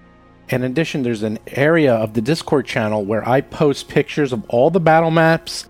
In 0.51 0.65
addition, 0.65 1.03
there's 1.03 1.23
an 1.23 1.39
area 1.47 1.95
of 1.95 2.15
the 2.15 2.21
Discord 2.21 2.67
channel 2.67 3.05
where 3.05 3.27
I 3.27 3.41
post 3.41 3.89
pictures 3.89 4.33
of 4.33 4.45
all 4.51 4.71
the 4.71 4.81
battle 4.81 5.11
maps 5.11 5.70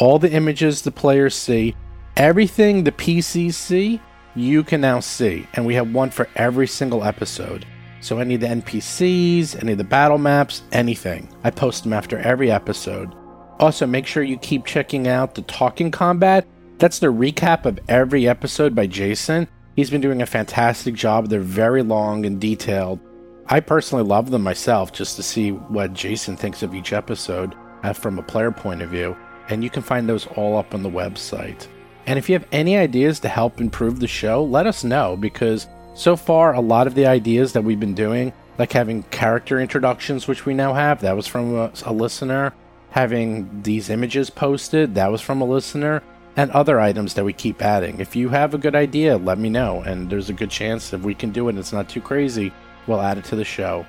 all 0.00 0.18
the 0.18 0.32
images 0.32 0.80
the 0.80 0.90
players 0.90 1.34
see, 1.34 1.76
everything 2.16 2.82
the 2.82 2.90
PCs 2.90 3.52
see, 3.52 4.00
you 4.34 4.64
can 4.64 4.80
now 4.80 4.98
see. 4.98 5.46
And 5.52 5.66
we 5.66 5.74
have 5.74 5.92
one 5.92 6.08
for 6.08 6.26
every 6.36 6.66
single 6.66 7.04
episode. 7.04 7.66
So 8.00 8.18
any 8.18 8.36
of 8.36 8.40
the 8.40 8.46
NPCs, 8.46 9.60
any 9.60 9.72
of 9.72 9.78
the 9.78 9.84
battle 9.84 10.16
maps, 10.16 10.62
anything. 10.72 11.28
I 11.44 11.50
post 11.50 11.84
them 11.84 11.92
after 11.92 12.18
every 12.18 12.50
episode. 12.50 13.14
Also, 13.58 13.86
make 13.86 14.06
sure 14.06 14.22
you 14.22 14.38
keep 14.38 14.64
checking 14.64 15.06
out 15.06 15.34
the 15.34 15.42
Talking 15.42 15.90
Combat. 15.90 16.46
That's 16.78 16.98
the 16.98 17.08
recap 17.08 17.66
of 17.66 17.78
every 17.86 18.26
episode 18.26 18.74
by 18.74 18.86
Jason. 18.86 19.48
He's 19.76 19.90
been 19.90 20.00
doing 20.00 20.22
a 20.22 20.26
fantastic 20.26 20.94
job. 20.94 21.28
They're 21.28 21.40
very 21.40 21.82
long 21.82 22.24
and 22.24 22.40
detailed. 22.40 23.00
I 23.48 23.60
personally 23.60 24.04
love 24.04 24.30
them 24.30 24.42
myself 24.42 24.94
just 24.94 25.16
to 25.16 25.22
see 25.22 25.50
what 25.50 25.92
Jason 25.92 26.38
thinks 26.38 26.62
of 26.62 26.74
each 26.74 26.94
episode 26.94 27.54
uh, 27.82 27.92
from 27.92 28.18
a 28.18 28.22
player 28.22 28.50
point 28.50 28.80
of 28.80 28.88
view 28.88 29.14
and 29.48 29.64
you 29.64 29.70
can 29.70 29.82
find 29.82 30.08
those 30.08 30.26
all 30.28 30.56
up 30.56 30.74
on 30.74 30.82
the 30.82 30.90
website. 30.90 31.66
And 32.06 32.18
if 32.18 32.28
you 32.28 32.34
have 32.34 32.46
any 32.52 32.76
ideas 32.76 33.20
to 33.20 33.28
help 33.28 33.60
improve 33.60 34.00
the 34.00 34.06
show, 34.06 34.42
let 34.42 34.66
us 34.66 34.84
know 34.84 35.16
because 35.16 35.66
so 35.94 36.16
far 36.16 36.54
a 36.54 36.60
lot 36.60 36.86
of 36.86 36.94
the 36.94 37.06
ideas 37.06 37.52
that 37.52 37.62
we've 37.62 37.80
been 37.80 37.94
doing, 37.94 38.32
like 38.58 38.72
having 38.72 39.02
character 39.04 39.60
introductions, 39.60 40.26
which 40.26 40.46
we 40.46 40.54
now 40.54 40.74
have, 40.74 41.00
that 41.00 41.16
was 41.16 41.26
from 41.26 41.54
a, 41.54 41.72
a 41.84 41.92
listener. 41.92 42.52
Having 42.90 43.62
these 43.62 43.90
images 43.90 44.30
posted, 44.30 44.94
that 44.96 45.12
was 45.12 45.20
from 45.20 45.40
a 45.40 45.44
listener. 45.44 46.02
And 46.36 46.50
other 46.52 46.80
items 46.80 47.14
that 47.14 47.24
we 47.24 47.32
keep 47.32 47.60
adding. 47.60 48.00
If 48.00 48.16
you 48.16 48.28
have 48.30 48.54
a 48.54 48.58
good 48.58 48.74
idea, 48.74 49.16
let 49.16 49.38
me 49.38 49.50
know. 49.50 49.82
And 49.82 50.08
there's 50.08 50.30
a 50.30 50.34
good 50.34 50.50
chance 50.50 50.92
if 50.92 51.02
we 51.02 51.14
can 51.14 51.30
do 51.30 51.48
it 51.48 51.56
it's 51.56 51.72
not 51.72 51.88
too 51.88 52.00
crazy, 52.00 52.52
we'll 52.86 53.00
add 53.00 53.18
it 53.18 53.24
to 53.26 53.36
the 53.36 53.44
show. 53.44 53.84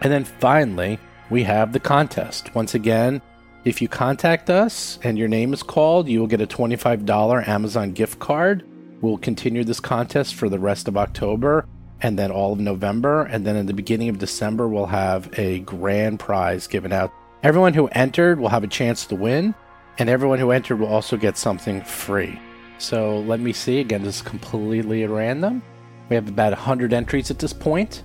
And 0.00 0.12
then 0.12 0.24
finally, 0.24 0.98
we 1.30 1.42
have 1.44 1.72
the 1.72 1.80
contest. 1.80 2.54
Once 2.54 2.74
again, 2.74 3.22
if 3.64 3.80
you 3.80 3.88
contact 3.88 4.50
us 4.50 4.98
and 5.02 5.18
your 5.18 5.28
name 5.28 5.52
is 5.52 5.62
called, 5.62 6.08
you 6.08 6.20
will 6.20 6.26
get 6.26 6.40
a 6.40 6.46
$25 6.46 7.48
Amazon 7.48 7.92
gift 7.92 8.18
card. 8.18 8.64
We'll 9.00 9.18
continue 9.18 9.64
this 9.64 9.80
contest 9.80 10.34
for 10.34 10.48
the 10.48 10.58
rest 10.58 10.86
of 10.88 10.96
October 10.96 11.66
and 12.02 12.18
then 12.18 12.30
all 12.30 12.52
of 12.52 12.60
November. 12.60 13.22
And 13.22 13.46
then 13.46 13.56
in 13.56 13.66
the 13.66 13.72
beginning 13.72 14.10
of 14.10 14.18
December, 14.18 14.68
we'll 14.68 14.86
have 14.86 15.30
a 15.38 15.60
grand 15.60 16.20
prize 16.20 16.66
given 16.66 16.92
out. 16.92 17.10
Everyone 17.42 17.72
who 17.74 17.88
entered 17.88 18.38
will 18.38 18.48
have 18.48 18.64
a 18.64 18.68
chance 18.68 19.06
to 19.06 19.14
win, 19.14 19.54
and 19.98 20.08
everyone 20.08 20.38
who 20.38 20.50
entered 20.50 20.76
will 20.76 20.88
also 20.88 21.16
get 21.16 21.36
something 21.36 21.82
free. 21.82 22.38
So 22.78 23.18
let 23.20 23.40
me 23.40 23.52
see. 23.52 23.80
Again, 23.80 24.02
this 24.02 24.16
is 24.16 24.22
completely 24.22 25.04
at 25.04 25.10
random. 25.10 25.62
We 26.08 26.16
have 26.16 26.28
about 26.28 26.52
100 26.52 26.92
entries 26.92 27.30
at 27.30 27.38
this 27.38 27.52
point, 27.52 28.02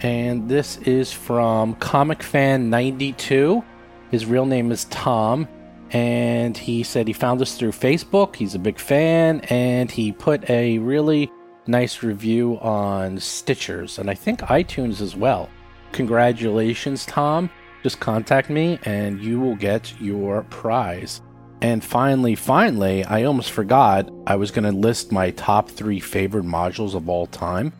And 0.00 0.48
this 0.48 0.78
is 0.78 1.12
from 1.12 1.74
Comic 1.76 2.22
Fan 2.22 2.68
92 2.70 3.62
his 4.10 4.26
real 4.26 4.46
name 4.46 4.70
is 4.72 4.84
Tom, 4.86 5.48
and 5.90 6.56
he 6.56 6.82
said 6.82 7.06
he 7.06 7.12
found 7.12 7.40
us 7.42 7.56
through 7.56 7.72
Facebook. 7.72 8.36
He's 8.36 8.54
a 8.54 8.58
big 8.58 8.78
fan, 8.78 9.40
and 9.48 9.90
he 9.90 10.12
put 10.12 10.48
a 10.50 10.78
really 10.78 11.30
nice 11.68 12.02
review 12.02 12.58
on 12.60 13.16
Stitchers 13.16 13.98
and 13.98 14.10
I 14.10 14.14
think 14.14 14.40
iTunes 14.40 15.00
as 15.00 15.16
well. 15.16 15.48
Congratulations, 15.92 17.06
Tom. 17.06 17.50
Just 17.82 18.00
contact 18.00 18.50
me 18.50 18.78
and 18.84 19.22
you 19.22 19.40
will 19.40 19.56
get 19.56 19.98
your 20.00 20.42
prize. 20.44 21.22
And 21.62 21.82
finally, 21.82 22.34
finally, 22.34 23.04
I 23.04 23.24
almost 23.24 23.50
forgot 23.50 24.10
I 24.26 24.36
was 24.36 24.50
going 24.50 24.64
to 24.64 24.78
list 24.78 25.12
my 25.12 25.30
top 25.30 25.70
three 25.70 26.00
favorite 26.00 26.44
modules 26.44 26.94
of 26.94 27.08
all 27.08 27.26
time. 27.26 27.72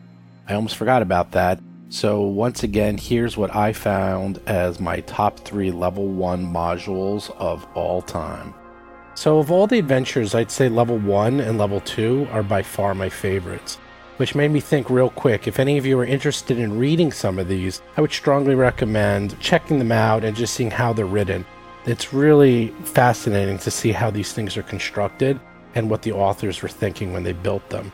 I 0.47 0.55
almost 0.55 0.77
forgot 0.77 1.01
about 1.01 1.31
that. 1.31 1.59
So, 1.89 2.21
once 2.21 2.63
again, 2.63 2.97
here's 2.97 3.37
what 3.37 3.55
I 3.55 3.71
found 3.71 4.41
as 4.45 4.77
my 4.77 4.99
top 5.01 5.39
three 5.39 5.71
level 5.71 6.05
one 6.05 6.45
modules 6.45 7.33
of 7.37 7.65
all 7.75 8.01
time. 8.01 8.53
So, 9.15 9.39
of 9.39 9.51
all 9.51 9.67
the 9.67 9.79
adventures, 9.79 10.35
I'd 10.35 10.51
say 10.51 10.67
level 10.67 10.97
one 10.97 11.39
and 11.39 11.57
level 11.57 11.79
two 11.79 12.27
are 12.31 12.43
by 12.43 12.61
far 12.61 12.93
my 12.93 13.07
favorites, 13.07 13.75
which 14.17 14.35
made 14.35 14.51
me 14.51 14.59
think 14.59 14.89
real 14.89 15.09
quick 15.09 15.47
if 15.47 15.59
any 15.59 15.77
of 15.77 15.85
you 15.85 15.97
are 15.97 16.05
interested 16.05 16.59
in 16.59 16.77
reading 16.77 17.09
some 17.09 17.39
of 17.39 17.47
these, 17.47 17.81
I 17.95 18.01
would 18.01 18.11
strongly 18.11 18.55
recommend 18.55 19.39
checking 19.39 19.79
them 19.79 19.93
out 19.93 20.25
and 20.25 20.35
just 20.35 20.55
seeing 20.55 20.71
how 20.71 20.91
they're 20.91 21.05
written. 21.05 21.45
It's 21.85 22.13
really 22.13 22.67
fascinating 22.83 23.59
to 23.59 23.71
see 23.71 23.93
how 23.93 24.11
these 24.11 24.33
things 24.33 24.57
are 24.57 24.63
constructed 24.63 25.39
and 25.73 25.89
what 25.89 26.01
the 26.01 26.11
authors 26.11 26.61
were 26.61 26.67
thinking 26.67 27.13
when 27.13 27.23
they 27.23 27.31
built 27.31 27.69
them. 27.69 27.93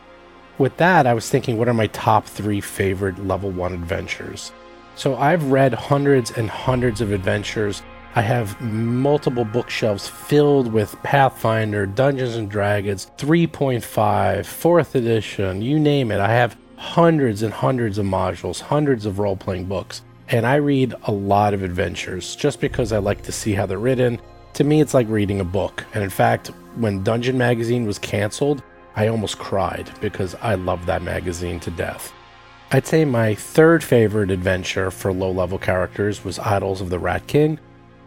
With 0.56 0.76
that, 0.76 1.06
I 1.06 1.14
was 1.14 1.28
thinking, 1.28 1.58
what 1.58 1.68
are 1.68 1.74
my 1.74 1.88
top 1.88 2.26
three 2.26 2.60
favorite 2.60 3.26
level 3.26 3.50
one 3.50 3.72
adventures? 3.72 4.52
So 4.94 5.16
I've 5.16 5.50
read 5.50 5.74
hundreds 5.74 6.30
and 6.30 6.48
hundreds 6.48 7.00
of 7.00 7.10
adventures. 7.10 7.82
I 8.14 8.22
have 8.22 8.60
multiple 8.60 9.44
bookshelves 9.44 10.08
filled 10.08 10.72
with 10.72 10.94
Pathfinder, 11.02 11.86
Dungeons 11.86 12.36
and 12.36 12.48
Dragons, 12.48 13.10
3.5, 13.18 13.80
4th 13.82 14.94
edition, 14.94 15.60
you 15.60 15.80
name 15.80 16.12
it. 16.12 16.20
I 16.20 16.30
have 16.30 16.56
hundreds 16.76 17.42
and 17.42 17.52
hundreds 17.52 17.98
of 17.98 18.06
modules, 18.06 18.60
hundreds 18.60 19.06
of 19.06 19.18
role 19.18 19.36
playing 19.36 19.64
books. 19.64 20.02
And 20.28 20.46
I 20.46 20.56
read 20.56 20.94
a 21.04 21.12
lot 21.12 21.54
of 21.54 21.64
adventures 21.64 22.36
just 22.36 22.60
because 22.60 22.92
I 22.92 22.98
like 22.98 23.22
to 23.22 23.32
see 23.32 23.52
how 23.52 23.66
they're 23.66 23.78
written. 23.78 24.20
To 24.54 24.62
me, 24.62 24.80
it's 24.80 24.94
like 24.94 25.08
reading 25.08 25.40
a 25.40 25.44
book. 25.44 25.84
And 25.94 26.04
in 26.04 26.10
fact, 26.10 26.52
when 26.76 27.02
Dungeon 27.02 27.36
Magazine 27.36 27.86
was 27.86 27.98
canceled, 27.98 28.62
I 28.96 29.08
almost 29.08 29.38
cried 29.38 29.90
because 30.00 30.34
I 30.36 30.54
love 30.54 30.86
that 30.86 31.02
magazine 31.02 31.60
to 31.60 31.70
death. 31.70 32.12
I'd 32.70 32.86
say 32.86 33.04
my 33.04 33.34
third 33.34 33.84
favorite 33.84 34.30
adventure 34.30 34.90
for 34.90 35.12
low 35.12 35.30
level 35.30 35.58
characters 35.58 36.24
was 36.24 36.38
Idylls 36.38 36.80
of 36.80 36.90
the 36.90 36.98
Rat 36.98 37.26
King. 37.26 37.58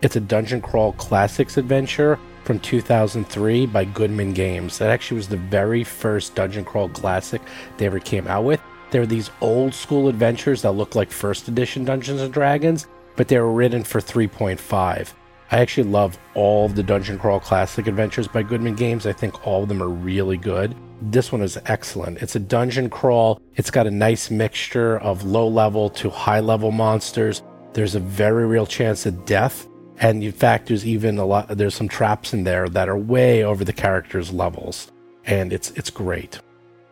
It's 0.01 0.15
a 0.15 0.21
dungeon 0.21 0.61
crawl 0.61 0.93
classics 0.93 1.57
adventure 1.57 2.19
from 2.43 2.59
2003 2.59 3.65
by 3.65 3.85
Goodman 3.85 4.33
Games. 4.33 4.77
That 4.77 4.89
actually 4.89 5.17
was 5.17 5.27
the 5.27 5.37
very 5.37 5.83
first 5.83 6.35
dungeon 6.35 6.63
crawl 6.63 6.89
classic 6.89 7.41
they 7.77 7.85
ever 7.85 7.99
came 7.99 8.27
out 8.27 8.45
with. 8.45 8.61
They're 8.91 9.05
these 9.05 9.31
old 9.41 9.73
school 9.73 10.07
adventures 10.07 10.61
that 10.61 10.71
look 10.71 10.95
like 10.95 11.11
first 11.11 11.47
edition 11.47 11.83
Dungeons 11.83 12.21
and 12.21 12.33
Dragons, 12.33 12.87
but 13.15 13.27
they 13.27 13.39
were 13.39 13.51
written 13.51 13.83
for 13.83 13.99
3.5. 13.99 15.13
I 15.49 15.59
actually 15.59 15.89
love 15.89 16.17
all 16.33 16.65
of 16.65 16.75
the 16.75 16.83
Dungeon 16.83 17.17
Crawl 17.17 17.39
Classic 17.39 17.87
adventures 17.87 18.27
by 18.27 18.43
Goodman 18.43 18.75
Games. 18.75 19.05
I 19.05 19.13
think 19.13 19.47
all 19.47 19.63
of 19.63 19.69
them 19.69 19.81
are 19.81 19.87
really 19.89 20.37
good. 20.37 20.75
This 21.01 21.31
one 21.31 21.41
is 21.41 21.57
excellent. 21.67 22.21
It's 22.21 22.35
a 22.35 22.39
dungeon 22.39 22.89
crawl. 22.89 23.39
It's 23.55 23.71
got 23.71 23.87
a 23.87 23.91
nice 23.91 24.29
mixture 24.29 24.97
of 24.97 25.23
low 25.23 25.47
level 25.47 25.89
to 25.91 26.09
high 26.09 26.41
level 26.41 26.71
monsters. 26.71 27.43
There's 27.73 27.95
a 27.95 27.99
very 27.99 28.45
real 28.45 28.65
chance 28.65 29.05
of 29.05 29.25
death. 29.25 29.67
And 29.99 30.21
in 30.23 30.31
fact, 30.31 30.67
there's 30.67 30.85
even 30.85 31.17
a 31.17 31.25
lot, 31.25 31.47
there's 31.49 31.75
some 31.75 31.87
traps 31.87 32.33
in 32.33 32.43
there 32.43 32.67
that 32.69 32.89
are 32.89 32.97
way 32.97 33.43
over 33.43 33.63
the 33.63 33.73
character's 33.73 34.33
levels. 34.33 34.91
And 35.25 35.53
it's, 35.53 35.71
it's 35.71 35.89
great. 35.89 36.39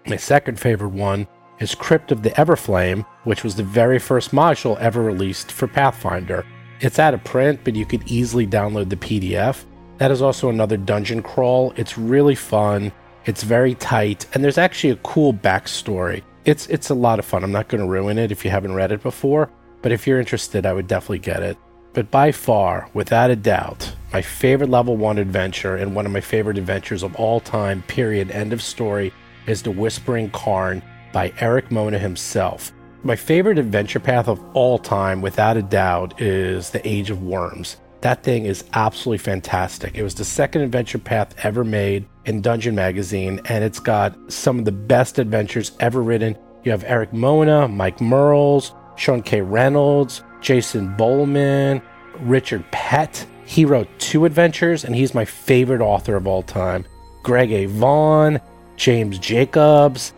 My 0.08 0.18
second 0.18 0.60
favorite 0.60 0.90
one 0.90 1.28
is 1.60 1.76
Crypt 1.76 2.12
of 2.12 2.24
the 2.24 2.32
Everflame, 2.32 3.06
which 3.24 3.44
was 3.44 3.56
the 3.56 3.64
very 3.64 4.00
first 4.00 4.32
module 4.32 4.78
ever 4.80 5.02
released 5.02 5.52
for 5.52 5.68
Pathfinder. 5.68 6.46
It's 6.82 7.00
out 7.00 7.14
of 7.14 7.24
print, 7.24 7.62
but 7.64 7.76
you 7.76 7.86
could 7.86 8.04
easily 8.06 8.46
download 8.46 8.90
the 8.90 8.98
PDF. 8.98 9.64
That 9.98 10.12
is 10.12 10.22
also 10.22 10.50
another 10.50 10.78
dungeon 10.78 11.24
crawl. 11.24 11.74
It's 11.78 11.98
really 11.98 12.36
fun. 12.36 12.92
It's 13.26 13.44
very 13.44 13.76
tight, 13.76 14.26
and 14.34 14.44
there's 14.44 14.58
actually 14.58 14.92
a 14.92 14.98
cool 14.98 15.34
backstory. 15.34 16.22
It's 16.44 16.68
it's 16.68 16.90
a 16.90 16.94
lot 16.94 17.18
of 17.18 17.26
fun. 17.26 17.44
I'm 17.44 17.52
not 17.52 17.70
going 17.70 17.82
to 17.82 17.90
ruin 17.90 18.20
it 18.20 18.32
if 18.32 18.46
you 18.46 18.52
haven't 18.52 18.76
read 18.76 18.92
it 18.92 19.02
before, 19.02 19.50
but 19.82 19.92
if 19.92 20.06
you're 20.06 20.20
interested, 20.20 20.66
I 20.66 20.74
would 20.74 20.88
definitely 20.88 21.20
get 21.20 21.42
it. 21.42 21.58
But 21.94 22.12
by 22.12 22.32
far, 22.34 22.90
without 22.94 23.32
a 23.32 23.36
doubt, 23.36 23.96
my 24.12 24.22
favorite 24.22 24.70
level 24.70 24.98
1 24.98 25.18
adventure 25.18 25.78
and 25.78 25.96
one 25.96 26.06
of 26.06 26.12
my 26.12 26.22
favorite 26.22 26.58
adventures 26.58 27.04
of 27.04 27.16
all 27.16 27.40
time, 27.40 27.84
period, 27.84 28.30
end 28.32 28.52
of 28.52 28.62
story, 28.62 29.14
is 29.48 29.64
The 29.64 29.72
Whispering 29.72 30.30
Cairn 30.32 30.84
by 31.14 31.34
Erik 31.40 31.72
Mona 31.72 31.98
himself. 31.98 32.74
My 33.06 33.16
favorite 33.16 33.60
adventure 33.60 34.00
path 34.00 34.28
of 34.28 34.44
all 34.56 34.80
time, 34.80 35.22
without 35.22 35.58
a 35.58 35.62
doubt, 35.62 36.20
is 36.20 36.72
The 36.72 36.86
Age 36.90 37.12
of 37.12 37.22
Worms. 37.22 37.78
That 38.02 38.24
thing 38.24 38.48
is 38.48 38.64
absolutely 38.74 39.20
fantastic. 39.20 39.96
It 39.96 40.02
was 40.02 40.16
the 40.16 40.26
second 40.26 40.64
adventure 40.64 40.98
path 40.98 41.36
ever 41.44 41.64
made 41.64 42.08
in 42.26 42.42
Dungeon 42.42 42.74
Magazine, 42.74 43.42
and 43.46 43.64
it's 43.64 43.80
got 43.80 44.18
some 44.28 44.58
of 44.58 44.66
the 44.66 44.72
best 44.72 45.20
adventures 45.20 45.74
ever 45.80 46.02
written. 46.02 46.36
You 46.64 46.72
have 46.72 46.84
Erik 46.84 47.14
Mona, 47.14 47.68
Mike 47.68 48.02
Mearls, 48.02 48.74
Sean 48.96 49.22
K. 49.22 49.40
Reynolds, 49.40 50.24
Jason 50.42 50.98
Bulmahn, 50.98 51.84
Richard 52.22 52.66
Pett. 52.72 53.24
He 53.46 53.66
wrote 53.66 53.88
two 54.00 54.26
adventures, 54.26 54.84
and 54.84 54.96
he's 54.96 55.14
my 55.14 55.26
favorite 55.26 55.82
author 55.82 56.16
of 56.16 56.26
all 56.26 56.42
time. 56.42 56.86
Greg 57.22 57.52
A. 57.52 57.68
Vaughan, 57.68 58.42
James 58.78 59.20
Jacobs, 59.20 60.12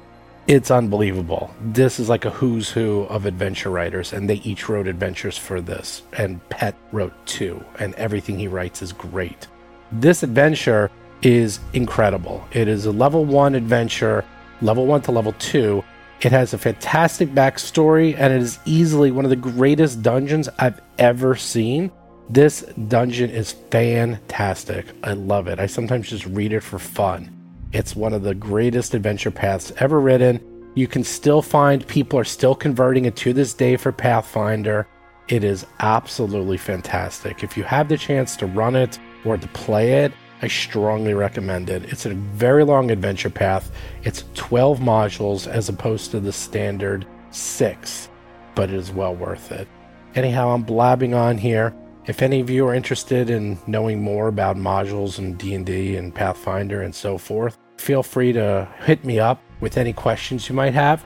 it's 0.48 0.72
unbelievable. 0.72 1.54
This 1.62 2.00
is 2.00 2.08
like 2.08 2.24
a 2.24 2.30
who's 2.30 2.70
who 2.70 3.04
of 3.04 3.26
adventure 3.26 3.70
writers, 3.70 4.14
and 4.14 4.30
they 4.30 4.36
each 4.36 4.70
wrote 4.70 4.88
adventures 4.88 5.38
for 5.38 5.60
this. 5.60 6.04
And 6.14 6.48
Pett 6.50 6.76
wrote 6.94 7.14
two, 7.26 7.64
and 7.80 7.94
everything 7.96 8.40
he 8.40 8.48
writes 8.48 8.82
is 8.82 8.94
great. 8.94 9.48
This 9.92 10.24
adventure 10.24 10.90
is 11.22 11.60
incredible. 11.74 12.46
It 12.54 12.68
is 12.68 12.86
a 12.86 12.92
level 12.92 13.26
one 13.26 13.56
adventure, 13.56 14.24
level 14.62 14.86
one 14.86 15.02
to 15.02 15.12
level 15.12 15.34
two. 15.34 15.84
It 16.22 16.32
has 16.32 16.54
a 16.54 16.58
fantastic 16.58 17.30
backstory, 17.30 18.16
and 18.18 18.34
it 18.34 18.42
is 18.42 18.60
easily 18.66 19.12
one 19.12 19.26
of 19.26 19.30
the 19.30 19.36
greatest 19.36 20.02
dungeons 20.02 20.48
I've 20.58 20.82
ever 20.98 21.36
seen. 21.36 21.92
This 22.30 22.62
dungeon 22.88 23.30
is 23.30 23.52
fantastic. 23.52 24.86
I 25.04 25.14
love 25.14 25.48
it. 25.48 25.60
I 25.60 25.66
sometimes 25.66 26.10
just 26.10 26.26
read 26.26 26.54
it 26.54 26.62
for 26.62 26.80
fun. 26.80 27.37
It's 27.74 27.96
one 27.96 28.14
of 28.14 28.24
the 28.24 28.36
greatest 28.36 28.94
adventure 28.94 29.32
paths 29.32 29.74
ever 29.80 30.00
written. 30.00 30.72
You 30.76 30.88
can 30.88 31.04
still 31.04 31.42
find 31.42 31.86
people 31.88 32.18
are 32.18 32.24
still 32.24 32.56
converting 32.56 33.06
it 33.06 33.16
to 33.18 33.34
this 33.34 33.54
day 33.54 33.76
for 33.76 33.92
Pathfinder. 33.92 34.88
It 35.28 35.44
is 35.44 35.66
absolutely 35.80 36.58
fantastic. 36.58 37.44
If 37.44 37.58
you 37.58 37.64
have 37.64 37.90
the 37.90 37.98
chance 37.98 38.38
to 38.38 38.46
run 38.46 38.76
it 38.76 38.98
or 39.26 39.38
to 39.38 39.48
play 39.50 40.06
it, 40.06 40.14
I 40.42 40.48
strongly 40.48 41.14
recommend 41.14 41.70
it. 41.70 41.86
It's 41.86 42.06
a 42.06 42.14
very 42.14 42.64
long 42.64 42.92
adventure 42.92 43.30
path. 43.30 43.72
It's 44.04 44.24
12 44.36 44.80
modules 44.80 45.48
as 45.48 45.68
opposed 45.68 46.12
to 46.12 46.20
the 46.20 46.32
standard 46.32 47.06
6, 47.32 48.10
but 48.56 48.70
it 48.70 48.76
is 48.76 48.92
well 48.92 49.16
worth 49.16 49.52
it. 49.52 49.68
Anyhow, 50.16 50.50
I'm 50.50 50.64
blabbing 50.64 51.14
on 51.14 51.38
here. 51.38 51.76
If 52.08 52.22
any 52.22 52.40
of 52.40 52.50
you 52.50 52.66
are 52.66 52.74
interested 52.74 53.30
in 53.30 53.60
knowing 53.68 54.02
more 54.02 54.30
about 54.30 54.56
modules 54.56 55.18
and 55.18 55.38
D&D 55.38 55.98
and 55.98 56.16
Pathfinder 56.16 56.82
and 56.82 56.96
so 56.96 57.18
forth, 57.18 57.58
feel 57.76 58.02
free 58.02 58.32
to 58.32 58.66
hit 58.86 59.04
me 59.04 59.20
up 59.20 59.42
with 59.60 59.78
any 59.78 59.92
questions 59.92 60.48
you 60.48 60.56
might 60.56 60.74
have. 60.74 61.04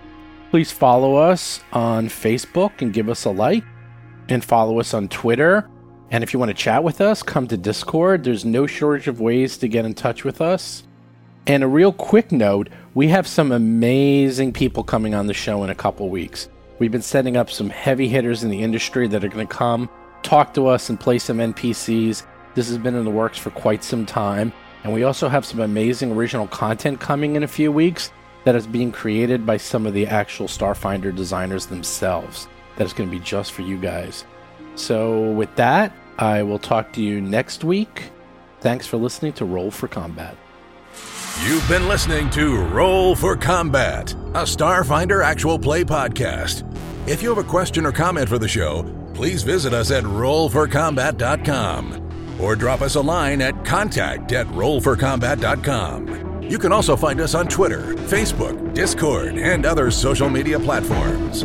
Please 0.51 0.71
follow 0.71 1.15
us 1.15 1.59
on 1.73 2.07
Facebook 2.07 2.84
and 2.84 2.93
give 2.93 3.09
us 3.09 3.25
a 3.25 3.31
like 3.31 3.63
and 4.30 4.45
follow 4.45 4.80
us 4.80 4.93
on 4.93 5.07
Twitter. 5.07 5.67
And 6.11 6.23
if 6.23 6.34
you 6.34 6.39
want 6.39 6.49
to 6.49 6.63
chat 6.63 6.84
with 6.84 7.01
us, 7.01 7.23
come 7.23 7.47
to 7.47 7.57
Discord. 7.57 8.23
There's 8.23 8.45
no 8.45 8.67
shortage 8.67 9.07
of 9.07 9.19
ways 9.19 9.57
to 9.57 9.67
get 9.67 9.85
in 9.85 9.95
touch 9.95 10.23
with 10.23 10.39
us. 10.39 10.84
And 11.47 11.63
a 11.63 11.67
real 11.67 11.93
quick 11.93 12.31
note, 12.31 12.69
we 12.93 13.07
have 13.07 13.25
some 13.25 13.51
amazing 13.51 14.53
people 14.53 14.84
coming 14.84 15.15
on 15.15 15.25
the 15.25 15.34
show 15.34 15.63
in 15.63 15.71
a 15.71 15.75
couple 15.75 16.09
weeks. 16.09 16.47
We've 16.77 16.91
been 16.91 17.01
setting 17.01 17.38
up 17.38 17.49
some 17.49 17.71
heavy 17.71 18.07
hitters 18.07 18.43
in 18.43 18.51
the 18.51 18.61
industry 18.61 19.07
that 19.07 19.23
are 19.23 19.30
going 19.30 19.47
to 19.47 19.53
come 19.53 19.89
talk 20.23 20.53
to 20.53 20.68
us 20.68 20.89
and 20.89 20.99
play 20.99 21.19
some 21.19 21.38
NPCs. 21.38 22.26
This 22.56 22.68
has 22.68 22.77
been 22.77 22.95
in 22.95 23.06
the 23.06 23.11
works 23.11 23.38
for 23.38 23.49
quite 23.52 23.84
some 23.84 24.06
time. 24.06 24.53
And 24.84 24.93
we 24.93 25.03
also 25.03 25.30
have 25.30 25.45
some 25.45 25.60
amazing 25.60 26.11
original 26.11 26.48
content 26.48 26.99
coming 26.99 27.35
in 27.35 27.43
a 27.43 27.48
few 27.48 27.72
weeks 27.72 28.11
that 28.43 28.56
is 28.56 28.65
being 28.65 28.91
created 28.91 29.45
by 29.45 29.57
some 29.57 29.85
of 29.85 29.93
the 29.93 30.07
actual 30.07 30.48
Starfinder 30.48 31.15
designers 31.15 31.68
themselves. 31.68 32.48
That 32.77 32.85
is 32.85 32.93
going 32.93 33.10
to 33.10 33.15
be 33.15 33.23
just 33.23 33.52
for 33.52 33.61
you 33.61 33.77
guys. 33.77 34.26
So, 34.76 35.31
with 35.31 35.53
that, 35.57 35.93
I 36.18 36.41
will 36.43 36.57
talk 36.57 36.93
to 36.93 37.02
you 37.02 37.22
next 37.22 37.64
week. 37.64 38.11
Thanks 38.61 38.88
for 38.88 38.98
listening 38.98 39.34
to 39.34 39.45
Roll 39.45 39.69
for 39.69 39.88
Combat. 39.88 40.35
You've 41.45 41.68
been 41.68 41.88
listening 41.88 42.30
to 42.31 42.57
Roll 42.57 43.15
for 43.15 43.35
Combat, 43.35 44.14
a 44.14 44.43
Starfinder 44.43 45.23
actual 45.23 45.57
play 45.57 45.84
podcast. 45.84 46.68
If 47.07 47.22
you 47.22 47.30
have 47.30 47.38
a 47.38 47.43
question 47.43 47.85
or 47.85 47.91
comment 47.91 48.30
for 48.30 48.38
the 48.38 48.48
show, 48.48 48.84
please 49.13 49.43
visit 49.43 49.73
us 49.73 49.91
at 49.91 50.03
rollforcombat.com 50.03 52.38
or 52.39 52.55
drop 52.55 52.81
us 52.81 52.95
a 52.95 53.01
line 53.01 53.41
at 53.41 53.63
contact 53.63 54.31
at 54.31 54.47
rollforcombat.com. 54.47 56.41
You 56.43 56.57
can 56.57 56.73
also 56.73 56.97
find 56.97 57.21
us 57.21 57.35
on 57.35 57.47
Twitter, 57.47 57.93
Facebook, 58.09 58.73
Discord, 58.73 59.38
and 59.38 59.65
other 59.65 59.91
social 59.91 60.29
media 60.29 60.59
platforms. 60.59 61.43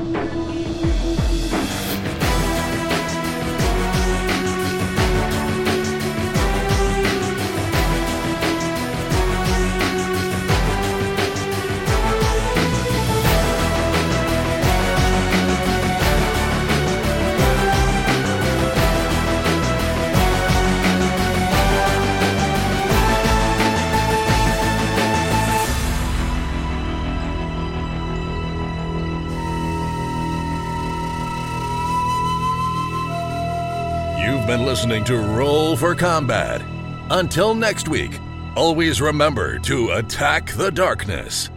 Listening 34.77 35.05
to 35.05 35.17
Roll 35.17 35.75
for 35.75 35.95
Combat. 35.95 36.63
Until 37.09 37.55
next 37.55 37.89
week, 37.89 38.21
always 38.55 39.01
remember 39.01 39.59
to 39.61 39.93
attack 39.93 40.53
the 40.53 40.71
darkness. 40.71 41.49